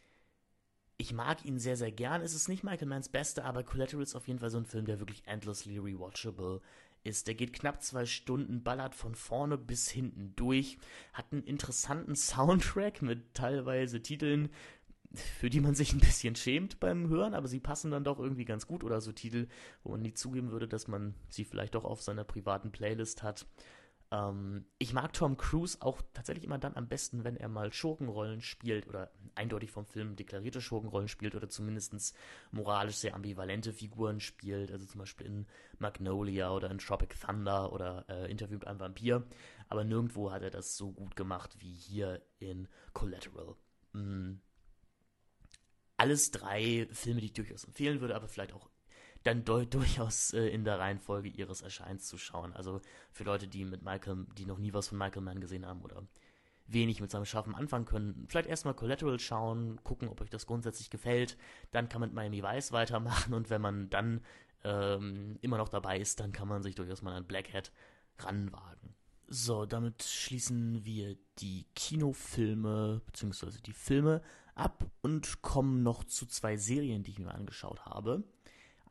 ich 0.97 1.13
mag 1.13 1.45
ihn 1.45 1.59
sehr, 1.59 1.77
sehr 1.77 1.93
gern. 1.93 2.23
Es 2.23 2.35
ist 2.35 2.49
nicht 2.49 2.65
Michael 2.65 2.89
Manns 2.89 3.11
Beste, 3.11 3.45
aber 3.45 3.63
Collateral 3.63 4.03
ist 4.03 4.15
auf 4.15 4.27
jeden 4.27 4.39
Fall 4.39 4.51
so 4.51 4.59
ein 4.59 4.65
Film, 4.65 4.87
der 4.87 4.99
wirklich 4.99 5.23
endlessly 5.27 5.79
rewatchable 5.79 6.63
ist. 7.05 7.27
Der 7.27 7.35
geht 7.35 7.53
knapp 7.53 7.83
zwei 7.83 8.07
Stunden, 8.07 8.63
ballert 8.63 8.95
von 8.95 9.15
vorne 9.15 9.59
bis 9.59 9.91
hinten 9.91 10.35
durch, 10.37 10.79
hat 11.13 11.27
einen 11.33 11.45
interessanten 11.45 12.15
Soundtrack 12.17 13.03
mit 13.03 13.35
teilweise 13.35 14.01
Titeln, 14.01 14.49
für 15.15 15.51
die 15.51 15.61
man 15.61 15.75
sich 15.75 15.93
ein 15.93 16.01
bisschen 16.01 16.37
schämt 16.37 16.81
beim 16.81 17.09
Hören, 17.09 17.35
aber 17.35 17.49
sie 17.49 17.61
passen 17.61 17.91
dann 17.91 18.05
doch 18.05 18.19
irgendwie 18.19 18.45
ganz 18.45 18.67
gut 18.67 18.83
oder 18.85 19.01
so 19.01 19.13
Titel, 19.13 19.49
wo 19.83 19.91
man 19.91 20.03
nie 20.03 20.15
zugeben 20.15 20.51
würde, 20.51 20.69
dass 20.69 20.89
man 20.89 21.15
sie 21.29 21.45
vielleicht 21.45 21.75
doch 21.75 21.85
auf 21.85 22.03
seiner 22.03 22.25
privaten 22.25 22.73
Playlist 22.73 23.23
hat. 23.23 23.47
Ähm, 24.13 24.67
ich 24.79 24.93
mag 24.93 25.15
Tom 25.15 25.39
Cruise 25.39 25.79
auch 25.81 26.03
tatsächlich 26.13 26.45
immer 26.45 26.59
dann 26.59 26.77
am 26.77 26.87
besten, 26.87 27.25
wenn 27.25 27.37
er 27.37 27.49
mal 27.49 27.73
Schurkenrollen 27.73 28.43
spielt 28.43 28.87
oder 28.87 29.11
eindeutig 29.35 29.71
vom 29.71 29.87
Film 29.87 30.17
deklarierte 30.17 30.61
Schurkenrollen 30.61 31.09
spielt 31.09 31.35
oder 31.35 31.49
zumindest 31.49 32.15
moralisch 32.51 32.97
sehr 32.97 33.15
ambivalente 33.15 33.73
Figuren 33.73 34.21
spielt. 34.21 34.71
Also 34.71 34.85
zum 34.85 34.99
Beispiel 34.99 35.27
in 35.27 35.47
Magnolia 35.79 36.53
oder 36.53 36.71
in 36.71 36.79
Tropic 36.79 37.19
Thunder 37.19 37.73
oder 37.73 38.05
äh, 38.09 38.31
Interview 38.31 38.59
mit 38.59 38.67
einem 38.67 38.81
Vampir. 38.81 39.27
Aber 39.69 39.83
nirgendwo 39.83 40.31
hat 40.31 40.43
er 40.43 40.51
das 40.51 40.77
so 40.77 40.93
gut 40.93 41.17
gemacht 41.17 41.57
wie 41.61 41.73
hier 41.73 42.21
in 42.39 42.69
Collateral. 42.93 43.57
Mhm. 43.95 44.41
Alles 45.97 46.31
drei 46.33 46.87
Filme, 46.93 47.21
die 47.21 47.27
ich 47.27 47.33
durchaus 47.33 47.65
empfehlen 47.65 48.01
würde, 48.01 48.15
aber 48.15 48.29
vielleicht 48.29 48.53
auch 48.53 48.69
dann 49.23 49.45
durchaus 49.71 50.33
äh, 50.33 50.47
in 50.49 50.65
der 50.65 50.79
Reihenfolge 50.79 51.29
ihres 51.29 51.63
Erscheins 51.63 52.07
zu 52.07 52.19
schauen. 52.19 52.53
Also 52.53 52.81
für 53.11 53.25
Leute, 53.25 53.49
die 53.49 53.65
mit 53.65 53.83
Michael, 53.83 54.27
die 54.37 54.47
noch 54.47 54.59
nie 54.59 54.73
was 54.73 54.89
von 54.89 54.99
Michael 54.99 55.23
Mann 55.23 55.41
gesehen 55.41 55.67
haben 55.67 55.83
oder 55.83 56.03
wenig 56.67 57.01
mit 57.01 57.11
seinem 57.11 57.25
Schaffen 57.25 57.55
anfangen 57.55 57.85
können, 57.85 58.27
vielleicht 58.29 58.49
erstmal 58.49 58.75
Collateral 58.75 59.19
schauen, 59.19 59.83
gucken, 59.85 60.09
ob 60.09 60.21
euch 60.21 60.31
das 60.31 60.47
grundsätzlich 60.47 60.91
gefällt. 60.91 61.37
Dann 61.71 61.89
kann 61.89 62.01
man 62.01 62.11
mit 62.11 62.17
Miami 62.17 62.43
Vice 62.43 62.73
weitermachen 62.73 63.35
und 63.35 63.51
wenn 63.51 63.61
man 63.61 63.91
dann 63.91 64.21
ähm, 64.65 65.39
immer 65.41 65.59
noch 65.59 65.69
dabei 65.69 65.99
ist, 65.99 66.21
dann 66.21 66.33
kann 66.33 66.49
man 66.49 66.63
sich 66.63 66.75
durchaus 66.75 67.03
mal 67.03 67.15
an 67.15 67.27
Black 67.27 67.53
Hat 67.53 67.73
ranwagen. 68.19 68.95
So, 69.29 69.65
damit 69.67 70.03
schließen 70.03 70.85
wir 70.85 71.17
die 71.39 71.67
Kinofilme 71.75 73.01
bzw. 73.07 73.61
die 73.65 73.73
Filme 73.73 74.21
ab 74.55 74.85
und 75.01 75.41
kommen 75.43 75.83
noch 75.83 76.05
zu 76.05 76.27
zwei 76.27 76.57
Serien, 76.57 77.03
die 77.03 77.13
ich 77.13 77.19
mir 77.19 77.33
angeschaut 77.33 77.87
habe. 77.87 78.25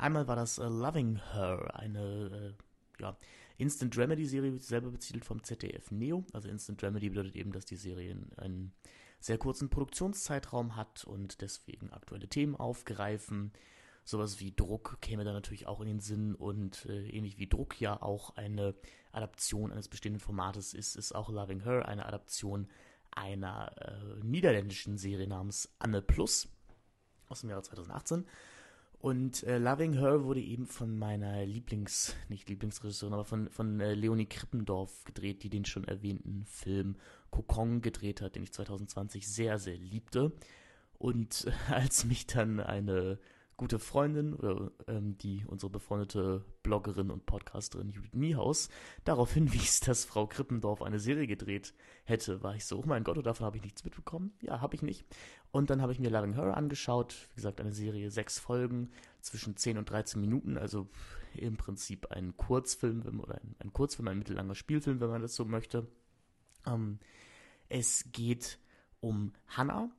Einmal 0.02 0.28
war 0.28 0.36
das 0.36 0.58
uh, 0.58 0.64
Loving 0.64 1.22
Her, 1.32 1.76
eine 1.76 2.56
äh, 3.00 3.02
ja, 3.04 3.16
Instant 3.60 3.96
Dramedy-Serie, 3.96 4.58
selber 4.58 4.90
bezielt 4.90 5.24
vom 5.24 5.44
ZDF 5.44 5.92
Neo. 5.92 6.26
Also 6.34 6.50
Instant 6.50 6.82
Dramedy 6.82 7.10
bedeutet 7.10 7.36
eben, 7.36 7.52
dass 7.52 7.66
die 7.66 7.76
Serie 7.76 8.18
einen 8.38 8.74
sehr 9.20 9.38
kurzen 9.38 9.70
Produktionszeitraum 9.70 10.76
hat 10.76 11.04
und 11.04 11.42
deswegen 11.42 11.92
aktuelle 11.92 12.28
Themen 12.28 12.56
aufgreifen. 12.56 13.54
Sowas 14.04 14.40
wie 14.40 14.52
Druck 14.52 14.98
käme 15.02 15.24
da 15.24 15.34
natürlich 15.34 15.68
auch 15.68 15.82
in 15.82 15.88
den 15.88 16.00
Sinn 16.00 16.34
und 16.34 16.84
äh, 16.88 17.08
ähnlich 17.10 17.38
wie 17.38 17.48
Druck 17.48 17.80
ja 17.80 18.02
auch 18.02 18.36
eine 18.36 18.74
Adaption 19.12 19.72
eines 19.72 19.88
bestehenden 19.88 20.20
Formates 20.20 20.74
ist, 20.74 20.96
ist 20.96 21.14
auch 21.14 21.30
Loving 21.30 21.62
Her 21.62 21.88
eine 21.88 22.08
Adaption 22.08 22.68
einer 23.12 23.72
äh, 23.78 24.26
niederländischen 24.26 24.98
Serie 24.98 25.28
namens 25.28 25.72
Anne 25.78 26.02
Plus 26.02 26.48
aus 27.30 27.42
dem 27.42 27.52
Jahre 27.52 27.62
2018. 27.62 28.26
Und 29.02 29.42
äh, 29.44 29.58
Loving 29.58 29.94
Her 29.94 30.26
wurde 30.26 30.42
eben 30.42 30.68
von 30.68 30.96
meiner 30.96 31.44
Lieblings, 31.44 32.16
nicht 32.30 32.48
Lieblingsregisseurin, 32.50 33.16
aber 33.16 33.26
von, 33.26 33.50
von 33.50 33.80
äh, 33.80 33.96
Leonie 33.96 34.28
Krippendorf 34.28 35.06
gedreht, 35.06 35.42
die 35.42 35.50
den 35.50 35.66
schon 35.66 35.86
erwähnten 35.86 36.46
Film 36.46 36.98
Kokon 37.32 37.82
gedreht 37.82 38.22
hat, 38.22 38.36
den 38.36 38.44
ich 38.44 38.54
2020 38.54 39.28
sehr, 39.28 39.58
sehr 39.58 39.78
liebte. 39.78 40.32
Und 41.00 41.48
äh, 41.48 41.52
als 41.74 42.06
mich 42.06 42.28
dann 42.28 42.60
eine 42.60 43.18
gute 43.62 43.78
Freundin, 43.78 44.34
oder, 44.34 44.72
ähm, 44.88 45.20
die 45.20 45.46
unsere 45.46 45.70
befreundete 45.70 46.44
Bloggerin 46.64 47.12
und 47.12 47.28
Podcasterin 47.28 47.92
Judith 47.92 48.16
Niehaus 48.16 48.70
darauf 49.04 49.34
hinwies, 49.34 49.80
dass 49.86 50.04
Frau 50.04 50.26
Krippendorf 50.26 50.82
eine 50.82 51.00
Serie 51.00 51.28
gedreht 51.28 51.76
hätte, 52.04 52.42
war 52.42 52.56
ich 52.56 52.66
so, 52.66 52.80
oh 52.80 52.84
mein 52.88 53.04
Gott, 53.04 53.24
davon 53.24 53.46
habe 53.46 53.58
ich 53.58 53.64
nichts 53.64 53.84
mitbekommen. 53.84 54.34
Ja, 54.42 54.62
habe 54.62 54.74
ich 54.74 54.82
nicht. 54.82 55.06
Und 55.52 55.70
dann 55.70 55.80
habe 55.80 55.92
ich 55.92 56.00
mir 56.00 56.10
Loving 56.10 56.34
Her 56.34 56.58
angeschaut. 56.58 57.28
Wie 57.30 57.36
gesagt, 57.36 57.62
eine 57.62 57.72
Serie, 57.72 58.10
sechs 58.10 58.40
Folgen, 58.40 58.90
zwischen 59.22 59.56
10 59.56 59.78
und 59.78 59.88
13 59.92 60.20
Minuten, 60.20 60.58
also 60.58 60.90
im 61.36 61.56
Prinzip 61.56 62.10
ein 62.10 62.36
Kurzfilm 62.38 63.20
oder 63.20 63.36
ein, 63.36 63.56
ein 63.60 63.74
Kurzfilm, 63.74 64.08
ein 64.08 64.18
mittellanger 64.18 64.56
Spielfilm, 64.56 65.00
wenn 65.02 65.12
man 65.12 65.22
das 65.22 65.36
so 65.36 65.46
möchte. 65.46 65.86
Ähm, 66.66 66.98
es 67.70 68.12
geht 68.12 68.58
um 69.02 69.34
Hannah, 69.50 69.92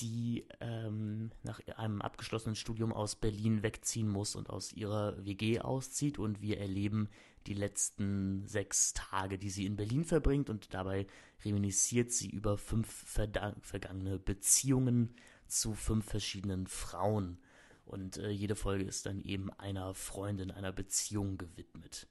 die 0.00 0.46
ähm, 0.60 1.30
nach 1.42 1.60
einem 1.76 2.00
abgeschlossenen 2.00 2.56
Studium 2.56 2.92
aus 2.92 3.16
Berlin 3.16 3.62
wegziehen 3.62 4.08
muss 4.08 4.34
und 4.34 4.50
aus 4.50 4.72
ihrer 4.72 5.24
WG 5.24 5.60
auszieht. 5.60 6.18
Und 6.18 6.40
wir 6.40 6.58
erleben 6.58 7.08
die 7.46 7.54
letzten 7.54 8.46
sechs 8.46 8.92
Tage, 8.94 9.38
die 9.38 9.50
sie 9.50 9.66
in 9.66 9.76
Berlin 9.76 10.04
verbringt. 10.04 10.50
Und 10.50 10.74
dabei 10.74 11.06
reminisziert 11.44 12.12
sie 12.12 12.30
über 12.30 12.56
fünf 12.56 12.88
vergangene 12.88 14.18
Beziehungen 14.18 15.14
zu 15.46 15.74
fünf 15.74 16.06
verschiedenen 16.06 16.66
Frauen. 16.66 17.38
Und 17.84 18.18
äh, 18.18 18.30
jede 18.30 18.56
Folge 18.56 18.84
ist 18.84 19.06
dann 19.06 19.20
eben 19.20 19.50
einer 19.54 19.94
Freundin, 19.94 20.50
einer 20.50 20.72
Beziehung 20.72 21.38
gewidmet. 21.38 22.08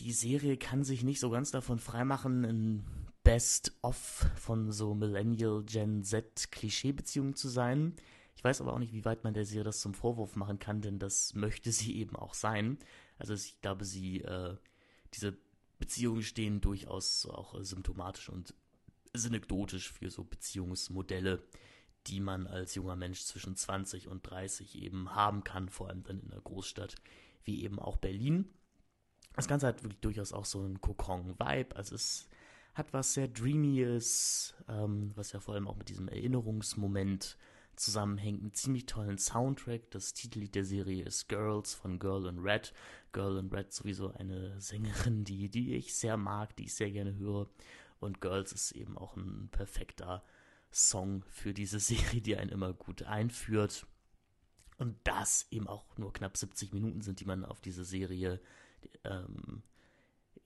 Die 0.00 0.12
Serie 0.12 0.56
kann 0.56 0.82
sich 0.82 1.04
nicht 1.04 1.20
so 1.20 1.30
ganz 1.30 1.52
davon 1.52 1.78
freimachen, 1.78 2.44
ein 2.44 2.84
Best-of 3.24 4.26
von 4.36 4.70
so 4.70 4.94
Millennial 4.94 5.64
Gen 5.64 6.04
Z 6.04 6.52
Klischeebeziehungen 6.52 7.34
zu 7.34 7.48
sein. 7.48 7.96
Ich 8.36 8.44
weiß 8.44 8.60
aber 8.60 8.74
auch 8.74 8.78
nicht, 8.78 8.92
wie 8.92 9.06
weit 9.06 9.24
man 9.24 9.32
der 9.34 9.46
Serie 9.46 9.64
das 9.64 9.80
zum 9.80 9.94
Vorwurf 9.94 10.36
machen 10.36 10.58
kann, 10.58 10.82
denn 10.82 10.98
das 10.98 11.34
möchte 11.34 11.72
sie 11.72 11.96
eben 11.96 12.14
auch 12.16 12.34
sein. 12.34 12.78
Also 13.18 13.32
ich 13.32 13.60
glaube, 13.62 13.84
sie, 13.84 14.20
äh, 14.20 14.56
diese 15.14 15.36
Beziehungen 15.78 16.22
stehen 16.22 16.60
durchaus 16.60 17.26
auch 17.26 17.58
äh, 17.58 17.64
symptomatisch 17.64 18.28
und 18.28 18.54
ist 19.14 19.26
anekdotisch 19.26 19.90
für 19.90 20.10
so 20.10 20.24
Beziehungsmodelle, 20.24 21.42
die 22.06 22.20
man 22.20 22.46
als 22.46 22.74
junger 22.74 22.96
Mensch 22.96 23.22
zwischen 23.22 23.56
20 23.56 24.08
und 24.08 24.22
30 24.28 24.82
eben 24.82 25.14
haben 25.14 25.44
kann, 25.44 25.70
vor 25.70 25.88
allem 25.88 26.02
dann 26.02 26.20
in 26.20 26.30
einer 26.30 26.42
Großstadt 26.42 26.96
wie 27.44 27.62
eben 27.62 27.78
auch 27.78 27.96
Berlin. 27.96 28.52
Das 29.34 29.48
Ganze 29.48 29.66
hat 29.66 29.82
wirklich 29.82 30.00
durchaus 30.00 30.32
auch 30.32 30.44
so 30.44 30.60
einen 30.60 30.80
Kokon-Vibe, 30.80 31.74
also 31.76 31.94
es 31.94 32.28
hat 32.74 32.92
was 32.92 33.14
sehr 33.14 33.28
Dreamyes, 33.28 34.54
ähm, 34.68 35.12
was 35.14 35.32
ja 35.32 35.40
vor 35.40 35.54
allem 35.54 35.68
auch 35.68 35.76
mit 35.76 35.88
diesem 35.88 36.08
Erinnerungsmoment 36.08 37.36
zusammenhängt. 37.76 38.42
Einen 38.42 38.54
ziemlich 38.54 38.86
tollen 38.86 39.18
Soundtrack. 39.18 39.90
Das 39.90 40.12
Titellied 40.12 40.54
der 40.54 40.64
Serie 40.64 41.04
ist 41.04 41.28
Girls 41.28 41.74
von 41.74 41.98
Girl 41.98 42.26
in 42.26 42.40
Red. 42.40 42.72
Girl 43.12 43.38
in 43.38 43.48
Red 43.48 43.72
sowieso 43.72 44.12
eine 44.12 44.60
Sängerin, 44.60 45.24
die, 45.24 45.48
die 45.48 45.76
ich 45.76 45.94
sehr 45.94 46.16
mag, 46.16 46.56
die 46.56 46.64
ich 46.64 46.74
sehr 46.74 46.90
gerne 46.90 47.16
höre. 47.16 47.48
Und 48.00 48.20
Girls 48.20 48.52
ist 48.52 48.72
eben 48.72 48.98
auch 48.98 49.16
ein 49.16 49.48
perfekter 49.50 50.24
Song 50.72 51.24
für 51.28 51.54
diese 51.54 51.78
Serie, 51.80 52.20
die 52.20 52.36
einen 52.36 52.50
immer 52.50 52.72
gut 52.72 53.04
einführt. 53.04 53.86
Und 54.76 54.96
das 55.04 55.46
eben 55.50 55.68
auch 55.68 55.96
nur 55.96 56.12
knapp 56.12 56.36
70 56.36 56.72
Minuten 56.72 57.00
sind, 57.00 57.20
die 57.20 57.24
man 57.24 57.44
auf 57.44 57.60
diese 57.60 57.84
Serie, 57.84 58.40
ähm, 59.04 59.62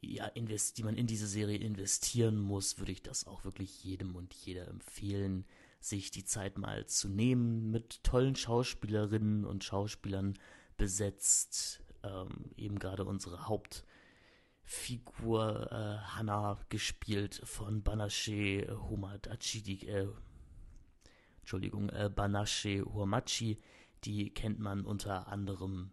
ja, 0.01 0.27
invest, 0.27 0.79
die 0.79 0.85
man 0.85 0.97
in 0.97 1.07
diese 1.07 1.27
Serie 1.27 1.59
investieren 1.59 2.39
muss, 2.39 2.79
würde 2.79 2.93
ich 2.93 3.03
das 3.03 3.27
auch 3.27 3.45
wirklich 3.45 3.83
jedem 3.85 4.15
und 4.15 4.33
jeder 4.35 4.69
empfehlen, 4.69 5.45
sich 5.81 6.11
die 6.11 6.25
Zeit 6.25 6.59
mal 6.59 6.87
zu 6.87 7.09
nehmen, 7.09 7.71
mit 7.71 8.03
tollen 8.05 8.37
Schauspielerinnen 8.37 9.45
und 9.45 9.65
Schauspielern 9.65 10.39
besetzt. 10.77 11.83
Ähm, 12.03 12.53
eben 12.57 12.79
gerade 12.79 13.05
unsere 13.05 13.49
Hauptfigur 13.49 13.83
äh, 15.73 15.99
Hannah, 16.15 16.61
gespielt 16.69 17.41
von 17.45 17.83
Banashe 17.83 18.69
Homadachi, 18.89 19.87
äh, 19.87 20.07
Entschuldigung, 21.41 21.89
äh, 21.91 22.11
Banashe 22.15 22.85
Huamachi, 22.85 23.59
die 24.05 24.31
kennt 24.31 24.61
man 24.61 24.85
unter 24.85 25.29
anderem 25.29 25.91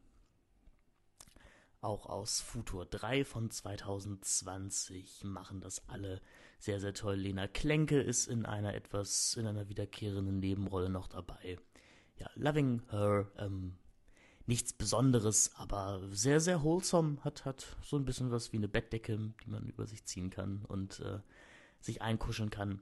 auch 1.85 2.07
aus 2.07 2.41
Futur 2.41 2.85
3 2.85 3.23
von 3.23 3.49
2020, 3.49 5.23
machen 5.23 5.61
das 5.61 5.87
alle 5.87 6.21
sehr, 6.59 6.79
sehr 6.79 6.93
toll. 6.93 7.15
Lena 7.15 7.47
Klenke 7.47 8.01
ist 8.01 8.27
in 8.27 8.45
einer 8.45 8.73
etwas, 8.73 9.35
in 9.35 9.45
einer 9.45 9.69
wiederkehrenden 9.69 10.39
Nebenrolle 10.39 10.89
noch 10.89 11.07
dabei. 11.07 11.59
Ja, 12.17 12.29
Loving 12.35 12.81
Her, 12.89 13.31
ähm, 13.37 13.77
nichts 14.47 14.73
Besonderes, 14.73 15.51
aber 15.55 16.01
sehr, 16.11 16.39
sehr 16.39 16.63
wholesome, 16.63 17.23
hat, 17.23 17.45
hat 17.45 17.77
so 17.81 17.97
ein 17.97 18.05
bisschen 18.05 18.31
was 18.31 18.51
wie 18.51 18.57
eine 18.57 18.67
Bettdecke, 18.67 19.33
die 19.45 19.49
man 19.49 19.65
über 19.65 19.85
sich 19.85 20.05
ziehen 20.05 20.29
kann 20.29 20.65
und 20.65 20.99
äh, 21.01 21.19
sich 21.79 22.01
einkuscheln 22.01 22.49
kann. 22.49 22.81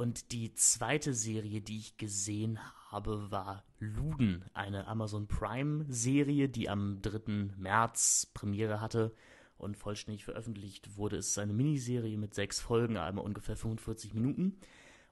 Und 0.00 0.30
die 0.30 0.54
zweite 0.54 1.12
Serie, 1.12 1.60
die 1.60 1.78
ich 1.78 1.96
gesehen 1.96 2.60
habe, 2.88 3.32
war 3.32 3.64
Luden, 3.80 4.44
eine 4.54 4.86
Amazon 4.86 5.26
Prime-Serie, 5.26 6.48
die 6.48 6.68
am 6.68 7.02
3. 7.02 7.50
März 7.56 8.30
Premiere 8.32 8.80
hatte 8.80 9.12
und 9.56 9.76
vollständig 9.76 10.24
veröffentlicht 10.24 10.96
wurde. 10.96 11.16
Es 11.16 11.30
ist 11.30 11.38
eine 11.38 11.52
Miniserie 11.52 12.16
mit 12.16 12.32
sechs 12.32 12.60
Folgen, 12.60 12.96
einmal 12.96 13.24
ungefähr 13.24 13.56
45 13.56 14.14
Minuten. 14.14 14.60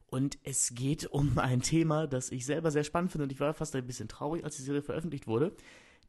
Und 0.06 0.38
es 0.44 0.72
geht 0.72 1.06
um 1.06 1.36
ein 1.40 1.62
Thema, 1.62 2.06
das 2.06 2.30
ich 2.30 2.46
selber 2.46 2.70
sehr 2.70 2.84
spannend 2.84 3.10
finde 3.10 3.24
und 3.24 3.32
ich 3.32 3.40
war 3.40 3.54
fast 3.54 3.74
ein 3.74 3.88
bisschen 3.88 4.06
traurig, 4.06 4.44
als 4.44 4.54
die 4.54 4.62
Serie 4.62 4.82
veröffentlicht 4.82 5.26
wurde, 5.26 5.52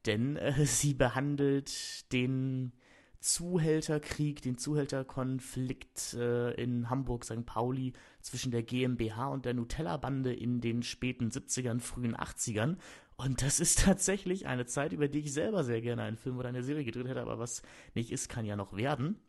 denn 0.05 0.35
äh, 0.35 0.53
sie 0.67 0.93
behandelt 0.93 2.13
den 2.13 2.73
Zuhälterkrieg, 3.19 4.41
den 4.41 4.57
Zuhälterkonflikt 4.57 6.13
äh, 6.13 6.51
in 6.53 6.89
Hamburg, 6.89 7.25
St. 7.25 7.45
Pauli 7.45 7.93
zwischen 8.21 8.51
der 8.51 8.63
GmbH 8.63 9.27
und 9.27 9.45
der 9.45 9.53
Nutella-Bande 9.53 10.33
in 10.33 10.61
den 10.61 10.83
späten 10.83 11.29
70ern, 11.29 11.79
frühen 11.79 12.15
80ern. 12.15 12.77
Und 13.15 13.41
das 13.41 13.59
ist 13.59 13.79
tatsächlich 13.85 14.47
eine 14.47 14.65
Zeit, 14.65 14.93
über 14.93 15.07
die 15.07 15.19
ich 15.19 15.33
selber 15.33 15.63
sehr 15.63 15.81
gerne 15.81 16.03
einen 16.03 16.17
Film 16.17 16.37
oder 16.37 16.49
eine 16.49 16.63
Serie 16.63 16.83
gedreht 16.83 17.07
hätte, 17.07 17.21
aber 17.21 17.39
was 17.39 17.61
nicht 17.95 18.11
ist, 18.11 18.29
kann 18.29 18.45
ja 18.45 18.55
noch 18.55 18.75
werden. 18.75 19.19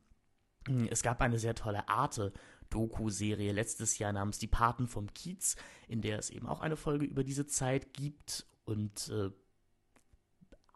Es 0.91 1.03
gab 1.03 1.21
eine 1.23 1.39
sehr 1.39 1.55
tolle 1.55 1.89
Arte 1.89 2.33
Doku-Serie 2.71 3.53
letztes 3.53 3.99
Jahr 3.99 4.13
namens 4.13 4.39
Die 4.39 4.47
Paten 4.47 4.87
vom 4.87 5.13
Kiez, 5.15 5.57
in 5.87 6.03
der 6.03 6.19
es 6.19 6.31
eben 6.31 6.47
auch 6.47 6.61
eine 6.61 6.77
Folge 6.77 7.07
über 7.07 7.25
diese 7.25 7.47
Zeit 7.47 7.95
gibt 7.95 8.47
und 8.65 9.09
äh, 9.09 9.31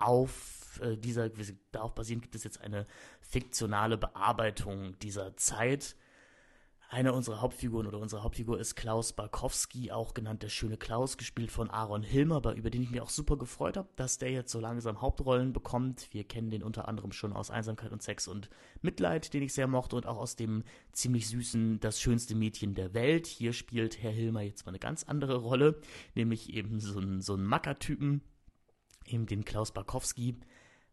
auf 0.02 0.80
äh, 0.80 0.96
dieser, 0.96 1.30
darauf 1.70 1.94
basierend 1.94 2.22
gibt 2.22 2.34
es 2.34 2.44
jetzt 2.44 2.60
eine 2.60 2.84
fiktionale 3.20 3.98
Bearbeitung 3.98 4.98
dieser 5.00 5.36
Zeit. 5.36 5.96
Eine 6.92 7.14
unserer 7.14 7.40
Hauptfiguren 7.40 7.86
oder 7.86 7.98
unsere 7.98 8.22
Hauptfigur 8.22 8.60
ist 8.60 8.74
Klaus 8.74 9.14
Barkowski, 9.14 9.90
auch 9.90 10.12
genannt 10.12 10.42
der 10.42 10.50
schöne 10.50 10.76
Klaus, 10.76 11.16
gespielt 11.16 11.50
von 11.50 11.70
Aaron 11.70 12.02
Hilmer, 12.02 12.42
über 12.54 12.68
den 12.68 12.82
ich 12.82 12.90
mich 12.90 13.00
auch 13.00 13.08
super 13.08 13.38
gefreut 13.38 13.78
habe, 13.78 13.88
dass 13.96 14.18
der 14.18 14.30
jetzt 14.30 14.52
so 14.52 14.60
langsam 14.60 15.00
Hauptrollen 15.00 15.54
bekommt. 15.54 16.08
Wir 16.10 16.24
kennen 16.24 16.50
den 16.50 16.62
unter 16.62 16.88
anderem 16.88 17.12
schon 17.12 17.32
aus 17.32 17.50
Einsamkeit 17.50 17.92
und 17.92 18.02
Sex 18.02 18.28
und 18.28 18.50
Mitleid, 18.82 19.32
den 19.32 19.42
ich 19.42 19.54
sehr 19.54 19.68
mochte, 19.68 19.96
und 19.96 20.04
auch 20.04 20.18
aus 20.18 20.36
dem 20.36 20.64
ziemlich 20.92 21.28
süßen 21.28 21.80
Das 21.80 21.98
schönste 21.98 22.34
Mädchen 22.34 22.74
der 22.74 22.92
Welt. 22.92 23.26
Hier 23.26 23.54
spielt 23.54 24.02
Herr 24.02 24.12
Hilmer 24.12 24.42
jetzt 24.42 24.66
mal 24.66 24.72
eine 24.72 24.78
ganz 24.78 25.04
andere 25.04 25.36
Rolle, 25.36 25.80
nämlich 26.14 26.52
eben 26.52 26.78
so 26.78 26.98
einen, 26.98 27.22
so 27.22 27.32
einen 27.32 27.46
Mackertypen, 27.46 28.20
eben 29.12 29.26
den 29.26 29.44
Klaus 29.44 29.72
Barkowski. 29.72 30.36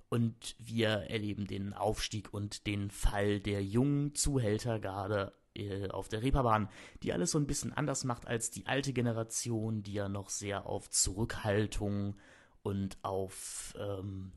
Und 0.09 0.55
wir 0.57 0.89
erleben 0.89 1.45
den 1.45 1.73
Aufstieg 1.73 2.33
und 2.33 2.65
den 2.65 2.89
Fall 2.89 3.39
der 3.39 3.63
jungen 3.63 4.15
Zuhältergarde 4.15 5.33
äh, 5.55 5.89
auf 5.89 6.09
der 6.09 6.23
Reeperbahn, 6.23 6.69
die 7.03 7.13
alles 7.13 7.31
so 7.31 7.37
ein 7.37 7.45
bisschen 7.45 7.73
anders 7.73 8.03
macht 8.03 8.27
als 8.27 8.49
die 8.49 8.65
alte 8.65 8.91
Generation, 8.91 9.83
die 9.83 9.93
ja 9.93 10.09
noch 10.09 10.29
sehr 10.29 10.65
auf 10.65 10.89
Zurückhaltung 10.89 12.15
und 12.63 12.97
auf 13.03 13.75
ähm, 13.79 14.31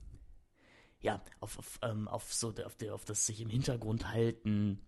ja 1.00 1.22
auf, 1.40 1.58
auf, 1.58 1.78
ähm, 1.82 2.06
auf 2.06 2.32
so 2.32 2.52
auf, 2.64 2.76
der, 2.76 2.94
auf 2.94 3.04
das 3.04 3.26
sich 3.26 3.40
im 3.40 3.48
Hintergrund 3.48 4.12
halten 4.12 4.80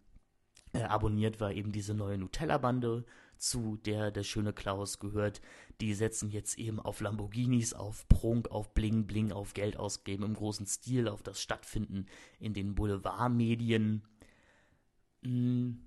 äh, 0.72 0.82
abonniert 0.82 1.40
war 1.40 1.52
eben 1.52 1.72
diese 1.72 1.94
neue 1.94 2.18
Nutella-Bande 2.18 3.04
zu 3.38 3.76
der 3.84 4.10
der 4.10 4.22
schöne 4.22 4.52
Klaus 4.52 4.98
gehört. 4.98 5.40
Die 5.80 5.94
setzen 5.94 6.30
jetzt 6.30 6.58
eben 6.58 6.80
auf 6.80 7.00
Lamborghinis, 7.00 7.74
auf 7.74 8.06
Prunk, 8.08 8.50
auf 8.50 8.74
Bling 8.74 9.06
Bling, 9.06 9.32
auf 9.32 9.54
Geld 9.54 9.76
ausgeben 9.76 10.24
im 10.24 10.34
großen 10.34 10.66
Stil, 10.66 11.08
auf 11.08 11.22
das 11.22 11.40
Stattfinden 11.40 12.06
in 12.38 12.54
den 12.54 12.74
Boulevardmedien. 12.74 14.02
Hm, 15.22 15.80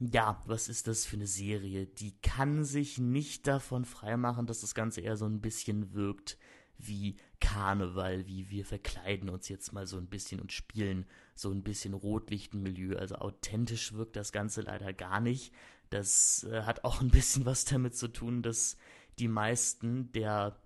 ja, 0.00 0.42
was 0.46 0.68
ist 0.68 0.88
das 0.88 1.06
für 1.06 1.16
eine 1.16 1.26
Serie? 1.26 1.86
Die 1.86 2.18
kann 2.22 2.64
sich 2.64 2.98
nicht 2.98 3.46
davon 3.46 3.84
freimachen, 3.84 4.46
dass 4.46 4.60
das 4.60 4.74
Ganze 4.74 5.00
eher 5.00 5.16
so 5.16 5.26
ein 5.26 5.40
bisschen 5.40 5.94
wirkt 5.94 6.38
wie 6.78 7.16
Karneval, 7.40 8.26
wie 8.26 8.50
wir 8.50 8.64
verkleiden 8.64 9.28
uns 9.28 9.48
jetzt 9.48 9.72
mal 9.72 9.86
so 9.86 9.96
ein 9.98 10.08
bisschen 10.08 10.40
und 10.40 10.52
spielen 10.52 11.06
so 11.34 11.50
ein 11.50 11.62
bisschen 11.62 11.94
Rotlichtenmilieu. 11.94 12.96
Also 12.96 13.16
authentisch 13.16 13.92
wirkt 13.92 14.16
das 14.16 14.32
Ganze 14.32 14.62
leider 14.62 14.92
gar 14.92 15.20
nicht. 15.20 15.52
Das 15.92 16.46
äh, 16.50 16.62
hat 16.62 16.84
auch 16.84 17.00
ein 17.00 17.10
bisschen 17.10 17.44
was 17.44 17.64
damit 17.64 17.94
zu 17.96 18.08
tun, 18.08 18.42
dass 18.42 18.76
die 19.18 19.28
meisten 19.28 20.10
der 20.12 20.56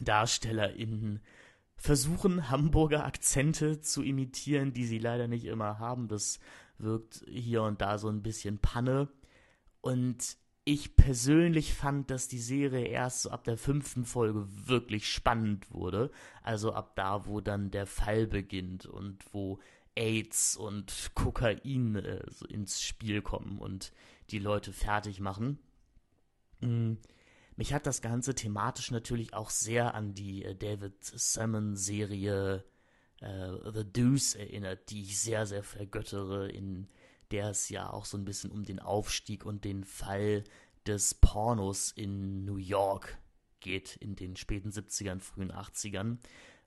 DarstellerInnen 0.00 1.20
versuchen, 1.76 2.50
Hamburger 2.50 3.04
Akzente 3.04 3.80
zu 3.80 4.02
imitieren, 4.02 4.72
die 4.72 4.84
sie 4.84 4.98
leider 4.98 5.28
nicht 5.28 5.44
immer 5.44 5.78
haben. 5.78 6.08
Das 6.08 6.40
wirkt 6.78 7.24
hier 7.28 7.62
und 7.62 7.80
da 7.80 7.98
so 7.98 8.08
ein 8.08 8.22
bisschen 8.22 8.58
Panne. 8.58 9.08
Und 9.80 10.36
ich 10.64 10.94
persönlich 10.96 11.72
fand, 11.72 12.10
dass 12.10 12.28
die 12.28 12.38
Serie 12.38 12.86
erst 12.86 13.22
so 13.22 13.30
ab 13.30 13.44
der 13.44 13.56
fünften 13.56 14.04
Folge 14.04 14.46
wirklich 14.68 15.08
spannend 15.08 15.70
wurde. 15.72 16.10
Also 16.42 16.74
ab 16.74 16.96
da, 16.96 17.26
wo 17.26 17.40
dann 17.40 17.70
der 17.70 17.86
Fall 17.86 18.26
beginnt 18.26 18.86
und 18.86 19.24
wo 19.32 19.58
AIDS 19.94 20.56
und 20.56 21.10
Kokain 21.14 21.96
äh, 21.96 22.22
so 22.30 22.46
ins 22.46 22.82
Spiel 22.82 23.22
kommen 23.22 23.58
und 23.58 23.92
die 24.30 24.38
Leute 24.38 24.72
fertig 24.72 25.20
machen. 25.20 25.58
Mhm. 26.60 26.98
Mich 27.56 27.74
hat 27.74 27.86
das 27.86 28.00
Ganze 28.00 28.34
thematisch 28.34 28.90
natürlich 28.90 29.34
auch 29.34 29.50
sehr 29.50 29.94
an 29.94 30.14
die 30.14 30.44
äh, 30.44 30.54
David 30.54 30.94
Salmon 31.02 31.76
Serie 31.76 32.64
äh, 33.20 33.52
The 33.72 33.84
Deuce 33.84 34.34
erinnert, 34.34 34.90
die 34.90 35.02
ich 35.02 35.20
sehr, 35.20 35.46
sehr 35.46 35.62
vergöttere, 35.62 36.48
in 36.48 36.88
der 37.30 37.50
es 37.50 37.68
ja 37.68 37.90
auch 37.90 38.06
so 38.06 38.16
ein 38.16 38.24
bisschen 38.24 38.50
um 38.50 38.64
den 38.64 38.80
Aufstieg 38.80 39.44
und 39.44 39.64
den 39.64 39.84
Fall 39.84 40.44
des 40.86 41.14
Pornos 41.14 41.92
in 41.92 42.44
New 42.44 42.56
York 42.56 43.18
geht, 43.60 43.96
in 43.96 44.16
den 44.16 44.36
späten 44.36 44.70
70ern, 44.70 45.20
frühen 45.20 45.52
80ern. 45.52 46.18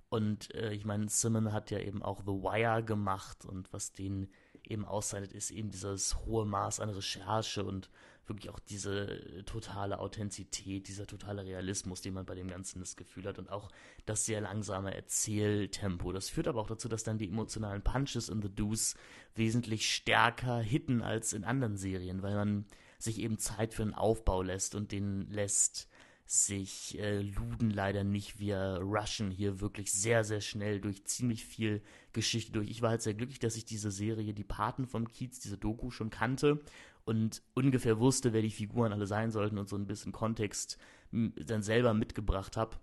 Und 0.09 0.53
äh, 0.53 0.73
ich 0.73 0.85
meine, 0.85 1.09
Simon 1.09 1.51
hat 1.51 1.71
ja 1.71 1.79
eben 1.79 2.03
auch 2.03 2.21
The 2.21 2.27
Wire 2.27 2.83
gemacht 2.83 3.45
und 3.45 3.73
was 3.73 3.93
den 3.93 4.29
eben 4.67 4.85
auszeichnet, 4.85 5.33
ist 5.33 5.51
eben 5.51 5.71
dieses 5.71 6.25
hohe 6.25 6.45
Maß 6.45 6.79
an 6.79 6.89
Recherche 6.89 7.63
und 7.63 7.89
wirklich 8.25 8.49
auch 8.49 8.59
diese 8.59 9.43
totale 9.45 9.99
Authentizität, 9.99 10.87
dieser 10.87 11.05
totale 11.05 11.43
Realismus, 11.43 12.01
den 12.01 12.13
man 12.13 12.25
bei 12.25 12.35
dem 12.35 12.47
Ganzen 12.47 12.79
das 12.79 12.95
Gefühl 12.95 13.25
hat 13.25 13.37
und 13.37 13.49
auch 13.49 13.69
das 14.05 14.25
sehr 14.25 14.41
langsame 14.41 14.93
Erzähltempo. 14.93 16.11
Das 16.13 16.29
führt 16.29 16.47
aber 16.47 16.61
auch 16.61 16.67
dazu, 16.67 16.87
dass 16.87 17.03
dann 17.03 17.17
die 17.17 17.27
emotionalen 17.27 17.81
Punches 17.81 18.29
in 18.29 18.41
The 18.41 18.53
Deuce 18.53 18.95
wesentlich 19.35 19.93
stärker 19.93 20.59
hitten 20.59 21.01
als 21.01 21.33
in 21.33 21.43
anderen 21.43 21.75
Serien, 21.75 22.21
weil 22.21 22.35
man 22.35 22.65
sich 22.97 23.19
eben 23.19 23.37
Zeit 23.37 23.73
für 23.73 23.83
einen 23.83 23.93
Aufbau 23.93 24.41
lässt 24.41 24.75
und 24.75 24.93
den 24.93 25.29
lässt 25.29 25.89
sich 26.25 26.97
äh, 26.99 27.21
Luden 27.21 27.69
leider 27.69 28.03
nicht. 28.03 28.39
Wir 28.39 28.79
rushen 28.81 29.29
hier 29.29 29.59
wirklich 29.59 29.91
sehr, 29.91 30.23
sehr 30.23 30.41
schnell 30.41 30.79
durch 30.79 31.05
ziemlich 31.05 31.45
viel 31.45 31.81
Geschichte 32.13 32.51
durch. 32.51 32.69
Ich 32.69 32.81
war 32.81 32.91
halt 32.91 33.01
sehr 33.01 33.13
glücklich, 33.13 33.39
dass 33.39 33.55
ich 33.55 33.65
diese 33.65 33.91
Serie, 33.91 34.33
die 34.33 34.43
Paten 34.43 34.87
vom 34.87 35.07
Kiez, 35.07 35.39
diese 35.39 35.57
Doku 35.57 35.91
schon 35.91 36.09
kannte 36.09 36.61
und 37.05 37.41
ungefähr 37.53 37.99
wusste, 37.99 38.33
wer 38.33 38.41
die 38.41 38.51
Figuren 38.51 38.93
alle 38.93 39.07
sein 39.07 39.31
sollten 39.31 39.57
und 39.57 39.67
so 39.67 39.75
ein 39.75 39.87
bisschen 39.87 40.11
Kontext 40.11 40.77
dann 41.11 41.61
selber 41.61 41.93
mitgebracht 41.93 42.57
habe. 42.57 42.77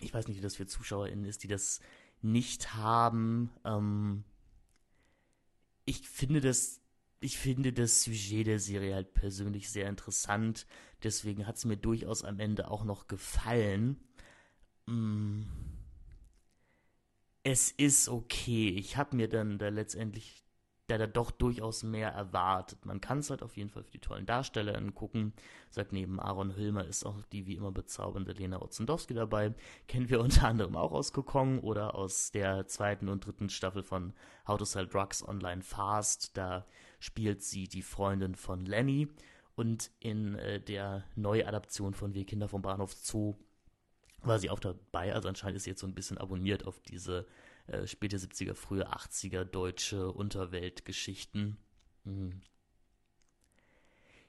Ich 0.00 0.12
weiß 0.12 0.28
nicht, 0.28 0.36
wie 0.36 0.42
das 0.42 0.56
für 0.56 0.66
ZuschauerInnen 0.66 1.24
ist, 1.24 1.42
die 1.42 1.48
das 1.48 1.80
nicht 2.20 2.74
haben. 2.74 3.50
Ähm, 3.64 4.24
ich 5.84 6.08
finde 6.08 6.40
das 6.40 6.82
ich 7.20 7.38
finde 7.38 7.72
das 7.72 8.02
Sujet 8.02 8.46
der 8.46 8.58
Serie 8.58 8.94
halt 8.94 9.14
persönlich 9.14 9.70
sehr 9.70 9.88
interessant. 9.88 10.66
Deswegen 11.02 11.46
hat 11.46 11.56
es 11.56 11.64
mir 11.64 11.76
durchaus 11.76 12.24
am 12.24 12.38
Ende 12.40 12.70
auch 12.70 12.84
noch 12.84 13.08
gefallen. 13.08 13.98
Mm. 14.86 15.42
Es 17.42 17.70
ist 17.70 18.08
okay. 18.08 18.70
Ich 18.70 18.96
habe 18.96 19.16
mir 19.16 19.28
dann 19.28 19.58
da 19.58 19.68
letztendlich 19.68 20.46
da, 20.88 20.98
da 20.98 21.06
doch 21.06 21.30
durchaus 21.30 21.82
mehr 21.82 22.10
erwartet. 22.10 22.84
Man 22.86 23.00
kann 23.00 23.18
es 23.18 23.30
halt 23.30 23.42
auf 23.42 23.56
jeden 23.56 23.70
Fall 23.70 23.82
für 23.82 23.92
die 23.92 24.00
tollen 24.00 24.26
Darsteller 24.26 24.80
gucken. 24.92 25.32
Sagt 25.70 25.92
neben 25.92 26.20
Aaron 26.20 26.54
Hilmer 26.54 26.84
ist 26.84 27.04
auch 27.04 27.16
die 27.32 27.46
wie 27.46 27.56
immer 27.56 27.72
bezaubernde 27.72 28.32
Lena 28.32 28.62
Otzendowski 28.62 29.14
dabei. 29.14 29.54
Kennen 29.88 30.08
wir 30.10 30.20
unter 30.22 30.46
anderem 30.48 30.76
auch 30.76 30.92
aus 30.92 31.12
Kokong 31.12 31.60
oder 31.60 31.94
aus 31.94 32.30
der 32.30 32.66
zweiten 32.66 33.08
und 33.08 33.26
dritten 33.26 33.48
Staffel 33.48 33.82
von 33.82 34.12
How 34.46 34.58
to 34.58 34.64
Sell 34.64 34.86
Drugs 34.86 35.26
Online 35.26 35.62
Fast. 35.62 36.36
Da 36.36 36.66
spielt 36.98 37.42
sie 37.42 37.68
die 37.68 37.82
Freundin 37.82 38.34
von 38.34 38.64
Lenny. 38.64 39.08
Und 39.54 39.90
in 40.00 40.34
äh, 40.34 40.60
der 40.60 41.04
Neuadaption 41.14 41.94
von 41.94 42.14
Wir 42.14 42.26
Kinder 42.26 42.48
vom 42.48 42.62
Bahnhof 42.62 42.92
Zoo 42.92 43.34
war 44.22 44.38
sie 44.38 44.50
auch 44.50 44.60
dabei. 44.60 45.14
Also 45.14 45.28
anscheinend 45.28 45.56
ist 45.56 45.64
sie 45.64 45.70
jetzt 45.70 45.80
so 45.80 45.86
ein 45.86 45.94
bisschen 45.94 46.18
abonniert 46.18 46.66
auf 46.66 46.80
diese 46.80 47.26
äh, 47.66 47.86
späte 47.86 48.18
70er, 48.18 48.54
frühe 48.54 48.88
80er 48.90 49.44
deutsche 49.44 50.12
Unterweltgeschichten. 50.12 51.56
Hm. 52.04 52.40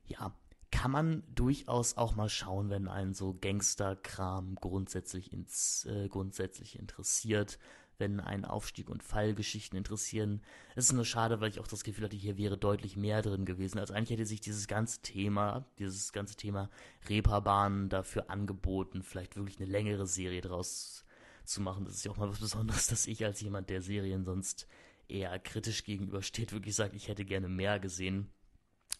Ja, 0.05 0.33
kann 0.71 0.91
man 0.91 1.23
durchaus 1.33 1.97
auch 1.97 2.15
mal 2.15 2.29
schauen, 2.29 2.69
wenn 2.69 2.87
einen 2.87 3.13
so 3.13 3.37
Gangsterkram 3.39 4.55
grundsätzlich 4.55 5.33
ins 5.33 5.85
äh, 5.85 6.07
grundsätzlich 6.07 6.77
interessiert 6.77 7.57
wenn 7.99 8.19
einen 8.19 8.45
Aufstieg- 8.45 8.89
und 8.89 9.03
Fallgeschichten 9.03 9.77
interessieren. 9.77 10.41
Es 10.75 10.85
ist 10.85 10.93
nur 10.93 11.05
schade, 11.05 11.41
weil 11.41 11.49
ich 11.49 11.59
auch 11.59 11.67
das 11.67 11.83
Gefühl 11.83 12.05
hatte, 12.05 12.15
hier 12.15 12.37
wäre 12.37 12.57
deutlich 12.57 12.95
mehr 12.95 13.21
drin 13.21 13.45
gewesen. 13.45 13.79
Also 13.79 13.93
eigentlich 13.93 14.11
hätte 14.11 14.25
sich 14.25 14.41
dieses 14.41 14.67
ganze 14.67 15.01
Thema, 15.01 15.65
dieses 15.79 16.13
ganze 16.13 16.35
Thema 16.35 16.69
Reeperbahn 17.09 17.89
dafür 17.89 18.29
angeboten, 18.29 19.03
vielleicht 19.03 19.35
wirklich 19.35 19.59
eine 19.59 19.69
längere 19.69 20.07
Serie 20.07 20.41
draus 20.41 21.05
zu 21.43 21.61
machen. 21.61 21.85
Das 21.85 21.95
ist 21.95 22.05
ja 22.05 22.11
auch 22.11 22.17
mal 22.17 22.29
was 22.29 22.39
Besonderes, 22.39 22.87
dass 22.87 23.07
ich 23.07 23.25
als 23.25 23.41
jemand, 23.41 23.69
der 23.69 23.81
Serien 23.81 24.25
sonst 24.25 24.67
eher 25.07 25.37
kritisch 25.39 25.83
gegenübersteht, 25.83 26.51
wirklich 26.51 26.75
sagt, 26.75 26.93
ich 26.93 27.07
hätte 27.07 27.25
gerne 27.25 27.47
mehr 27.47 27.79
gesehen. 27.79 28.29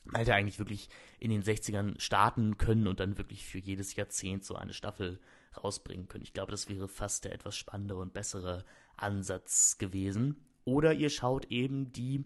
Man 0.05 0.19
hätte 0.19 0.33
eigentlich 0.33 0.59
wirklich 0.59 0.89
in 1.19 1.31
den 1.31 1.43
60ern 1.43 1.99
starten 1.99 2.57
können 2.57 2.87
und 2.87 3.01
dann 3.01 3.17
wirklich 3.17 3.45
für 3.45 3.59
jedes 3.59 3.95
Jahrzehnt 3.95 4.45
so 4.45 4.55
eine 4.55 4.73
Staffel 4.73 5.19
rausbringen 5.55 6.07
können. 6.07 6.23
Ich 6.23 6.33
glaube, 6.33 6.51
das 6.51 6.69
wäre 6.69 6.87
fast 6.87 7.25
der 7.25 7.33
etwas 7.33 7.55
spannendere 7.55 7.99
und 7.99 8.13
bessere 8.13 8.65
Ansatz 8.95 9.77
gewesen. 9.77 10.37
Oder 10.65 10.93
ihr 10.93 11.09
schaut 11.09 11.45
eben 11.45 11.91
die 11.91 12.25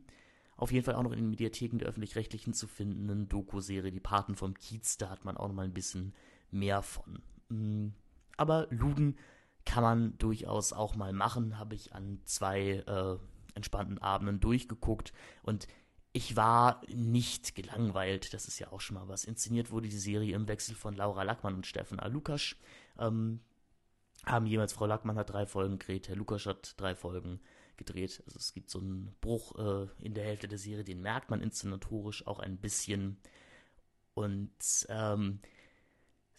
auf 0.62 0.72
jeden 0.72 0.86
Fall 0.86 0.94
auch 0.94 1.02
noch 1.02 1.12
in 1.12 1.18
den 1.18 1.30
Mediatheken 1.30 1.80
der 1.80 1.88
öffentlich-rechtlichen 1.88 2.54
zu 2.54 2.68
findenden 2.68 3.28
Doku-Serie 3.28 3.92
Die 3.92 4.00
Paten 4.00 4.36
vom 4.36 4.54
Kiez. 4.54 4.96
Da 4.98 5.10
hat 5.10 5.26
man 5.26 5.36
auch 5.36 5.48
noch 5.48 5.56
mal 5.56 5.66
ein 5.66 5.74
bisschen 5.74 6.14
mehr 6.52 6.84
von. 6.84 7.24
Mm, 7.50 7.88
aber 8.38 8.68
Luden 8.70 9.18
kann 9.66 9.84
man 9.84 10.18
durchaus 10.20 10.72
auch 10.72 10.96
mal 10.96 11.14
machen. 11.14 11.58
Habe 11.58 11.74
ich 11.74 11.94
an 11.94 12.20
zwei 12.26 12.84
äh, 12.86 13.18
entspannten 13.56 13.98
Abenden 13.98 14.40
durchgeguckt 14.40 15.14
und 15.42 15.68
ich 16.14 16.36
war 16.36 16.82
nicht 16.88 17.56
gelangweilt. 17.56 18.34
Das 18.34 18.48
ist 18.48 18.60
ja 18.60 18.72
auch 18.72 18.82
schon 18.82 18.96
mal 18.96 19.08
was. 19.08 19.24
Inszeniert 19.24 19.72
wurde 19.72 19.88
die 19.88 19.98
Serie 19.98 20.36
im 20.36 20.48
Wechsel 20.48 20.76
von 20.76 20.96
Laura 20.96 21.24
Lackmann 21.24 21.56
und 21.56 21.68
Steffen 21.68 22.00
A. 22.00 22.08
Lukasch. 22.08 22.58
Ähm, 23.00 23.40
haben 24.26 24.46
jeweils 24.46 24.74
Frau 24.74 24.86
Lackmann 24.86 25.18
hat 25.18 25.32
drei 25.32 25.46
Folgen 25.46 25.80
gedreht, 25.80 26.08
Herr 26.08 26.16
Lukas 26.16 26.46
hat 26.46 26.76
drei 26.78 26.96
Folgen 26.96 27.40
gedreht. 27.78 28.22
Also 28.26 28.38
es 28.38 28.54
gibt 28.54 28.70
so 28.70 28.80
einen 28.80 29.16
Bruch 29.22 29.58
äh, 29.58 29.88
in 30.06 30.14
der 30.14 30.26
Hälfte 30.26 30.48
der 30.48 30.60
Serie, 30.60 30.84
den 30.84 31.02
merkt 31.02 31.30
man 31.30 31.42
inszenatorisch 31.42 32.28
auch 32.28 32.40
ein 32.40 32.58
bisschen. 32.58 33.18
Und 34.14 34.52
ähm, 34.90 35.40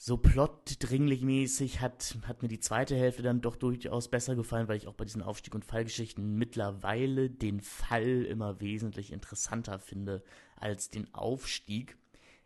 so 0.04 0.16
plotdringlich 0.16 1.22
mäßig 1.22 1.80
hat, 1.80 2.16
hat 2.26 2.42
mir 2.42 2.48
die 2.48 2.58
zweite 2.58 2.96
Hälfte 2.96 3.22
dann 3.22 3.40
doch 3.40 3.54
durchaus 3.54 4.08
besser 4.08 4.34
gefallen, 4.34 4.66
weil 4.66 4.76
ich 4.76 4.88
auch 4.88 4.94
bei 4.94 5.04
diesen 5.04 5.22
Aufstieg- 5.22 5.54
und 5.54 5.64
Fallgeschichten 5.64 6.34
mittlerweile 6.34 7.30
den 7.30 7.60
Fall 7.60 8.24
immer 8.24 8.60
wesentlich 8.60 9.12
interessanter 9.12 9.78
finde 9.78 10.24
als 10.56 10.90
den 10.90 11.14
Aufstieg. 11.14 11.96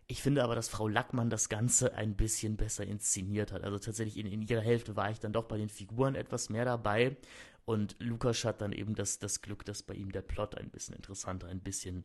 Ich 0.06 0.20
finde 0.20 0.44
aber, 0.44 0.54
dass 0.54 0.68
Frau 0.68 0.86
Lackmann 0.86 1.30
das 1.30 1.48
Ganze 1.48 1.94
ein 1.94 2.14
bisschen 2.14 2.58
besser 2.58 2.84
inszeniert 2.84 3.52
hat. 3.52 3.64
Also 3.64 3.78
tatsächlich 3.78 4.18
in, 4.18 4.26
in 4.26 4.42
ihrer 4.42 4.60
Hälfte 4.60 4.94
war 4.94 5.10
ich 5.10 5.20
dann 5.20 5.32
doch 5.32 5.44
bei 5.44 5.56
den 5.56 5.70
Figuren 5.70 6.14
etwas 6.14 6.50
mehr 6.50 6.66
dabei. 6.66 7.16
Und 7.64 7.96
Lukas 8.00 8.44
hat 8.44 8.60
dann 8.60 8.72
eben 8.72 8.94
das, 8.94 9.18
das 9.18 9.40
Glück, 9.40 9.64
dass 9.64 9.82
bei 9.82 9.94
ihm 9.94 10.12
der 10.12 10.20
Plot 10.20 10.56
ein 10.56 10.68
bisschen 10.68 10.94
interessanter, 10.94 11.46
ein 11.46 11.60
bisschen 11.60 12.04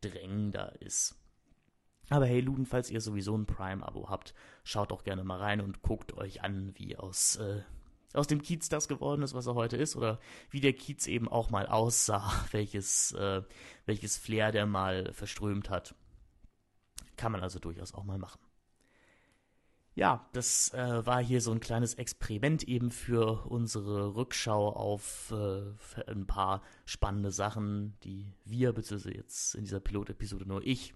drängender 0.00 0.80
ist. 0.80 1.16
Aber 2.12 2.26
hey, 2.26 2.40
Luden, 2.40 2.66
falls 2.66 2.90
ihr 2.90 3.00
sowieso 3.00 3.34
ein 3.34 3.46
Prime-Abo 3.46 4.10
habt, 4.10 4.34
schaut 4.64 4.92
auch 4.92 5.02
gerne 5.02 5.24
mal 5.24 5.38
rein 5.38 5.62
und 5.62 5.80
guckt 5.80 6.12
euch 6.12 6.42
an, 6.42 6.72
wie 6.74 6.94
aus, 6.94 7.36
äh, 7.36 7.62
aus 8.12 8.26
dem 8.26 8.42
Kiez 8.42 8.68
das 8.68 8.86
geworden 8.86 9.22
ist, 9.22 9.32
was 9.32 9.46
er 9.46 9.54
heute 9.54 9.78
ist, 9.78 9.96
oder 9.96 10.20
wie 10.50 10.60
der 10.60 10.74
Kiez 10.74 11.06
eben 11.06 11.26
auch 11.26 11.48
mal 11.48 11.66
aussah, 11.66 12.30
welches, 12.50 13.12
äh, 13.12 13.40
welches 13.86 14.18
Flair 14.18 14.52
der 14.52 14.66
mal 14.66 15.10
verströmt 15.14 15.70
hat. 15.70 15.94
Kann 17.16 17.32
man 17.32 17.40
also 17.40 17.58
durchaus 17.58 17.94
auch 17.94 18.04
mal 18.04 18.18
machen. 18.18 18.40
Ja, 19.94 20.28
das 20.34 20.74
äh, 20.74 21.06
war 21.06 21.22
hier 21.22 21.40
so 21.40 21.50
ein 21.50 21.60
kleines 21.60 21.94
Experiment 21.94 22.62
eben 22.64 22.90
für 22.90 23.46
unsere 23.46 24.16
Rückschau 24.16 24.68
auf 24.68 25.32
äh, 25.32 26.10
ein 26.10 26.26
paar 26.26 26.60
spannende 26.84 27.30
Sachen, 27.30 27.94
die 28.02 28.34
wir, 28.44 28.74
beziehungsweise 28.74 29.14
jetzt 29.14 29.54
in 29.54 29.64
dieser 29.64 29.80
Pilotepisode 29.80 30.46
nur 30.46 30.62
ich, 30.62 30.94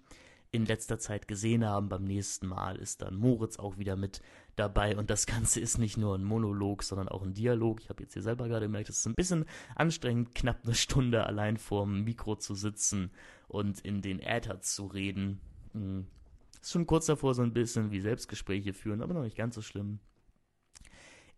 in 0.51 0.65
letzter 0.65 0.99
Zeit 0.99 1.27
gesehen 1.27 1.65
haben. 1.65 1.89
Beim 1.89 2.03
nächsten 2.03 2.47
Mal 2.47 2.77
ist 2.77 3.01
dann 3.01 3.15
Moritz 3.15 3.57
auch 3.57 3.77
wieder 3.77 3.95
mit 3.95 4.21
dabei 4.55 4.97
und 4.97 5.09
das 5.09 5.25
Ganze 5.25 5.59
ist 5.59 5.77
nicht 5.77 5.97
nur 5.97 6.15
ein 6.15 6.23
Monolog, 6.23 6.83
sondern 6.83 7.09
auch 7.09 7.23
ein 7.23 7.33
Dialog. 7.33 7.81
Ich 7.81 7.89
habe 7.89 8.03
jetzt 8.03 8.13
hier 8.13 8.23
selber 8.23 8.47
gerade 8.47 8.65
gemerkt, 8.65 8.89
es 8.89 8.99
ist 8.99 9.07
ein 9.07 9.15
bisschen 9.15 9.45
anstrengend, 9.75 10.35
knapp 10.35 10.61
eine 10.63 10.75
Stunde 10.75 11.25
allein 11.25 11.57
vorm 11.57 12.03
Mikro 12.03 12.35
zu 12.35 12.55
sitzen 12.55 13.11
und 13.47 13.79
in 13.81 14.01
den 14.01 14.19
Äther 14.19 14.61
zu 14.61 14.87
reden. 14.87 15.39
Hm. 15.73 16.07
Ist 16.61 16.71
schon 16.71 16.87
kurz 16.87 17.05
davor, 17.05 17.33
so 17.33 17.43
ein 17.43 17.53
bisschen 17.53 17.91
wie 17.91 18.01
Selbstgespräche 18.01 18.73
führen, 18.73 19.01
aber 19.01 19.13
noch 19.13 19.23
nicht 19.23 19.37
ganz 19.37 19.55
so 19.55 19.61
schlimm. 19.61 19.99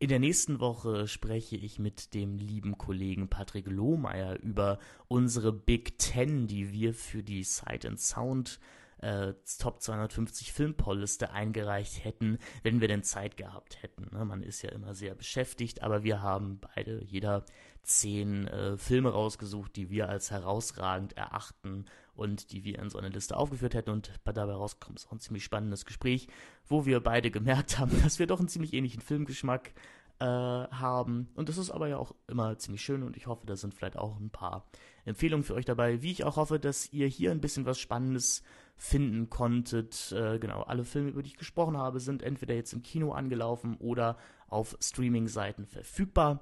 In 0.02 0.08
der 0.08 0.20
nächsten 0.20 0.62
Woche 0.62 1.10
spreche 1.10 1.58
ich 1.58 1.78
mit 1.78 2.14
dem 2.14 2.38
lieben 2.38 2.78
Kollegen 2.78 3.28
Patrick 3.28 3.68
Lohmeier 3.68 4.40
über 4.40 4.80
unsere 5.10 5.52
Big 5.52 5.98
Ten, 5.98 6.48
die 6.48 6.72
wir 6.72 6.94
für 6.94 7.22
die 7.22 7.44
Sight 7.44 7.86
and 7.86 8.00
Sound 8.00 8.62
äh, 9.02 9.34
Top 9.60 9.82
250 9.82 10.54
Filmpoll-Liste 10.54 11.32
eingereicht 11.32 12.04
hätten, 12.04 12.38
wenn 12.64 12.82
wir 12.82 12.88
denn 12.88 13.04
Zeit 13.04 13.38
gehabt 13.38 13.82
hätten. 13.82 14.16
Ne? 14.16 14.26
Man 14.26 14.44
ist 14.44 14.62
ja 14.62 14.72
immer 14.72 14.94
sehr 14.94 15.16
beschäftigt, 15.16 15.84
aber 15.84 16.04
wir 16.04 16.22
haben 16.22 16.60
beide, 16.76 17.04
jeder 17.04 17.46
zehn 17.84 18.48
äh, 18.48 18.78
Filme 18.78 19.10
rausgesucht, 19.10 19.76
die 19.76 19.90
wir 19.90 20.10
als 20.10 20.32
herausragend 20.32 21.18
erachten 21.18 21.86
und 22.14 22.52
die 22.52 22.64
wir 22.64 22.80
in 22.80 22.90
so 22.90 22.98
eine 22.98 23.10
Liste 23.10 23.38
aufgeführt 23.38 23.74
hätten. 23.74 23.90
Und 23.90 24.12
dabei 24.26 24.54
rauskommt 24.54 25.04
auch 25.08 25.12
ein 25.14 25.20
ziemlich 25.20 25.44
spannendes 25.44 25.86
Gespräch, 25.86 26.28
wo 26.68 26.86
wir 26.86 27.00
beide 27.00 27.32
gemerkt 27.32 27.80
haben, 27.80 27.92
dass 28.04 28.20
wir 28.20 28.28
doch 28.28 28.40
einen 28.40 28.50
ziemlich 28.50 28.74
ähnlichen 28.74 29.02
Filmgeschmack 29.02 29.74
äh, 30.20 30.26
haben. 30.26 31.30
Und 31.36 31.50
das 31.50 31.58
ist 31.58 31.72
aber 31.72 31.88
ja 31.88 31.98
auch 31.98 32.14
immer 32.28 32.58
ziemlich 32.58 32.82
schön 32.82 33.04
und 33.04 33.16
ich 33.18 33.28
hoffe, 33.28 33.46
da 33.46 33.56
sind 33.56 33.74
vielleicht 33.74 33.98
auch 33.98 34.20
ein 34.20 34.30
paar 34.30 34.70
Empfehlungen 35.06 35.44
für 35.44 35.56
euch 35.56 35.66
dabei, 35.66 36.02
wie 36.02 36.12
ich 36.12 36.24
auch 36.24 36.36
hoffe, 36.36 36.60
dass 36.60 36.92
ihr 36.92 37.08
hier 37.08 37.32
ein 37.32 37.42
bisschen 37.42 37.66
was 37.66 37.80
Spannendes 37.80 38.44
finden 38.76 39.30
konntet. 39.30 40.12
Äh, 40.12 40.40
genau, 40.40 40.64
alle 40.64 40.84
Filme, 40.84 41.10
über 41.10 41.24
die 41.24 41.30
ich 41.30 41.38
gesprochen 41.38 41.78
habe, 41.78 42.00
sind 42.00 42.24
entweder 42.24 42.56
jetzt 42.56 42.74
im 42.74 42.82
Kino 42.82 43.12
angelaufen 43.12 43.78
oder 43.78 44.18
auf 44.48 44.78
Streaming-Seiten 44.82 45.66
verfügbar. 45.66 46.42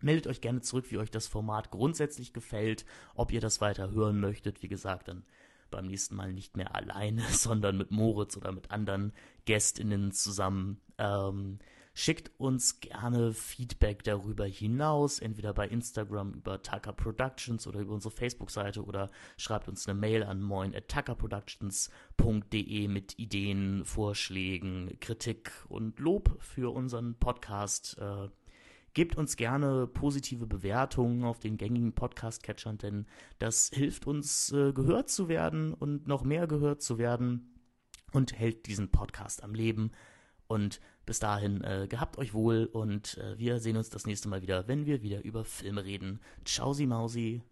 Meldet 0.00 0.26
euch 0.26 0.40
gerne 0.40 0.60
zurück, 0.60 0.90
wie 0.90 0.98
euch 0.98 1.10
das 1.10 1.28
Format 1.28 1.70
grundsätzlich 1.70 2.32
gefällt, 2.32 2.84
ob 3.14 3.32
ihr 3.32 3.40
das 3.40 3.60
weiter 3.60 3.90
hören 3.90 4.20
möchtet. 4.20 4.62
Wie 4.62 4.68
gesagt, 4.68 5.08
dann 5.08 5.24
beim 5.70 5.86
nächsten 5.86 6.14
Mal 6.14 6.32
nicht 6.32 6.56
mehr 6.56 6.74
alleine, 6.76 7.22
sondern 7.30 7.76
mit 7.76 7.90
Moritz 7.90 8.36
oder 8.36 8.52
mit 8.52 8.70
anderen 8.70 9.12
GästInnen 9.44 10.12
zusammen. 10.12 10.80
Ähm, 10.98 11.58
Schickt 11.96 12.32
uns 12.38 12.80
gerne 12.80 13.32
Feedback 13.32 14.02
darüber 14.02 14.46
hinaus, 14.46 15.20
entweder 15.20 15.54
bei 15.54 15.68
Instagram 15.68 16.34
über 16.34 16.60
Tucker 16.60 16.92
Productions 16.92 17.68
oder 17.68 17.78
über 17.78 17.94
unsere 17.94 18.12
Facebook-Seite 18.12 18.84
oder 18.84 19.12
schreibt 19.36 19.68
uns 19.68 19.88
eine 19.88 19.96
Mail 19.98 20.24
an 20.24 20.42
moin.tuckerproductions.de 20.42 22.88
mit 22.88 23.16
Ideen, 23.20 23.84
Vorschlägen, 23.84 24.96
Kritik 24.98 25.52
und 25.68 26.00
Lob 26.00 26.36
für 26.40 26.74
unseren 26.74 27.14
Podcast. 27.14 27.96
Äh, 27.98 28.28
Gebt 28.94 29.16
uns 29.16 29.36
gerne 29.36 29.88
positive 29.88 30.46
Bewertungen 30.46 31.24
auf 31.24 31.40
den 31.40 31.56
gängigen 31.56 31.94
Podcast-Catchern, 31.94 32.78
denn 32.78 33.06
das 33.40 33.70
hilft 33.74 34.06
uns, 34.06 34.52
äh, 34.52 34.72
gehört 34.72 35.10
zu 35.10 35.28
werden 35.28 35.74
und 35.74 36.06
noch 36.06 36.22
mehr 36.22 36.46
gehört 36.46 36.80
zu 36.80 36.96
werden 36.96 37.58
und 38.12 38.38
hält 38.38 38.66
diesen 38.66 38.92
Podcast 38.92 39.42
am 39.42 39.52
Leben. 39.52 39.90
Und 40.46 40.80
bis 41.06 41.18
dahin, 41.18 41.62
äh, 41.62 41.86
gehabt 41.88 42.18
euch 42.18 42.34
wohl 42.34 42.66
und 42.66 43.18
äh, 43.18 43.38
wir 43.38 43.60
sehen 43.60 43.76
uns 43.76 43.90
das 43.90 44.06
nächste 44.06 44.28
Mal 44.28 44.42
wieder, 44.42 44.68
wenn 44.68 44.86
wir 44.86 45.02
wieder 45.02 45.22
über 45.24 45.44
Filme 45.44 45.84
reden. 45.84 46.20
Ciao, 46.44 46.72
Sie 46.72 46.86
Mausi. 46.86 47.42